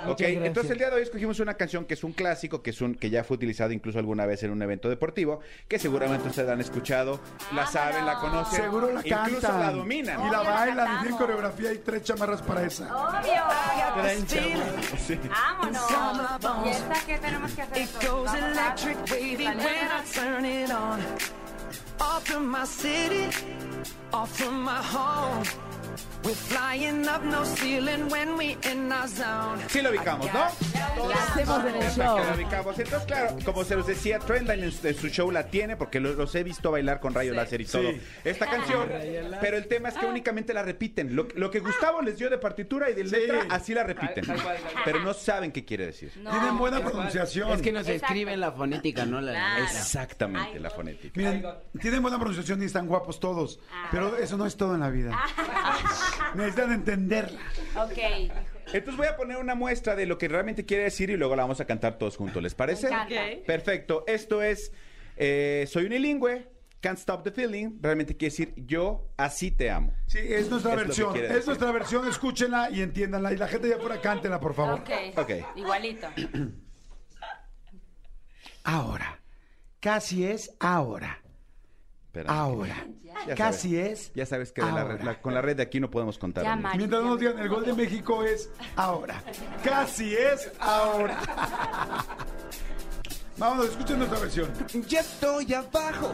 Muchas 0.07 0.19
gracias. 0.21 0.45
entonces 0.47 0.71
el 0.73 0.79
día 0.79 0.91
de 0.91 0.97
hoy 0.97 1.03
escogimos 1.03 1.41
una 1.41 1.55
canción 1.55 1.85
que 1.85 1.95
es 1.95 2.05
un 2.05 2.13
clásico, 2.13 2.63
que 2.63 2.71
es 2.71 2.81
un 2.81 2.95
que 2.95 3.11
ya 3.11 3.25
fue 3.25 3.35
utilizado 3.37 3.73
incluso 3.73 3.99
alguna 3.99 4.25
vez 4.27 4.43
en 4.45 4.53
un 4.53 4.63
evento 4.63 4.89
deportivo, 4.89 5.41
que 5.67 5.79
seguramente 5.81 6.29
ustedes 6.29 6.49
han 6.49 6.61
escuchado, 6.61 7.19
la 7.53 7.67
saben, 7.67 8.07
la 8.07 8.15
conocen, 8.21 8.63
Seguro 8.63 8.93
la 8.93 9.01
incluso 9.01 9.41
cantan. 9.41 9.61
la 9.61 9.73
dominan. 9.73 10.27
Y 10.27 10.31
la 10.31 10.43
bailan, 10.43 10.95
y 10.97 11.01
tienen 11.01 11.19
coreografía 11.19 11.73
y 11.73 11.79
tres 11.79 12.03
chamarras 12.05 12.43
para 12.43 12.63
esa. 12.65 12.85
Obvio. 12.95 13.43
Sí. 14.29 15.19
Vámonos. 15.29 15.83
¿Y 16.67 16.69
esta 16.69 16.95
qué 17.07 17.19
tenemos 17.19 17.53
que 17.53 17.63
hacer? 17.63 17.79
It 17.79 17.89
entonces? 17.89 18.11
goes 18.11 18.25
Vamos 18.25 18.43
a- 18.43 18.51
electric 18.51 18.97
wavy 19.11 19.47
when 19.47 19.59
I 19.59 20.13
turn 20.15 20.45
it 20.45 20.71
on. 20.71 21.01
Off 22.01 22.25
from 22.25 22.47
my 22.51 22.67
city, 22.67 23.29
off 24.13 24.31
from 24.37 24.63
my 24.65 24.81
home. 24.83 25.43
Sí 29.69 29.83
lo 29.83 29.91
ubicamos, 29.91 30.27
¿no? 30.33 31.09
La 31.09 31.15
hacemos 31.17 31.65
en 31.65 31.75
el 31.77 31.91
show. 31.91 32.19
lo 32.19 32.35
ubicamos. 32.35 32.79
Entonces, 32.79 33.07
claro, 33.07 33.37
como 33.45 33.65
se 33.65 33.77
los 33.77 33.87
decía, 33.87 34.19
Trendline 34.21 34.65
en 34.65 34.73
su, 34.73 34.87
en 34.87 34.95
su 34.97 35.09
show 35.09 35.31
la 35.31 35.47
tiene, 35.49 35.77
porque 35.77 36.01
lo- 36.01 36.13
los 36.15 36.35
he 36.35 36.43
visto 36.45 36.71
bailar 36.71 37.01
con 37.01 37.15
rayo 37.15 37.33
láser 37.35 37.61
y 37.61 37.65
todo. 37.67 37.91
Esta 38.25 38.47
canción, 38.47 38.89
pero 39.41 39.57
el 39.57 39.67
tema 39.67 39.89
es 39.89 39.97
que 39.97 40.07
únicamente 40.07 40.55
la 40.55 40.63
repiten. 40.63 41.15
Lo, 41.17 41.27
lo 41.35 41.51
que 41.51 41.61
Gustavo 41.61 42.03
les 42.03 42.19
dio 42.19 42.31
de 42.31 42.39
partitura 42.39 42.91
y 42.91 42.95
de 42.95 43.05
Sí. 43.05 43.11
letra, 43.11 43.47
así 43.51 43.75
la 43.75 43.83
repiten. 43.85 44.25
Tal 44.25 44.43
cual, 44.43 44.57
tal 44.57 44.73
cual. 44.73 44.83
Pero 44.85 45.01
no 45.01 45.15
saben 45.15 45.53
qué 45.53 45.65
quiere 45.65 45.87
decir. 45.87 46.13
No. 46.19 46.31
Tienen 46.31 46.59
buena 46.59 46.81
pronunciación. 46.81 47.51
Es 47.53 47.63
que 47.63 47.73
nos 47.73 47.87
Exacto. 47.89 48.07
escriben 48.07 48.41
la 48.41 48.53
fonética, 48.53 49.05
no 49.05 49.21
la 49.21 49.33
Claro. 49.33 49.61
letra. 49.65 49.79
Exactamente, 49.79 50.61
la 50.61 50.71
fonética. 50.71 51.13
Miren, 51.17 51.45
tienen 51.81 52.03
buena 52.03 52.19
pronunciación 52.19 52.63
y 52.63 52.67
están 52.67 52.87
guapos 52.87 53.19
todos, 53.21 53.59
pero 53.91 54.17
eso 54.17 54.37
no 54.37 54.47
es 54.47 54.57
todo 54.57 54.75
en 54.75 54.81
la 54.81 54.91
vida. 54.91 55.19
Necesitan 56.35 56.73
entenderla. 56.73 57.41
Ok. 57.77 57.99
Entonces 58.73 58.97
voy 58.97 59.07
a 59.07 59.17
poner 59.17 59.37
una 59.37 59.55
muestra 59.55 59.95
de 59.95 60.07
lo 60.07 60.19
que 60.19 60.29
realmente 60.29 60.65
quiere 60.65 60.85
decir 60.85 61.11
y 61.11 61.17
luego 61.17 61.37
la 61.37 61.43
vamos 61.43 61.61
a 61.61 61.67
cantar 61.67 61.99
todos 61.99 62.17
juntos. 62.17 62.43
¿Les 62.43 62.55
parece? 62.55 62.89
Me 62.89 62.95
encanta. 62.95 63.23
Perfecto. 63.47 64.05
Esto 64.07 64.43
es 64.43 64.73
eh, 65.17 65.67
Soy 65.69 65.85
unilingüe. 65.87 66.49
Can't 66.81 66.99
stop 66.99 67.23
the 67.25 67.31
feeling. 67.31 67.79
Realmente 67.81 68.17
quiere 68.17 68.31
decir 68.31 68.53
yo 68.57 69.09
así 69.17 69.51
te 69.51 69.71
amo. 69.71 69.93
Sí, 70.07 70.19
es 70.19 70.51
nuestra 70.51 70.73
Es 70.73 70.77
versión. 70.79 71.17
Es 71.17 71.23
decir. 71.23 71.47
nuestra 71.47 71.73
versión, 71.73 72.09
escúchenla 72.09 72.71
y 72.71 72.83
entiéndanla. 72.83 73.33
Y 73.33 73.37
la 73.39 73.49
gente 73.49 73.69
ya 73.69 73.79
fuera, 73.79 74.01
cántela, 74.01 74.39
por 74.39 74.55
favor. 74.55 74.81
Ok. 74.81 74.91
Ok. 75.17 75.31
Igualito. 75.57 76.09
Ahora. 78.65 79.21
Casi 79.81 80.25
es 80.27 80.51
ahora. 80.61 81.21
Espérame. 82.15 82.31
Ahora. 82.39 82.87
Ya 83.27 83.35
Casi 83.35 83.71
sabes. 83.75 84.01
es. 84.03 84.13
Ya 84.15 84.25
sabes 84.27 84.53
que 84.53 84.63
de 84.63 84.71
la 84.71 84.83
ahora. 84.83 84.97
red- 84.97 85.05
la- 85.05 85.21
con 85.21 85.35
la 85.35 85.41
red 85.43 85.57
de 85.57 85.63
aquí 85.65 85.81
no 85.81 85.91
podemos 85.91 86.17
contar. 86.19 86.45
Ya. 86.45 86.55
Mari. 86.55 86.79
Mientras 86.79 87.03
no 87.03 87.11
nos 87.11 87.19
digan, 87.19 87.39
el 87.41 87.49
gol 87.49 87.65
de 87.65 87.73
México 87.73 88.23
es 88.23 88.51
ahora. 88.77 89.21
Casi 89.65 90.15
es 90.15 90.51
ahora. 90.61 91.19
Vámonos, 93.37 93.67
escuchen 93.71 93.99
nuestra 93.99 94.21
versión. 94.21 94.49
Ya 94.87 95.01
estoy 95.01 95.53
abajo 95.55 96.13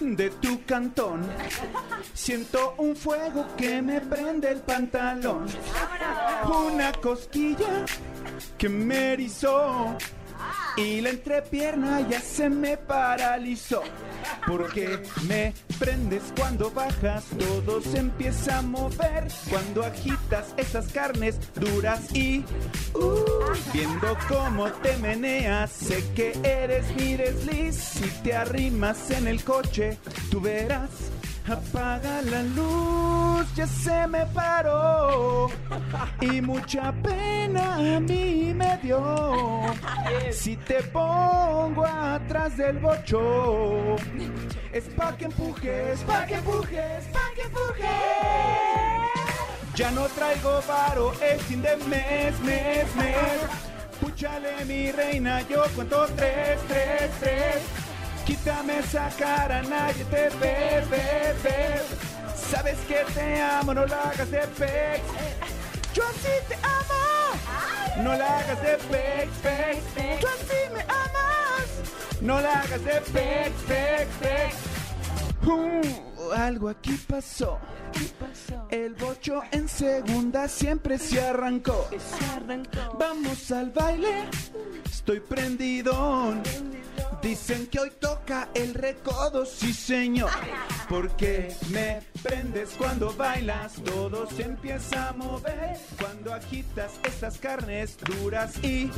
de 0.00 0.28
tu 0.28 0.62
cantón. 0.66 1.22
Siento 2.12 2.74
un 2.76 2.94
fuego 2.94 3.46
que 3.56 3.80
me 3.80 4.00
prende 4.02 4.50
el 4.50 4.60
pantalón. 4.60 5.46
Una 6.66 6.92
cosquilla 6.92 7.86
que 8.58 8.68
me 8.68 9.14
erizó. 9.14 9.96
Y 10.76 11.00
la 11.00 11.10
entrepierna 11.10 12.00
ya 12.08 12.20
se 12.20 12.50
me 12.50 12.76
paralizó. 12.76 13.82
Porque 14.46 15.00
me 15.28 15.54
prendes 15.78 16.22
cuando 16.36 16.70
bajas, 16.70 17.24
todo 17.38 17.80
se 17.80 17.98
empieza 17.98 18.58
a 18.58 18.62
mover. 18.62 19.28
Cuando 19.50 19.84
agitas 19.84 20.52
esas 20.56 20.90
carnes 20.92 21.38
duras 21.54 22.14
y 22.14 22.44
uh, 22.94 23.52
viendo 23.72 24.16
cómo 24.28 24.70
te 24.72 24.96
meneas, 24.96 25.70
sé 25.70 26.04
que 26.14 26.32
eres 26.42 26.84
mi 26.96 27.16
desliz. 27.16 27.76
Si 27.76 28.08
te 28.22 28.34
arrimas 28.34 29.10
en 29.10 29.28
el 29.28 29.44
coche, 29.44 29.98
tú 30.30 30.40
verás. 30.40 30.90
Apaga 31.46 32.22
la 32.22 32.42
luz, 32.42 33.54
ya 33.54 33.66
se 33.66 34.06
me 34.06 34.24
paró 34.26 35.50
y 36.20 36.40
mucha 36.40 36.90
pena 37.02 37.74
a 37.74 38.00
mí 38.00 38.54
me 38.54 38.78
dio. 38.82 39.60
Si 40.32 40.56
te 40.56 40.82
pongo 40.84 41.84
atrás 41.84 42.56
del 42.56 42.78
bocho, 42.78 43.96
es 44.72 44.84
pa' 44.96 45.14
que 45.18 45.26
empujes, 45.26 46.00
pa' 46.00 46.24
que 46.24 46.36
empujes, 46.36 47.04
pa' 47.12 47.34
que 47.34 47.42
empujes. 47.42 47.90
Ya 49.74 49.90
no 49.90 50.06
traigo 50.06 50.62
varo, 50.66 51.12
es 51.20 51.42
fin 51.42 51.60
de 51.60 51.76
mes, 51.88 52.40
mes, 52.40 52.96
mes. 52.96 53.16
Púchale 54.00 54.64
mi 54.64 54.90
reina, 54.92 55.42
yo 55.42 55.62
cuento 55.74 56.06
tres, 56.16 56.58
tres, 56.68 57.10
tres. 57.20 57.83
Quítame 58.26 58.78
esa 58.78 59.10
cara, 59.18 59.62
nadie 59.62 60.04
te 60.06 60.28
ve, 60.40 60.82
ve, 60.90 61.34
ve. 61.42 61.80
Sabes 62.50 62.78
que 62.88 63.04
te 63.14 63.42
amo, 63.42 63.74
no 63.74 63.84
la 63.86 64.02
hagas 64.02 64.30
de 64.30 64.46
pex. 64.58 65.02
Yo 65.92 66.02
así 66.04 66.34
te 66.48 66.54
amo. 66.54 68.02
No 68.02 68.14
la 68.16 68.38
hagas 68.38 68.62
de 68.62 68.78
pex, 68.90 69.30
pex. 69.42 70.20
Tú 70.20 70.26
así 70.26 70.74
me 70.74 70.80
amas. 70.82 72.20
No 72.20 72.40
la 72.40 72.52
hagas 72.60 72.84
de 72.84 73.00
pex, 73.12 73.50
pex, 73.68 74.08
pex. 74.20 74.56
Uh, 75.46 76.32
algo 76.32 76.68
aquí 76.70 76.96
pasó. 77.06 77.58
El 78.70 78.94
bocho 78.94 79.42
en 79.52 79.68
segunda 79.68 80.48
siempre 80.48 80.98
se 80.98 81.20
arrancó. 81.20 81.88
Vamos 82.98 83.52
al 83.52 83.70
baile. 83.70 84.24
Estoy 84.84 85.20
prendido. 85.20 86.34
Dicen 87.24 87.66
que 87.68 87.80
hoy 87.80 87.90
toca 87.98 88.50
el 88.52 88.74
recodo, 88.74 89.46
sí 89.46 89.72
señor. 89.72 90.28
Porque 90.90 91.56
me 91.70 92.02
prendes 92.22 92.74
cuando 92.76 93.14
bailas, 93.14 93.72
todo 93.82 94.28
se 94.28 94.42
empieza 94.42 95.08
a 95.08 95.12
mover. 95.14 95.78
Cuando 95.98 96.34
agitas 96.34 96.92
esas 97.02 97.38
carnes 97.38 97.96
duras 97.96 98.62
y 98.62 98.90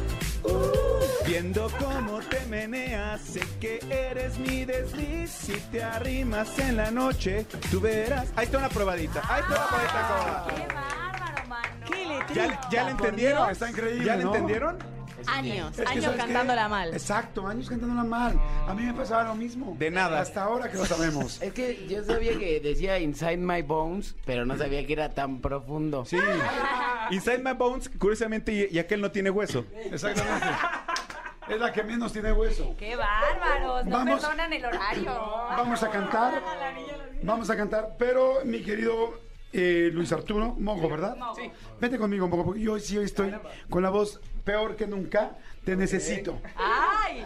uh, 0.43 1.25
viendo 1.25 1.71
cómo 1.79 2.19
te 2.19 2.45
meneas, 2.47 3.21
sé 3.21 3.43
que 3.61 3.79
eres 3.89 4.37
mi 4.39 4.65
desliz. 4.65 5.31
Si 5.31 5.53
te 5.71 5.85
arrimas 5.85 6.59
en 6.59 6.79
la 6.79 6.91
noche, 6.91 7.47
tú 7.71 7.81
verás. 7.81 8.27
Ahí 8.35 8.47
está 8.47 8.59
una 8.59 8.71
probadita. 8.71 9.23
Ahí 9.33 9.41
está 9.43 9.55
una 9.55 9.67
probadita. 9.69 10.47
¡Qué 10.49 10.75
bárbaro, 10.75 11.47
mano! 11.47 11.87
¿Qué 11.87 12.07
le 12.07 12.35
¿Ya, 12.35 12.61
ya 12.73 12.85
le 12.87 12.91
entendieron? 12.91 13.51
Está 13.51 13.71
increíble, 13.71 14.05
¿Ya 14.05 14.17
¿no? 14.17 14.33
le 14.33 14.39
entendieron? 14.39 14.96
Años, 15.27 15.71
Es 15.71 15.85
que, 15.85 15.89
años 15.93 16.05
¿sabes 16.05 16.19
qué? 16.21 16.25
cantándola 16.27 16.69
mal. 16.69 16.93
Exacto, 16.93 17.47
años 17.47 17.69
cantándola 17.69 18.05
mal. 18.05 18.39
A 18.69 18.75
mí 18.75 18.83
me 18.83 18.95
pasaba 18.95 19.25
lo 19.25 19.35
mismo. 19.35 19.75
De 19.79 19.91
nada. 19.91 20.21
Hasta 20.21 20.45
ahora 20.45 20.71
que 20.71 20.77
lo 20.79 20.85
sabemos. 20.87 21.41
Es 21.47 21.53
que 21.53 21.87
yo 21.89 22.03
sabía 22.05 22.39
que 22.39 22.61
decía 22.61 22.99
Inside 22.99 23.39
My 23.39 23.63
Bones, 23.63 24.15
pero 24.25 24.45
no 24.45 24.57
sabía 24.57 24.87
que 24.87 24.93
era 24.93 25.11
tan 25.11 25.41
profundo. 25.41 26.05
Sí. 26.05 26.19
Inside 27.11 27.39
My 27.39 27.53
Bones, 27.55 27.89
curiosamente, 27.99 28.53
y, 28.53 28.75
y 28.75 28.79
aquel 28.79 29.01
no 29.01 29.11
tiene 29.11 29.31
hueso. 29.31 29.65
Exactamente. 29.91 30.47
Es 31.49 31.61
la 31.61 31.73
que 31.73 31.83
menos 31.85 32.13
tiene 32.13 32.33
hueso. 32.33 32.75
¡Qué 32.77 32.97
bárbaros! 32.97 33.85
No 33.87 33.99
Vamos. 33.99 34.21
perdonan 34.21 34.53
el 34.53 34.65
horario. 34.65 35.05
Vamos 35.15 35.83
a 35.83 35.91
cantar. 35.91 36.43
Vamos 37.23 37.49
a 37.51 37.57
cantar. 37.57 37.95
Pero, 37.99 38.41
mi 38.45 38.63
querido 38.63 39.21
eh, 39.53 39.91
Luis 39.93 40.13
Arturo, 40.13 40.57
Mogo, 40.59 40.89
¿verdad? 40.91 41.17
Sí. 41.37 41.51
Vete 41.81 41.99
conmigo, 41.99 42.27
Mogo, 42.27 42.45
porque 42.47 42.61
yo 42.61 42.73
hoy 42.73 42.81
sí 42.81 42.99
hoy 42.99 43.05
estoy 43.05 43.33
con 43.71 43.83
la 43.85 43.91
voz 43.91 44.21
peor 44.47 44.77
que 44.77 44.87
nunca. 44.87 45.37
Te 45.65 45.75
necesito. 45.77 46.41
¡Ay! 46.55 47.25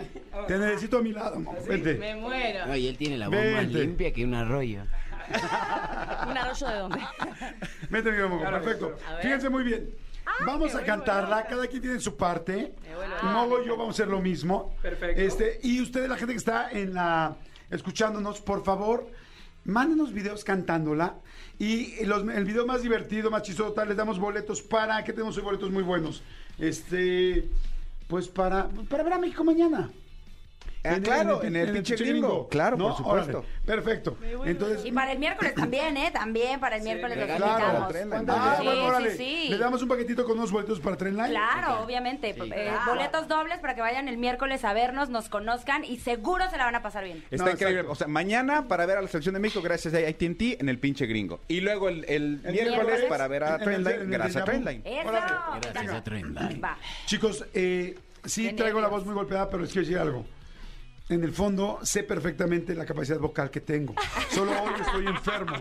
Te 0.48 0.58
necesito 0.58 0.96
a 0.98 1.02
mi 1.02 1.12
lado, 1.12 1.38
Mogo. 1.38 1.62
Vente. 1.68 1.94
Me 1.94 2.16
muero. 2.16 2.66
No, 2.66 2.74
y 2.74 2.88
él 2.88 2.96
tiene 2.96 3.18
la 3.18 3.28
voz 3.28 3.36
más 3.36 3.44
Vente. 3.66 3.78
limpia 3.80 4.12
que 4.12 4.24
un 4.24 4.34
arroyo. 4.34 4.82
¿Un 6.28 6.36
arroyo 6.38 6.66
de 6.66 6.74
dónde? 6.78 6.98
Vete, 7.90 8.10
mi 8.12 8.28
Mogo. 8.28 8.42
Perfecto. 8.42 8.96
Fíjense 9.20 9.48
muy 9.50 9.62
bien. 9.62 9.90
Vamos 10.46 10.74
a 10.74 10.82
cantarla, 10.82 11.44
cada 11.46 11.66
quien 11.66 11.82
tiene 11.82 12.00
su 12.00 12.16
parte. 12.16 12.74
Mogo 13.22 13.62
y 13.62 13.66
yo 13.66 13.76
vamos 13.76 13.88
a 13.88 14.02
hacer 14.02 14.08
lo 14.08 14.20
mismo. 14.20 14.74
Perfecto. 14.80 15.20
Este, 15.20 15.60
y 15.62 15.80
ustedes, 15.82 16.08
la 16.08 16.16
gente 16.16 16.32
que 16.32 16.38
está 16.38 16.70
en 16.70 16.94
la 16.94 17.36
escuchándonos, 17.70 18.40
por 18.40 18.64
favor, 18.64 19.06
mándenos 19.64 20.12
videos 20.14 20.42
cantándola. 20.44 21.16
Y 21.58 22.04
los- 22.06 22.26
el 22.28 22.44
video 22.46 22.64
más 22.66 22.80
divertido, 22.82 23.30
más 23.30 23.42
chistoso, 23.42 23.72
tal, 23.74 23.88
les 23.88 23.96
damos 23.98 24.18
boletos 24.18 24.62
para, 24.62 25.04
que 25.04 25.12
tenemos 25.12 25.36
hoy 25.36 25.42
boletos 25.42 25.70
muy 25.70 25.82
buenos. 25.82 26.22
Este, 26.60 27.48
pues 28.06 28.28
para, 28.28 28.68
para 28.88 29.02
ver 29.02 29.12
a 29.14 29.18
México 29.18 29.44
mañana. 29.44 29.90
Ah, 30.82 30.96
claro, 31.02 31.42
en 31.44 31.56
el 31.56 31.72
pinche 31.72 31.94
gringo. 31.96 32.48
Claro, 32.48 32.78
por 32.78 32.96
supuesto. 32.96 33.38
Órale, 33.40 33.48
perfecto. 33.66 34.16
Entonces, 34.44 34.84
Y 34.86 34.92
para 34.92 35.12
el 35.12 35.18
miércoles 35.18 35.54
también, 35.54 35.96
¿eh? 35.96 36.10
También 36.10 36.58
para 36.58 36.76
el 36.76 36.82
miércoles 36.82 37.18
los 37.18 37.26
regalo 37.26 37.44
claro. 37.46 37.88
invitamos. 38.02 38.26
Ah, 38.28 38.56
Sí, 38.58 38.64
bueno, 38.64 38.80
sí, 38.80 38.86
órale. 38.88 39.16
sí. 39.16 39.46
Le 39.50 39.58
damos 39.58 39.82
un 39.82 39.88
paquetito 39.88 40.24
con 40.24 40.38
unos 40.38 40.50
boletos 40.50 40.80
para 40.80 40.96
Trendline. 40.96 41.30
Claro, 41.30 41.82
obviamente. 41.82 42.30
Eh, 42.30 42.70
Boletos 42.86 43.28
dobles 43.28 43.58
para 43.58 43.74
que 43.74 43.80
vayan 43.82 44.08
el 44.08 44.16
miércoles 44.16 44.64
a 44.64 44.72
vernos, 44.72 45.10
nos 45.10 45.28
conozcan 45.28 45.84
y 45.84 45.98
seguro 45.98 46.48
se 46.50 46.56
la 46.56 46.64
van 46.64 46.74
a 46.76 46.82
pasar 46.82 47.04
bien. 47.04 47.22
Está 47.30 47.44
No, 47.44 47.50
increíble. 47.50 47.80
exacto. 47.80 47.92
O 47.92 47.94
sea, 47.96 48.06
mañana 48.06 48.66
para 48.68 48.86
ver 48.86 48.96
a 48.98 49.02
la 49.02 49.08
selección 49.08 49.34
de 49.34 49.40
México 49.40 49.60
gracias 49.62 49.92
a 49.92 49.98
AT&T 49.98 50.56
en 50.60 50.68
el 50.68 50.78
pinche 50.78 51.06
gringo. 51.06 51.40
Y 51.48 51.60
luego 51.60 51.88
el, 51.90 52.04
el 52.08 52.40
El 52.44 52.52
miércoles 52.52 52.70
miércoles 52.70 53.04
para 53.08 53.28
ver 53.28 53.44
a 53.44 53.58
Trendline 53.58 54.10
gracias 54.10 54.42
a. 54.42 54.44
Trendline. 54.46 54.82
Gracias 54.82 55.92
a 55.94 56.02
Trendline. 56.04 56.62
Chicos, 57.06 57.44
eh, 57.54 57.98
sí 58.24 58.52
traigo 58.52 58.80
la 58.80 58.88
voz 58.88 59.04
muy 59.04 59.14
golpeada, 59.14 59.48
pero 59.50 59.62
les 59.62 59.72
quiero 59.72 59.86
decir 59.86 59.98
algo. 59.98 60.24
En 61.10 61.24
el 61.24 61.32
fondo 61.32 61.80
sé 61.82 62.04
perfectamente 62.04 62.72
la 62.74 62.86
capacidad 62.86 63.18
vocal 63.18 63.50
que 63.50 63.60
tengo. 63.60 63.94
Solo 64.30 64.52
hoy 64.52 64.70
estoy 64.80 65.06
enfermo. 65.08 65.56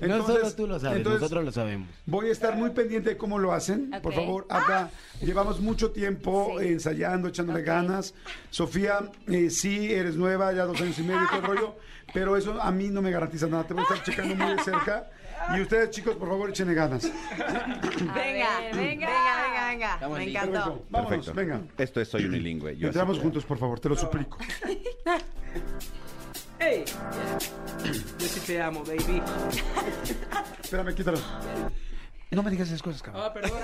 no 0.00 0.26
solo 0.26 0.50
tú 0.54 0.66
lo 0.66 0.80
sabes, 0.80 0.96
entonces, 0.96 1.20
nosotros 1.20 1.44
lo 1.44 1.52
sabemos. 1.52 1.88
Voy 2.06 2.30
a 2.30 2.32
estar 2.32 2.56
muy 2.56 2.70
pendiente 2.70 3.10
de 3.10 3.16
cómo 3.18 3.38
lo 3.38 3.52
hacen. 3.52 3.90
Por 4.02 4.12
Ok. 4.12 4.18
favor, 4.18 4.46
acá 4.48 4.90
llevamos 5.20 5.60
mucho 5.60 5.90
tiempo 5.90 6.56
Sí. 6.58 6.68
ensayando, 6.68 7.28
echándole 7.28 7.60
Ok. 7.60 7.66
ganas. 7.66 8.14
Sofía, 8.48 9.10
eh, 9.28 9.50
sí, 9.50 9.92
eres 9.92 10.16
nueva, 10.16 10.52
ya 10.54 10.64
dos 10.64 10.80
años 10.80 10.98
y 10.98 11.02
medio, 11.02 11.20
todo 11.28 11.38
el 11.40 11.44
rollo. 11.46 11.76
Pero 12.14 12.36
eso 12.38 12.60
a 12.60 12.70
mí 12.72 12.88
no 12.88 13.02
me 13.02 13.10
garantiza 13.10 13.46
nada. 13.46 13.64
Te 13.64 13.74
voy 13.74 13.82
a 13.82 13.86
estar 13.94 14.02
checando 14.04 14.34
muy 14.36 14.56
de 14.56 14.62
cerca. 14.62 15.10
Y 15.54 15.60
ustedes, 15.60 15.90
chicos, 15.90 16.16
por 16.16 16.28
favor, 16.28 16.48
échenle 16.48 16.72
ganas. 16.72 17.02
Venga, 17.04 18.14
ver, 18.14 18.76
venga. 18.76 19.06
venga, 19.06 19.42
venga, 19.42 19.98
venga. 19.98 20.08
Me 20.08 20.30
encantó. 20.30 20.52
Perfecto. 20.52 20.86
Vámonos, 20.90 21.26
Perfecto. 21.26 21.34
venga. 21.34 21.60
Esto 21.76 22.00
es 22.00 22.08
Soy 22.08 22.24
Unilingüe. 22.24 22.76
Yo 22.76 22.86
Entramos 22.86 23.18
juntos, 23.18 23.44
por 23.44 23.58
favor, 23.58 23.80
te 23.80 23.88
lo 23.90 23.96
suplico. 23.96 24.38
¡Ey! 26.58 26.84
Yo 28.18 28.26
sí 28.26 28.40
te 28.46 28.60
amo, 28.62 28.82
baby. 28.84 29.22
Espérame, 30.62 30.94
quítalo. 30.94 31.18
No 32.30 32.42
me 32.42 32.50
digas 32.50 32.66
esas 32.68 32.82
cosas, 32.82 33.00
cabrón. 33.00 33.22
Ah, 33.26 33.32
perdón. 33.32 33.60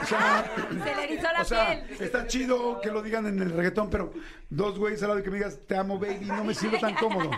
Se 0.84 0.94
le 0.94 1.04
erizó 1.04 1.26
la 1.32 1.40
O 1.40 1.44
sea, 1.44 1.82
piel. 1.84 2.02
está 2.02 2.26
chido 2.28 2.80
que 2.80 2.90
lo 2.92 3.02
digan 3.02 3.26
en 3.26 3.40
el 3.42 3.50
reggaetón, 3.50 3.90
pero 3.90 4.12
dos 4.48 4.78
güeyes 4.78 5.02
al 5.02 5.08
lado 5.08 5.18
de 5.18 5.24
que 5.24 5.30
me 5.30 5.38
digas 5.38 5.58
te 5.66 5.76
amo, 5.76 5.98
baby, 5.98 6.26
no 6.26 6.44
me 6.44 6.54
siento 6.54 6.78
tan 6.78 6.94
cómodo. 6.94 7.30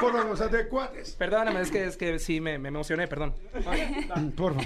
Por 0.00 0.12
favor, 0.12 0.30
o 0.30 0.36
sea, 0.36 0.46
de 0.46 0.68
cuates. 0.68 1.16
Perdóname, 1.16 1.60
es 1.62 1.72
que, 1.72 1.86
es 1.86 1.96
que 1.96 2.20
sí 2.20 2.40
me, 2.40 2.58
me 2.60 2.68
emocioné, 2.68 3.08
perdón. 3.08 3.34
Por 3.52 3.62
favor. 3.64 4.56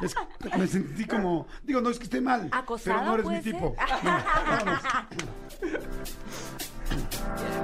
Es 0.00 0.14
que 0.14 0.56
me 0.58 0.66
sentí 0.66 1.04
como. 1.04 1.46
Digo, 1.62 1.82
no 1.82 1.90
es 1.90 1.98
que 1.98 2.04
esté 2.04 2.22
mal. 2.22 2.48
¿Acosado 2.50 2.98
Pero 2.98 3.04
no 3.04 3.14
eres 3.14 3.26
mi 3.26 3.34
ser? 3.34 3.42
tipo. 3.52 3.76
No, 4.04 4.24
vámonos. 4.48 4.82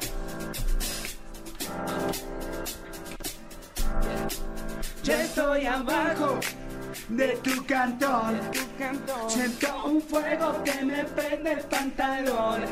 Ya 5.02 5.22
estoy 5.22 5.64
abajo 5.66 6.38
De 7.08 7.28
tu 7.42 7.64
cantón. 7.66 8.38
Siento 9.28 9.84
un 9.86 10.02
fuego 10.02 10.62
que 10.64 10.84
me 10.84 11.04
prende 11.04 11.52
el 11.52 11.60
pantalón. 11.60 12.62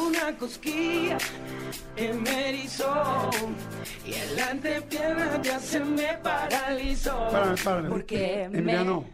Una 0.00 0.32
cosquilla 0.38 1.18
que 1.94 2.12
me 2.14 2.48
erizó. 2.50 3.30
Y 4.06 4.14
el 4.14 4.38
antepierna 4.40 5.40
ya 5.42 5.58
se 5.58 5.80
me 5.80 6.14
paralizó. 6.22 7.28
Párame, 7.30 7.56
párame. 7.62 7.88
Porque 7.90 8.44
Emiliano. 8.44 9.04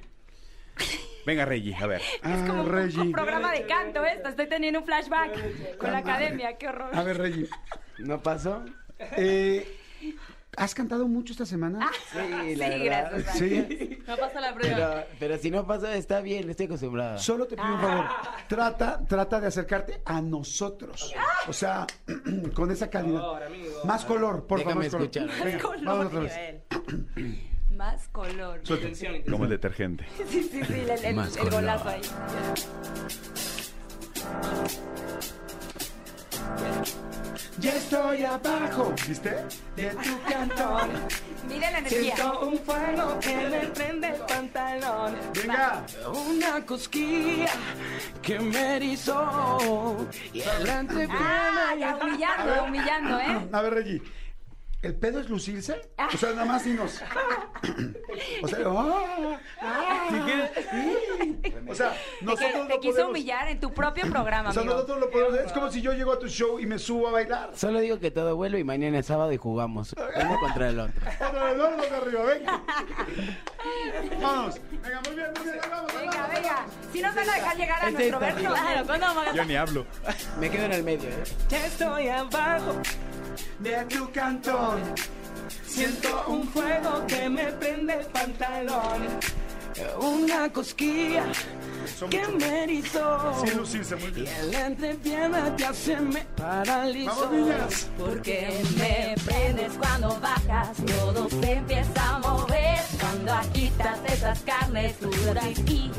Venga, 1.27 1.45
Reggie, 1.45 1.75
a 1.77 1.87
ver. 1.87 2.03
Ah, 2.23 2.45
Como 2.47 2.63
un 2.63 2.69
Reggie. 2.69 3.13
programa 3.13 3.53
de 3.53 3.67
canto 3.67 4.05
esto. 4.05 4.29
Estoy 4.29 4.49
teniendo 4.49 4.81
un 4.81 4.85
flashback 4.87 5.77
con 5.79 5.93
la 5.93 5.99
academia. 5.99 6.57
Qué 6.59 6.69
horror. 6.69 6.91
A 6.97 7.03
ver, 7.03 7.19
Reggie. 7.19 7.49
¿No 7.99 8.21
pasó? 8.23 8.65
Eh, 9.17 9.79
¿Has 10.57 10.75
cantado 10.75 11.09
mucho 11.09 11.33
esta 11.33 11.47
semana? 11.47 11.91
Sí, 12.13 12.57
la 12.57 12.67
Sí, 12.67 12.79
verdad. 12.83 13.11
gracias. 13.15 13.39
Sí. 13.39 13.99
No 14.07 14.17
pasa 14.19 14.39
la 14.41 14.53
prueba. 14.55 14.77
Pero, 14.77 15.07
pero 15.19 15.39
si 15.39 15.51
no 15.51 15.67
pasa, 15.67 15.95
está 15.97 16.21
bien, 16.21 16.51
estoy 16.51 16.67
acostumbrado. 16.67 17.19
Solo 17.19 17.47
te 17.47 17.57
pido 17.57 17.75
un 17.75 17.81
favor, 17.81 18.05
trata, 18.49 19.01
trata 19.09 19.41
de 19.41 19.47
acercarte 19.47 20.03
a 20.05 20.21
nosotros. 20.21 21.15
O 21.49 21.53
sea, 21.55 21.87
con 22.55 22.71
esa 22.71 22.91
calidad. 22.91 23.21
favor, 23.21 23.43
amigo. 23.45 23.81
Más 23.85 24.05
color, 24.05 24.47
por 24.47 24.61
favor. 24.63 24.83
Déjame 24.83 24.85
más 24.85 24.91
color. 24.93 25.03
escuchar. 25.31 25.45
Venga, 25.47 25.59
color, 25.63 25.85
vamos 25.85 26.07
otra 26.07 26.21
vez. 26.21 26.33
Más 27.73 28.07
color. 28.09 28.61
Suelta. 28.63 28.75
Intención, 28.89 29.13
intención. 29.17 29.33
Como 29.33 29.45
el 29.45 29.51
detergente. 29.51 30.05
Sí, 30.29 30.43
sí, 30.53 30.61
sí, 30.67 30.73
el, 30.81 30.91
el- 30.91 31.15
Más 31.17 31.37
el 31.39 31.51
golazo 31.51 31.89
ahí. 31.89 32.03
Ya 37.59 37.73
estoy 37.77 38.25
abajo, 38.25 38.95
¿viste? 39.07 39.31
De 39.77 39.91
tu 39.91 40.23
cantón. 40.29 40.91
Mire 41.49 41.71
la 41.71 41.79
energía. 41.79 42.17
Siento 42.17 42.41
un 42.41 42.59
fuego 42.59 43.21
que 43.21 43.37
me 43.37 43.67
prende 43.69 44.09
el 44.09 44.21
pantalón. 44.23 45.15
Venga. 45.35 45.85
Una 46.29 46.65
cosquilla 46.65 47.51
que 48.23 48.39
me 48.39 48.77
erizó. 48.77 49.97
Y 50.33 50.41
el 50.41 50.71
antepierna 50.71 51.71
Ah, 51.71 51.99
humillando, 52.03 52.65
humillando, 52.69 53.21
¿eh? 53.21 53.49
A 53.53 53.63
ver, 53.63 53.75
Reggie. 53.75 54.03
¿El 54.83 54.95
pedo 54.97 55.21
es 55.21 55.29
lucirse? 55.31 55.81
O 56.13 56.17
sea, 56.17 56.31
nada 56.31 56.45
más 56.45 56.65
dinos. 56.65 57.01
o 58.43 58.49
sea, 58.49 58.59
ah, 58.67 59.39
ah, 59.61 60.09
sí. 60.11 61.53
o 61.69 61.75
sea, 61.75 61.93
Te, 61.93 62.25
nosotros 62.25 62.67
te 62.67 62.75
no 62.75 62.81
quiso 62.81 62.93
podemos- 62.95 63.11
humillar 63.11 63.49
en 63.49 63.61
tu 63.61 63.73
propio 63.73 64.05
programa, 64.11 64.51
O 64.51 64.53
sea, 64.53 64.63
amigo. 64.63 64.75
nosotros 64.75 64.99
lo 65.01 65.11
podemos. 65.11 65.35
Es 65.39 65.53
como 65.53 65.71
si 65.71 65.83
yo 65.83 65.93
llego 65.93 66.13
a 66.13 66.19
tu 66.19 66.27
show 66.27 66.59
y 66.59 66.67
me 66.67 66.81
subo 66.81 67.07
a 67.09 67.13
bailar. 67.13 67.51
Solo 67.55 67.79
digo 67.79 68.01
que 68.01 68.11
todo 68.11 68.35
vuelve 68.35 68.59
y 68.59 68.65
mañana 68.65 68.99
es 68.99 69.07
sábado 69.07 69.33
y 69.33 69.37
jugamos. 69.37 69.95
Uno 69.97 70.41
contra 70.41 70.69
el 70.69 70.81
otro. 70.81 71.01
Otra 71.29 71.45
vez, 71.45 71.59
vamos 71.59 71.81
de 71.91 71.97
arriba, 71.97 72.23
venga. 72.25 72.63
Vamos. 74.21 74.61
Venga, 74.83 75.01
muy 75.07 75.15
bien, 75.15 75.27
muy 75.37 75.45
bien. 75.45 75.61
Vamos, 75.71 75.95
Venga, 75.95 76.13
vamos, 76.17 76.35
venga. 76.35 76.55
vamos. 76.55 76.73
Si 76.93 77.01
no 77.01 77.09
se 77.13 77.17
van 77.21 77.29
a 77.31 77.35
dejar 77.35 77.57
llegar 77.57 77.85
a 77.85 77.89
Este 77.89 78.11
nuestro 78.11 78.19
verso. 78.21 78.41
Claro, 78.41 78.87
¿cuándo 78.87 79.07
vamos 79.07 79.27
a 79.29 79.33
Yo 79.35 79.45
ni 79.45 79.55
hablo. 79.57 79.87
Me 80.41 80.51
quedo 80.51 80.65
en 80.65 80.73
el 80.73 80.83
medio, 80.83 81.09
¿eh? 81.09 81.23
Ya 81.49 81.67
estoy 81.67 82.09
abajo, 82.09 82.83
De 83.61 83.85
tu 83.87 84.11
cantón. 84.13 84.81
siento 85.67 86.25
un 86.29 86.47
fuego 86.49 87.05
que 87.07 87.29
me 87.29 87.45
prende 87.53 87.95
el 87.95 88.07
pantalón. 88.07 89.03
Una 90.01 90.53
cosquilla 90.53 91.25
que 92.11 92.27
me 92.29 92.65
erizó. 92.65 93.43
Sin 93.45 93.57
lucirse, 93.57 93.97
muy 93.97 94.09
Y 94.09 94.11
bien. 94.11 94.51
la 94.51 94.67
entrepierna 94.67 95.57
ya 95.57 95.73
se 95.73 95.97
me 95.97 96.21
paralizó. 96.37 97.31
Vamos. 97.31 97.87
Porque 97.99 98.63
me 98.77 99.15
prendes 99.25 99.73
cuando 99.79 100.21
bajas, 100.21 100.77
todo 100.87 101.29
se 101.31 101.53
empieza 101.53 102.17
a 102.17 102.19
mover. 102.19 102.79
Cuando 103.01 103.33
agitas 103.33 103.99
esas 104.09 104.41
carnes 104.41 105.01
duras 105.01 105.59
y 105.67 105.91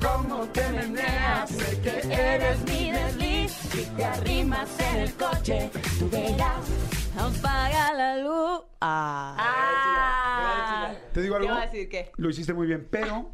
cómo 0.00 0.44
te 0.52 0.68
meneas, 0.70 1.50
sé 1.50 1.80
que 1.80 2.00
eres 2.12 2.58
mi 2.64 2.90
desliz. 2.92 3.52
Si 3.52 3.84
te 3.96 4.04
arrimas 4.04 4.68
en 4.78 5.00
el 5.00 5.14
coche, 5.14 5.70
tú 5.98 6.08
verás. 6.10 6.64
Apaga 7.16 7.92
la 7.94 8.16
luz. 8.16 8.62
Ah. 8.80 10.13
Te 11.14 11.22
digo 11.22 11.36
¿Qué 11.36 11.42
algo. 11.44 11.54
va 11.54 11.62
a 11.62 11.66
decir 11.66 11.88
qué? 11.88 12.10
Lo 12.16 12.28
hiciste 12.28 12.52
muy 12.52 12.66
bien, 12.66 12.88
pero. 12.90 13.30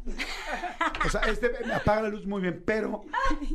O 1.03 1.09
sea, 1.09 1.21
este 1.21 1.51
me 1.65 1.73
apaga 1.73 2.03
la 2.03 2.09
luz 2.09 2.27
muy 2.27 2.43
bien, 2.43 2.61
pero 2.63 3.05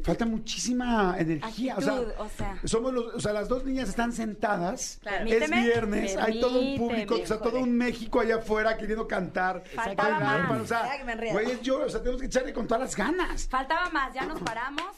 falta 0.02 0.26
muchísima 0.26 1.14
energía. 1.16 1.76
O 1.76 1.80
sea, 1.80 1.92
Actitud, 1.92 2.12
o 2.18 2.28
sea. 2.28 2.60
somos 2.64 2.92
los, 2.92 3.14
o 3.14 3.20
sea, 3.20 3.32
las 3.32 3.48
dos 3.48 3.64
niñas 3.64 3.88
están 3.88 4.12
sentadas. 4.12 4.98
Claro. 5.00 5.26
Es 5.26 5.38
Permíteme, 5.38 5.62
viernes, 5.62 6.16
hay 6.16 6.40
todo 6.40 6.60
un 6.60 6.76
público, 6.76 7.20
o 7.22 7.24
sea, 7.26 7.38
todo 7.38 7.60
un 7.60 7.76
México 7.76 8.18
allá 8.18 8.36
afuera 8.36 8.76
queriendo 8.76 9.06
cantar. 9.06 9.62
Faltaba. 9.64 10.58
O 10.60 10.66
sea, 10.66 10.90
güey, 11.30 11.60
yo, 11.62 11.84
o 11.84 11.88
sea, 11.88 12.00
tenemos 12.00 12.20
que 12.20 12.26
echarle 12.26 12.52
con 12.52 12.66
todas 12.66 12.82
las 12.82 12.96
ganas. 12.96 13.46
Faltaba 13.46 13.90
más, 13.90 14.12
ya 14.12 14.26
nos 14.26 14.40
paramos. 14.40 14.96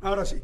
Ahora 0.00 0.24
sí. 0.24 0.42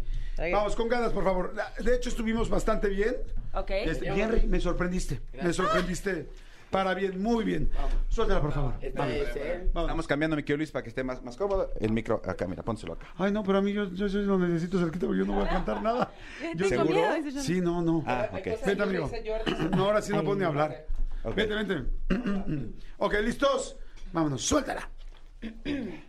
Vamos, 0.53 0.76
con 0.76 0.91
ganas, 0.91 1.14
por 1.14 1.24
favor. 1.24 1.55
De 1.82 1.97
hecho, 1.97 2.11
estuvimos 2.11 2.51
bastante 2.51 2.89
bien. 2.89 3.16
Ok. 3.55 3.70
Este, 3.70 4.12
bien, 4.12 4.51
me 4.51 4.61
sorprendiste. 4.61 5.22
Me 5.43 5.55
sorprendiste 5.55 6.28
para 6.70 6.94
bien, 6.94 7.22
muy 7.22 7.44
bien. 7.44 7.70
Suéltala, 8.08 8.40
por 8.40 8.52
favor. 8.52 8.74
¿eh? 8.80 8.92
Vamos. 9.72 9.88
Estamos 9.88 10.06
cambiando 10.06 10.36
mi 10.36 10.42
querido 10.42 10.58
Luis 10.58 10.70
para 10.70 10.82
que 10.82 10.88
esté 10.90 11.04
más, 11.04 11.22
más 11.22 11.36
cómodo. 11.36 11.72
El 11.80 11.92
micro 11.92 12.20
acá, 12.24 12.46
mira, 12.46 12.62
pónselo 12.62 12.94
acá. 12.94 13.06
Ay, 13.16 13.32
no, 13.32 13.42
pero 13.42 13.58
a 13.58 13.62
mí 13.62 13.72
yo, 13.72 13.84
yo, 13.92 14.06
yo 14.06 14.20
lo 14.20 14.38
necesito 14.38 14.78
cerquita 14.78 15.06
porque 15.06 15.20
yo 15.20 15.26
no 15.26 15.34
voy 15.34 15.44
a 15.44 15.48
cantar 15.48 15.82
nada. 15.82 16.12
Yo, 16.54 16.68
¿Seguro? 16.68 16.88
miedo. 16.90 17.40
Sí, 17.40 17.60
no, 17.60 17.82
no. 17.82 18.02
Ah, 18.06 18.28
ok. 18.32 18.66
Vente, 18.66 18.82
amigo. 18.82 19.10
No, 19.76 19.84
ahora 19.84 20.02
sí 20.02 20.12
no 20.12 20.22
puedo 20.22 20.38
ni 20.38 20.44
hablar. 20.44 20.86
Vente, 21.34 21.54
vente. 21.54 21.84
ok, 22.98 23.14
¿listos? 23.22 23.76
Vámonos, 24.12 24.42
suéltala. 24.42 24.88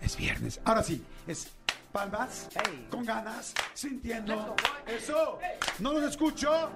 Es 0.00 0.16
viernes. 0.16 0.58
Ahora 0.64 0.82
sí, 0.82 1.04
es 1.26 1.50
palmas, 1.92 2.48
con 2.88 3.04
ganas, 3.04 3.52
sintiendo. 3.74 4.56
Eso. 4.86 5.38
No 5.78 5.92
los 5.92 6.04
escucho. 6.04 6.70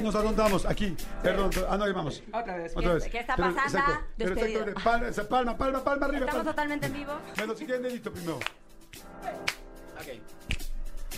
Nos 0.00 0.14
atontamos 0.14 0.64
aquí. 0.66 0.96
Perdón. 1.22 1.50
Ah, 1.68 1.76
no, 1.76 1.84
ahí 1.84 1.92
vamos. 1.92 2.22
Otra 2.32 2.56
vez. 2.56 2.72
Otra 2.76 2.94
vez. 2.94 3.04
¿Qué 3.08 3.18
está 3.20 3.36
Pero, 3.36 3.54
pasando? 3.54 3.78
exacto, 3.78 4.06
pero 4.16 4.34
Despedido. 4.34 4.60
exacto, 4.68 5.28
palma, 5.28 5.56
palma, 5.56 5.56
palma, 5.58 5.84
palma 5.84 6.06
arriba. 6.06 6.26
Estamos 6.26 6.36
palma. 6.44 6.50
totalmente 6.52 6.86
en 6.86 6.92
vivo. 6.92 7.12
Bueno, 7.36 7.54
si 7.54 7.64
quieren 7.64 7.82
dedito 7.82 8.12
primero. 8.12 8.36
Ok. 8.36 10.06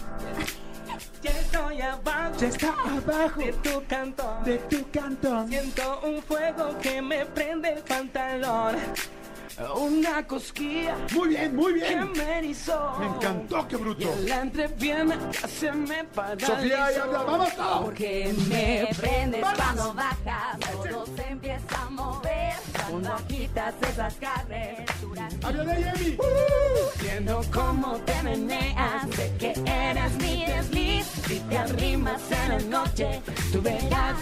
Ya 1.22 1.30
estoy 1.32 1.80
abajo 1.82 2.34
Ya 2.38 2.46
está 2.48 2.68
abajo 2.68 3.40
de 3.40 3.52
tu 3.52 3.84
cantón. 3.86 4.42
de 4.42 4.56
tu 4.58 4.90
cantón. 4.90 5.48
Siento 5.48 6.00
un 6.02 6.22
fuego 6.22 6.78
que 6.80 7.02
me 7.02 7.26
prende 7.26 7.74
el 7.74 7.82
pantalón. 7.82 8.76
Una 9.76 10.26
cosquilla 10.26 10.96
Muy 11.14 11.28
bien, 11.28 11.54
muy 11.54 11.74
que 11.74 11.88
bien. 11.88 12.12
me 12.12 12.38
erizó. 12.38 12.96
Me 12.98 13.06
encantó, 13.06 13.68
qué 13.68 13.76
bruto. 13.76 14.14
la 14.26 14.40
entrepierna 14.40 15.18
se 15.32 15.70
me 15.72 16.04
paralizó. 16.04 16.54
Sofía, 16.56 16.90
ya 16.92 17.02
habla, 17.02 17.22
vamos 17.24 17.54
todos. 17.56 17.84
Porque 17.84 18.34
me 18.48 18.88
prendes 18.98 19.44
cuando 19.56 19.94
bajas, 19.94 20.58
todo 20.88 21.06
se 21.14 21.28
empieza 21.28 21.82
a 21.82 21.90
mover. 21.90 22.52
Cuando 22.88 23.12
agitas 23.12 23.74
esas 23.90 24.14
carnes 24.14 25.00
duras. 25.00 25.34
Habla 25.42 25.64
de 25.64 25.88
Emi. 25.90 26.16
Viendo 27.02 27.40
Cómo 27.52 27.96
te 27.98 28.22
meneas, 28.22 29.08
sé 29.14 29.32
que 29.38 29.52
eres 29.66 30.12
mi 30.18 30.44
desliz. 30.46 31.06
Si 31.26 31.38
te 31.40 31.58
arrimas 31.58 32.20
en 32.30 32.48
la 32.70 32.78
noche, 32.78 33.22
tú 33.52 33.60
verás. 33.60 34.16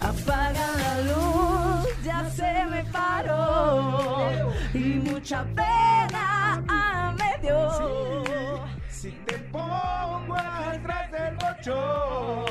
Apaga 0.00 0.66
la 0.76 1.00
luz, 1.02 2.02
ya 2.02 2.24
se 2.30 2.64
me 2.70 2.82
paró. 2.84 4.52
Y 4.74 4.78
mucha 4.78 5.44
pena 5.44 6.62
a 6.68 7.14
medio. 7.18 8.64
Si 8.88 9.10
te 9.26 9.38
pongo 9.52 10.34
atrás 10.36 11.10
del 11.12 11.34
bocho, 11.36 12.44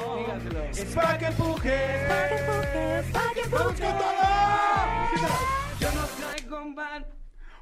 es 0.72 0.86
pa' 0.96 1.18
que 1.18 1.26
empuje. 1.28 2.08
Pa' 2.08 2.28
que 2.30 2.36
empuje, 2.40 3.04
pa' 3.12 3.34
que 3.34 3.42
¡Vamos 3.50 3.80
empuje. 3.80 3.90
con 3.90 3.98
todo! 4.00 5.80
yo 5.80 5.92
no 5.92 6.08
traigo 6.20 6.62
un 6.62 6.76
ban. 6.76 7.06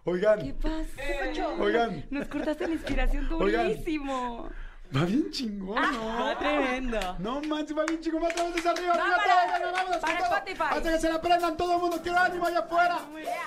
Oigan, 0.06 0.40
¿Qué 0.42 0.54
pasó? 0.54 1.56
oigan, 1.62 2.06
Nos 2.10 2.28
cortaste 2.30 2.66
la 2.68 2.74
inspiración 2.76 3.28
Oigan. 3.40 3.68
Va 4.96 5.06
bien 5.06 5.30
chingón, 5.32 5.76
¿no? 5.82 6.08
Va 6.26 6.38
tremendo. 6.38 7.00
No 7.20 7.42
manches, 7.42 7.78
va 7.78 7.84
bien 7.86 8.02
chingón, 8.02 8.24
va 8.24 8.28
otra 8.28 8.44
vez 8.50 8.66
arriba, 8.66 8.94
arriba, 8.94 9.18
Vámonos. 9.28 9.60
todo, 9.62 9.72
vámonos 9.74 9.98
Para 9.98 10.18
con 10.18 10.28
todo. 10.28 10.38
Spotify. 10.38 10.64
Hasta 10.72 10.92
que 10.92 11.00
se 11.00 11.10
la 11.10 11.22
prendan 11.22 11.58
todo 11.58 11.74
el 11.76 11.80
mundo, 11.82 12.00
quiero 12.02 12.20
ánimo 12.20 12.46
allá 12.46 12.60
afuera. 12.60 13.00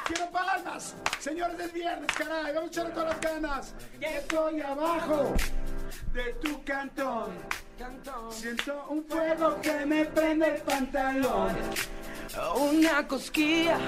Quiero 0.04 0.30
palmas. 0.30 0.94
Señores 1.18 1.58
del 1.58 1.70
viernes, 1.70 2.12
caray, 2.12 2.54
vamos 2.54 2.64
a 2.64 2.72
echarle 2.72 2.90
todas 2.92 3.08
las 3.08 3.20
ganas. 3.20 3.74
Estoy 4.00 4.60
abajo 4.60 5.34
de 6.12 6.32
tu 6.42 6.62
cantón. 6.64 7.30
Siento 8.30 8.86
un 8.90 9.04
fuego 9.04 9.58
que 9.62 9.86
me 9.86 10.04
prende 10.04 10.54
el 10.56 10.62
pantalón. 10.62 11.56
Una 12.56 13.08
cosquilla 13.08 13.78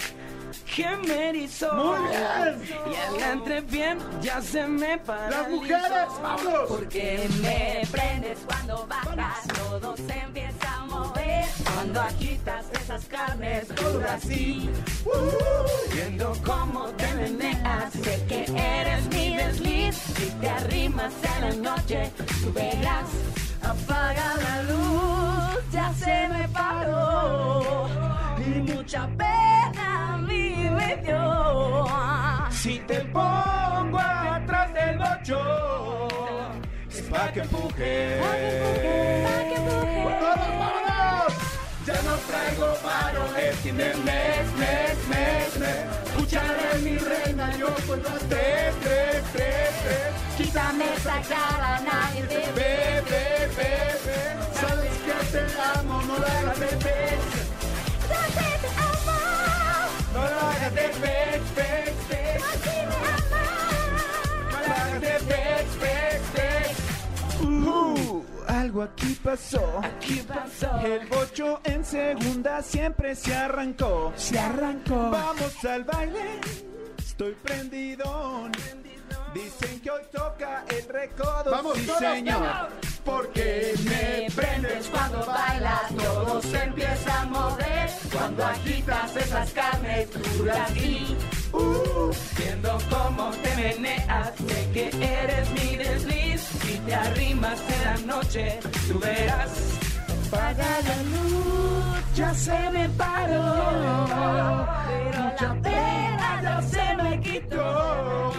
que 0.60 0.96
me 1.06 1.30
erizó. 1.30 1.72
Muy 1.74 1.98
bien. 2.66 2.86
Y 3.18 3.22
entrepierna 3.22 4.04
ya 4.20 4.40
se 4.40 4.66
me 4.66 4.98
paralizó. 4.98 5.40
Las 5.40 5.50
mujeres, 5.50 6.08
vámonos. 6.22 6.68
Porque 6.68 7.28
me 7.40 7.82
prendes 7.90 8.38
cuando 8.46 8.86
bajas, 8.86 9.46
todo 9.56 9.96
se 9.96 10.18
empieza 10.18 10.74
a 10.74 10.84
mover. 10.86 11.44
Cuando 11.74 12.00
agitas 12.00 12.66
esas 12.80 13.04
carnes 13.06 13.68
duras 13.68 14.24
y 14.26 14.70
viendo 15.92 16.32
cómo 16.44 16.86
te 16.90 17.14
meneas, 17.14 17.92
sé 17.92 18.24
que 18.28 18.44
eres 18.44 19.06
mi 19.08 19.36
desliz. 19.36 19.96
Si 19.96 20.26
te 20.40 20.48
arrimas 20.48 21.12
en 21.36 21.62
la 21.62 21.70
noche, 21.70 22.12
tú 22.16 22.52
verás. 22.52 23.08
Apaga 23.62 24.34
la 24.42 24.62
luz, 24.64 25.72
ya 25.72 25.92
se 25.94 26.28
me 26.28 26.48
paró. 26.48 28.01
Y 28.44 28.60
mucha 28.72 29.06
pena 29.16 30.14
a 30.14 30.18
mí 30.18 30.68
me 30.76 30.96
dio. 30.96 31.86
Si 32.50 32.78
te 32.80 33.00
pongo 33.06 33.98
atrás 33.98 34.72
del 34.74 34.98
bocho, 34.98 36.08
es 36.90 37.02
pa' 37.02 37.32
que 37.32 37.40
empuje. 37.40 38.20
Pa' 38.20 39.42
que 39.48 39.54
empuje. 39.54 40.02
¡Por 40.02 40.12
todos, 40.18 40.50
vámonos! 40.60 41.32
Ya 41.86 41.98
no 42.02 42.14
traigo 42.28 42.74
paro, 42.82 43.36
es 43.36 43.56
fin 43.60 43.76
de 43.76 43.94
mes, 43.94 44.46
mes, 44.58 44.96
mes, 45.08 45.58
mes. 45.58 45.84
Escucharé 46.06 46.78
mi 46.82 46.98
reina, 46.98 47.56
yo 47.56 47.68
cuento 47.86 48.08
a 48.08 48.18
tres, 48.28 48.74
tres, 48.82 49.22
tres, 49.32 49.70
tres. 49.84 50.10
Quítame 50.36 50.84
esa 50.94 51.20
cara, 51.28 51.80
nadie 51.80 52.22
te 52.22 52.38
ve. 52.52 52.52
Ve, 52.54 53.02
ve, 53.10 53.48
ve, 53.56 53.72
ve. 54.04 54.20
Sabes 54.60 54.94
que 55.06 55.14
te 55.30 55.42
amo, 55.78 56.02
no 56.02 56.18
la 56.18 56.38
hagas 56.38 56.60
de 56.60 57.51
algo 68.72 68.82
aquí 68.82 69.14
pasó. 69.22 69.80
¿Qué 70.00 70.22
pasó? 70.22 70.78
El 70.80 71.06
bocho 71.08 71.60
en 71.64 71.84
segunda 71.84 72.62
siempre 72.62 73.14
se 73.14 73.34
arrancó. 73.34 74.12
Se 74.16 74.38
arrancó. 74.38 75.10
Vamos 75.10 75.64
al 75.64 75.84
baile, 75.84 76.40
estoy 76.98 77.34
prendido. 77.42 78.48
Dicen 79.34 79.80
que 79.80 79.90
hoy 79.90 80.02
toca 80.12 80.64
el 80.68 80.88
recodo, 80.88 81.50
Vamos, 81.50 81.76
sí 81.76 81.86
todos, 81.86 81.98
señor. 82.00 82.40
vamos. 82.40 82.91
Porque 83.04 83.74
me 83.84 84.30
prendes 84.34 84.88
cuando 84.88 85.24
bailas, 85.26 85.88
todo 85.96 86.42
se 86.42 86.62
empieza 86.62 87.20
a 87.20 87.24
mover. 87.26 87.90
Cuando 88.12 88.44
agitas 88.44 89.16
esas 89.16 89.50
carnes 89.52 90.08
duras 90.38 90.76
y 90.76 91.16
uh, 91.52 92.10
Viendo 92.36 92.78
cómo 92.90 93.30
te 93.42 93.56
meneas, 93.56 94.32
sé 94.36 94.70
que 94.72 94.88
eres 94.88 95.50
mi 95.50 95.76
desliz. 95.76 96.40
Si 96.40 96.78
te 96.78 96.94
arrimas 96.94 97.60
en 97.60 97.84
la 97.84 98.14
noche, 98.14 98.60
tú 98.88 98.98
verás. 98.98 99.50
Apaga 100.28 100.80
la 100.88 101.02
luz, 101.14 102.14
ya 102.14 102.34
se 102.34 102.70
me 102.70 102.88
paró. 102.90 104.66
Mucha 105.18 105.54
pena 105.62 106.40
ya 106.42 106.62
se 106.62 106.96
me 106.96 107.20
quitó. 107.20 108.32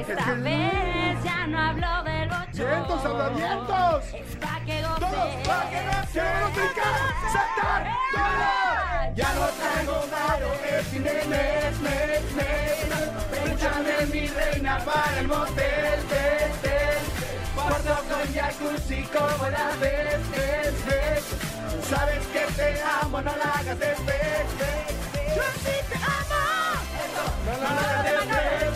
Esta 0.00 0.34
vez 0.34 0.93
no 1.54 1.60
hablo 1.60 2.02
del 2.04 2.28
bocho. 2.28 2.66
¡Vientos, 2.66 3.04
hablamientos! 3.04 4.04
Es 4.12 4.36
pa' 4.36 4.60
que 4.66 4.82
goces. 4.82 5.00
¡Todos 5.00 5.34
pa' 5.46 5.70
que 5.70 5.80
brincar! 6.54 6.98
¡Saltar! 7.32 7.82
¡Todo! 8.12 9.14
Ya 9.14 9.32
no 9.34 9.46
traigo 9.58 10.06
malo, 10.10 10.48
es 10.68 10.86
fin 10.88 11.04
de 11.04 11.14
mes, 11.32 11.80
mes, 11.80 12.32
mes. 12.34 13.52
Échame 13.52 14.06
mi 14.12 14.26
reina 14.26 14.78
para 14.84 15.20
el 15.20 15.28
motel, 15.28 16.00
ves, 16.10 16.62
ves. 16.62 17.02
Cuarto 17.54 17.96
con 18.08 18.34
jacuzzi 18.34 19.02
como 19.04 19.48
la 19.48 19.68
ves, 19.80 20.20
ves, 20.30 20.74
ves. 20.86 21.24
Sabes 21.88 22.26
que 22.32 22.44
te 22.56 22.82
amo, 23.02 23.20
no 23.20 23.32
la 23.36 23.52
hagas 23.58 23.78
de 23.78 23.86
vez, 23.86 24.48
vez. 24.58 24.86
Yo 25.36 25.46
sí 25.62 25.76
te 25.90 25.96
amo. 25.96 26.42
No 27.46 27.52
la 27.62 28.00
hagas 28.00 28.26
de 28.28 28.73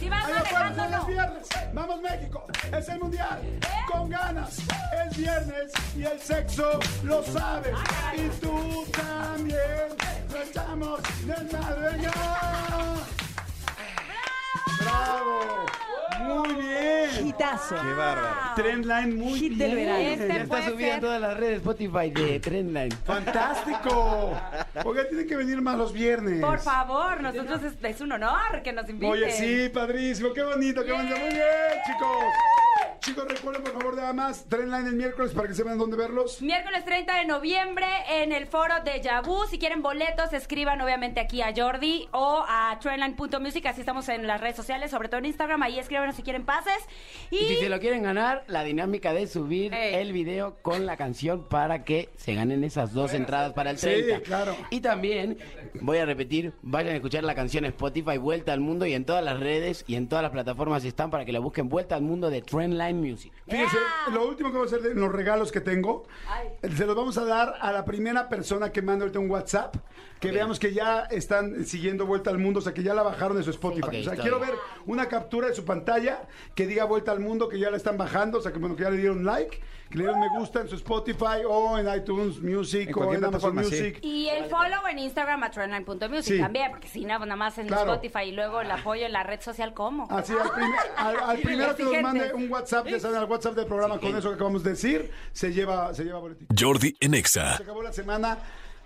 Si 0.00 0.08
vas 0.08 0.24
afuera, 0.24 0.70
manejando, 0.70 0.96
no. 0.96 1.04
viernes. 1.04 1.46
Vamos 1.74 2.00
México, 2.00 2.46
es 2.72 2.88
el 2.88 3.00
mundial. 3.00 3.38
Con 3.86 4.08
ganas, 4.08 4.58
es 4.58 5.14
viernes 5.14 5.72
y 5.94 6.04
el 6.04 6.18
sexo 6.18 6.80
lo 7.02 7.22
sabes. 7.22 7.76
Y 8.16 8.26
tú 8.40 8.86
también. 8.92 9.92
Lo 10.32 10.42
echamos 10.42 11.00
desmadre 11.26 12.00
ya. 12.00 12.12
¡Bravo! 14.80 15.66
Muy 16.20 16.54
bien. 16.54 17.26
Hitazo. 17.28 17.76
Qué 17.76 17.92
bárbaro. 17.92 18.54
Trendline 18.56 19.16
muy 19.18 19.38
Hit 19.38 19.52
del 19.58 19.74
bien. 19.74 19.86
verano. 19.88 19.98
Este 20.10 20.28
Ya 20.28 20.34
está 20.36 20.48
puede 20.48 20.64
subida 20.70 20.86
en 20.86 20.92
ser. 20.92 21.00
todas 21.00 21.20
las 21.20 21.36
redes 21.36 21.56
Spotify 21.56 22.10
de 22.10 22.40
Trendline. 22.40 22.92
¡Fantástico! 23.04 24.30
Oiga, 24.84 25.08
tienen 25.08 25.26
que 25.26 25.36
venir 25.36 25.60
más 25.60 25.76
los 25.76 25.92
viernes. 25.92 26.40
Por 26.40 26.58
favor, 26.60 27.20
nosotros 27.22 27.62
es, 27.62 27.74
es 27.82 28.00
un 28.00 28.12
honor 28.12 28.62
que 28.62 28.72
nos 28.72 28.88
inviten. 28.88 29.10
Oye, 29.10 29.30
sí, 29.32 29.68
padrísimo, 29.68 30.32
qué 30.32 30.42
bonito, 30.42 30.84
qué 30.84 30.92
bonito. 30.92 31.16
Muy 31.16 31.28
bien, 31.30 31.44
chicos. 31.86 32.16
Chicos, 33.00 33.24
recuerden 33.28 33.62
por 33.62 33.72
favor 33.72 33.96
nada 33.96 34.12
más, 34.12 34.44
Trendline 34.44 34.86
el 34.88 34.94
miércoles 34.94 35.32
para 35.32 35.48
que 35.48 35.54
sepan 35.54 35.78
dónde 35.78 35.96
verlos. 35.96 36.42
Miércoles 36.42 36.84
30 36.84 37.14
de 37.16 37.24
noviembre 37.24 37.86
en 38.10 38.30
el 38.32 38.46
foro 38.46 38.74
de 38.84 39.00
Yabu. 39.00 39.46
Si 39.48 39.58
quieren 39.58 39.80
boletos, 39.80 40.34
escriban 40.34 40.80
obviamente 40.82 41.18
aquí 41.18 41.40
a 41.40 41.52
Jordi 41.56 42.08
o 42.12 42.44
a 42.46 42.78
trendline.music. 42.78 43.64
Así 43.66 43.80
estamos 43.80 44.06
en 44.10 44.26
las 44.26 44.38
redes 44.40 44.54
sociales, 44.56 44.90
sobre 44.90 45.08
todo 45.08 45.18
en 45.18 45.24
Instagram. 45.26 45.62
Ahí 45.62 45.78
si 46.12 46.22
quieren 46.22 46.44
pases. 46.44 46.74
Y 47.30 47.36
Y, 47.36 47.48
si 47.48 47.56
se 47.56 47.68
lo 47.68 47.78
quieren 47.80 48.02
ganar, 48.02 48.44
la 48.46 48.64
dinámica 48.64 49.12
de 49.12 49.26
subir 49.26 49.72
Ey. 49.74 49.94
el 49.96 50.12
video 50.12 50.56
con 50.62 50.86
la 50.86 50.96
canción 50.96 51.44
para 51.48 51.84
que 51.84 52.08
se 52.16 52.34
ganen 52.34 52.64
esas 52.64 52.92
dos 52.92 53.14
entradas 53.14 53.52
para 53.52 53.70
el 53.70 53.78
Sí, 53.78 53.86
30. 53.86 54.20
claro. 54.20 54.56
Y 54.70 54.80
también, 54.80 55.38
voy 55.80 55.98
a 55.98 56.04
repetir, 56.06 56.52
vayan 56.62 56.92
a 56.92 56.96
escuchar 56.96 57.24
la 57.24 57.34
canción 57.34 57.64
Spotify 57.64 58.18
Vuelta 58.18 58.52
al 58.52 58.60
Mundo 58.60 58.86
y 58.86 58.94
en 58.94 59.04
todas 59.04 59.24
las 59.24 59.40
redes 59.40 59.84
y 59.86 59.94
en 59.96 60.08
todas 60.08 60.22
las 60.22 60.32
plataformas 60.32 60.84
están 60.84 61.10
para 61.10 61.24
que 61.24 61.32
la 61.32 61.38
busquen 61.40 61.68
Vuelta 61.68 61.94
al 61.94 62.02
Mundo 62.02 62.30
de 62.30 62.42
Trendline 62.42 63.00
Music. 63.00 63.32
Fíjense, 63.48 63.76
¡Ea! 63.76 64.12
lo 64.14 64.28
último 64.28 64.50
que 64.50 64.56
voy 64.58 64.64
a 64.64 64.66
hacer 64.66 64.82
de 64.82 64.94
los 64.94 65.10
regalos 65.12 65.50
que 65.52 65.60
tengo, 65.60 66.04
se 66.62 66.86
los 66.86 66.96
vamos 66.96 67.16
a 67.18 67.24
dar 67.24 67.54
a 67.60 67.72
la 67.72 67.84
primera 67.84 68.28
persona 68.28 68.70
que 68.72 68.82
mande 68.82 69.04
ahorita 69.04 69.18
un 69.18 69.30
WhatsApp, 69.30 69.76
que 70.20 70.30
veamos 70.32 70.58
que 70.58 70.72
ya 70.74 71.04
están 71.10 71.64
siguiendo 71.64 72.06
Vuelta 72.06 72.30
al 72.30 72.38
Mundo, 72.38 72.58
o 72.58 72.62
sea, 72.62 72.74
que 72.74 72.82
ya 72.82 72.94
la 72.94 73.02
bajaron 73.02 73.36
de 73.36 73.42
su 73.42 73.50
Spotify. 73.50 73.82
Ok, 73.88 73.94
o 74.00 74.02
sea, 74.04 74.16
quiero 74.16 74.38
bien. 74.38 74.50
ver 74.50 74.58
una 74.86 75.06
captura 75.08 75.48
de 75.48 75.54
su 75.54 75.64
pantalla 75.64 75.89
que 76.54 76.66
diga 76.66 76.84
Vuelta 76.84 77.12
al 77.12 77.20
Mundo, 77.20 77.48
que 77.48 77.58
ya 77.58 77.70
la 77.70 77.76
están 77.76 77.96
bajando, 77.98 78.38
o 78.38 78.40
sea, 78.40 78.52
que, 78.52 78.58
bueno, 78.58 78.76
que 78.76 78.82
ya 78.84 78.90
le 78.90 78.98
dieron 78.98 79.24
like, 79.24 79.60
que 79.90 79.98
le 79.98 80.04
dieron 80.04 80.20
me 80.20 80.28
gusta 80.38 80.60
en 80.60 80.68
su 80.68 80.76
Spotify 80.76 81.42
o 81.48 81.76
en 81.78 81.92
iTunes 81.94 82.40
Music 82.40 82.88
En 82.90 82.94
o 83.02 83.12
en 83.14 83.24
Amazon 83.24 83.52
sí. 83.52 83.58
Music. 83.58 83.98
y 84.02 84.28
el 84.28 84.44
follow 84.44 84.86
en 84.88 84.98
Instagram 85.00 85.42
a 85.42 85.50
trendline.music 85.50 86.34
Sí. 86.36 86.38
también, 86.40 86.70
porque 86.70 86.86
si 86.88 87.04
no, 87.04 87.18
nada 87.18 87.36
más 87.36 87.58
en 87.58 87.66
Claro. 87.66 87.94
Spotify 87.94 88.28
y 88.28 88.32
luego 88.32 88.60
el 88.60 88.70
apoyo 88.70 89.06
en 89.06 89.12
la 89.12 89.22
red 89.24 89.40
social, 89.40 89.74
¿cómo? 89.74 90.06
Así, 90.10 90.32
al, 90.32 90.50
prim- 90.50 90.72
al- 90.96 91.20
al 91.30 91.38
primero 91.38 91.74
que 91.74 91.82
nos 91.84 92.02
mande 92.02 92.32
un 92.34 92.50
WhatsApp, 92.52 92.86
ya 92.86 93.00
saben, 93.00 93.16
al 93.18 93.24
WhatsApp 93.24 93.54
del 93.54 93.66
programa 93.66 93.98
con 93.98 94.14
eso 94.16 94.28
que 94.28 94.34
acabamos 94.36 94.62
de 94.62 94.70
decir, 94.70 95.10
se 95.32 95.52
lleva, 95.52 95.92
se 95.94 96.04
lleva 96.04 96.18
boletito. 96.20 96.54
Jordi 96.58 96.94
en 97.00 97.14
Exa. 97.14 97.56
Se 97.56 97.62
acabó 97.64 97.82
la 97.82 97.92
semana. 97.92 98.38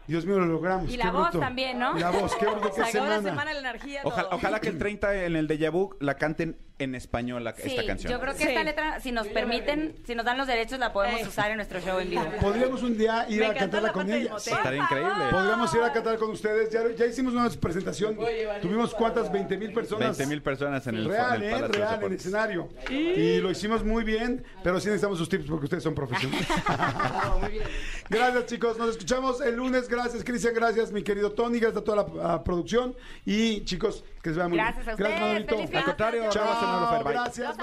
Dios 0.07 0.27
mío, 0.27 0.39
lo 0.39 0.45
logramos. 0.45 0.91
Y 0.91 0.99
qué 0.99 1.05
la 1.05 1.11
voz 1.11 1.23
bruto. 1.31 1.39
también, 1.41 1.79
¿no? 1.79 1.97
Y 1.97 2.01
la 2.01 2.11
voz, 2.11 2.35
qué 2.37 2.45
bruto, 2.45 2.69
Se 2.75 2.83
qué 2.83 2.89
acabó 2.91 3.07
la 3.07 3.17
semana. 3.17 3.31
semana, 3.31 3.53
la 3.55 3.59
energía, 3.61 4.03
ojalá 4.05 4.61
que 4.61 4.69
el 4.69 4.77
30 4.77 5.25
en 5.25 5.35
el 5.37 5.47
de 5.49 5.69
Vu 5.71 5.97
la 6.01 6.17
canten 6.19 6.59
en 6.79 6.95
español 6.97 7.45
la- 7.45 7.55
Sí, 7.55 7.63
esta 7.67 7.87
canción. 7.87 8.13
yo 8.13 8.21
creo 8.21 8.33
que 8.33 8.43
Sí. 8.43 8.49
esta 8.49 8.65
letra, 8.65 8.99
si 9.01 9.13
nos 9.13 9.29
permiten, 9.29 9.95
si 10.05 10.15
nos 10.15 10.25
dan 10.25 10.37
los 10.37 10.47
derechos, 10.49 10.79
la 10.81 10.93
podemos 10.93 11.21
Ey. 11.21 11.27
usar 11.29 11.51
en 11.51 11.57
nuestro 11.57 11.81
show 11.81 12.01
en 12.01 12.11
vivo. 12.11 12.25
Podríamos 12.41 12.83
un 12.83 12.99
día 12.99 13.27
ir 13.29 13.41
Me 13.41 13.47
a 13.47 13.55
cantarla 13.55 13.89
la 13.89 13.93
con 13.93 14.11
ellas. 14.11 14.47
Estaría 14.47 14.83
increíble. 14.83 15.13
Podríamos 15.31 15.73
ir 15.75 15.83
a 15.83 15.93
cantar 15.93 16.19
con 16.19 16.31
ustedes. 16.31 16.71
Ya, 16.71 16.83
ya 16.97 17.07
hicimos 17.07 17.33
una 17.33 17.49
presentación. 17.49 18.19
Tuvimos 18.61 18.93
cuántas, 18.95 19.31
20 19.31 19.57
mil 19.57 19.73
personas. 19.73 20.17
20 20.19 20.27
mil 20.27 20.43
personas 20.43 20.85
en 20.89 20.97
el, 20.97 21.05
Real, 21.05 21.43
en 21.43 21.43
el 21.43 21.65
¿eh? 21.65 21.69
Real, 21.69 21.95
en 21.95 22.01
Deportes. 22.01 22.21
escenario. 22.21 22.69
Y 22.91 23.39
lo 23.39 23.51
hicimos 23.51 23.85
muy 23.85 24.03
bien, 24.03 24.45
pero 24.65 24.81
sí 24.81 24.87
necesitamos 24.87 25.19
sus 25.19 25.29
tips 25.29 25.47
porque 25.47 25.65
ustedes 25.67 25.83
son 25.85 25.95
profesionales. 25.95 26.47
gracias, 28.11 28.47
chicos. 28.47 28.79
Nos 28.79 28.91
escuchamos 28.91 29.41
el 29.41 29.57
lunes. 29.57 29.89
Gracias, 29.89 30.25
Cristian. 30.25 30.55
Gracias, 30.55 30.93
mi 30.93 31.03
querido 31.03 31.33
Tony. 31.33 31.59
Gracias 31.61 31.83
a 31.83 31.85
toda 31.85 31.97
la 32.05 32.35
ah, 32.35 32.45
producción. 32.45 32.95
Y, 33.25 33.65
chicos, 33.65 34.05
que 34.25 34.31
les 34.31 34.39
vea 34.39 34.49
muy 34.49 34.57
Gracias 34.57 34.87
bien. 34.87 34.89
a 34.89 34.95
ustedes. 34.95 35.11
Gracias, 35.11 35.21
Manolito. 35.21 35.79
Al 35.79 35.85
contrario, 35.85 36.21
señor. 36.21 36.33
Chava, 36.33 36.99
se. 36.99 37.05
Bye. 37.05 37.13
Gracias. 37.13 37.57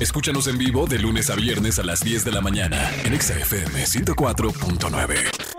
Escúchanos 0.00 0.48
en 0.48 0.58
vivo 0.58 0.86
de 0.88 0.98
lunes 0.98 1.30
a 1.30 1.36
viernes 1.36 1.78
a 1.78 1.84
las 1.84 2.00
10 2.00 2.24
de 2.24 2.32
la 2.32 2.40
mañana 2.40 2.90
en 3.04 3.20
XFM 3.20 3.84
104.9. 3.84 5.50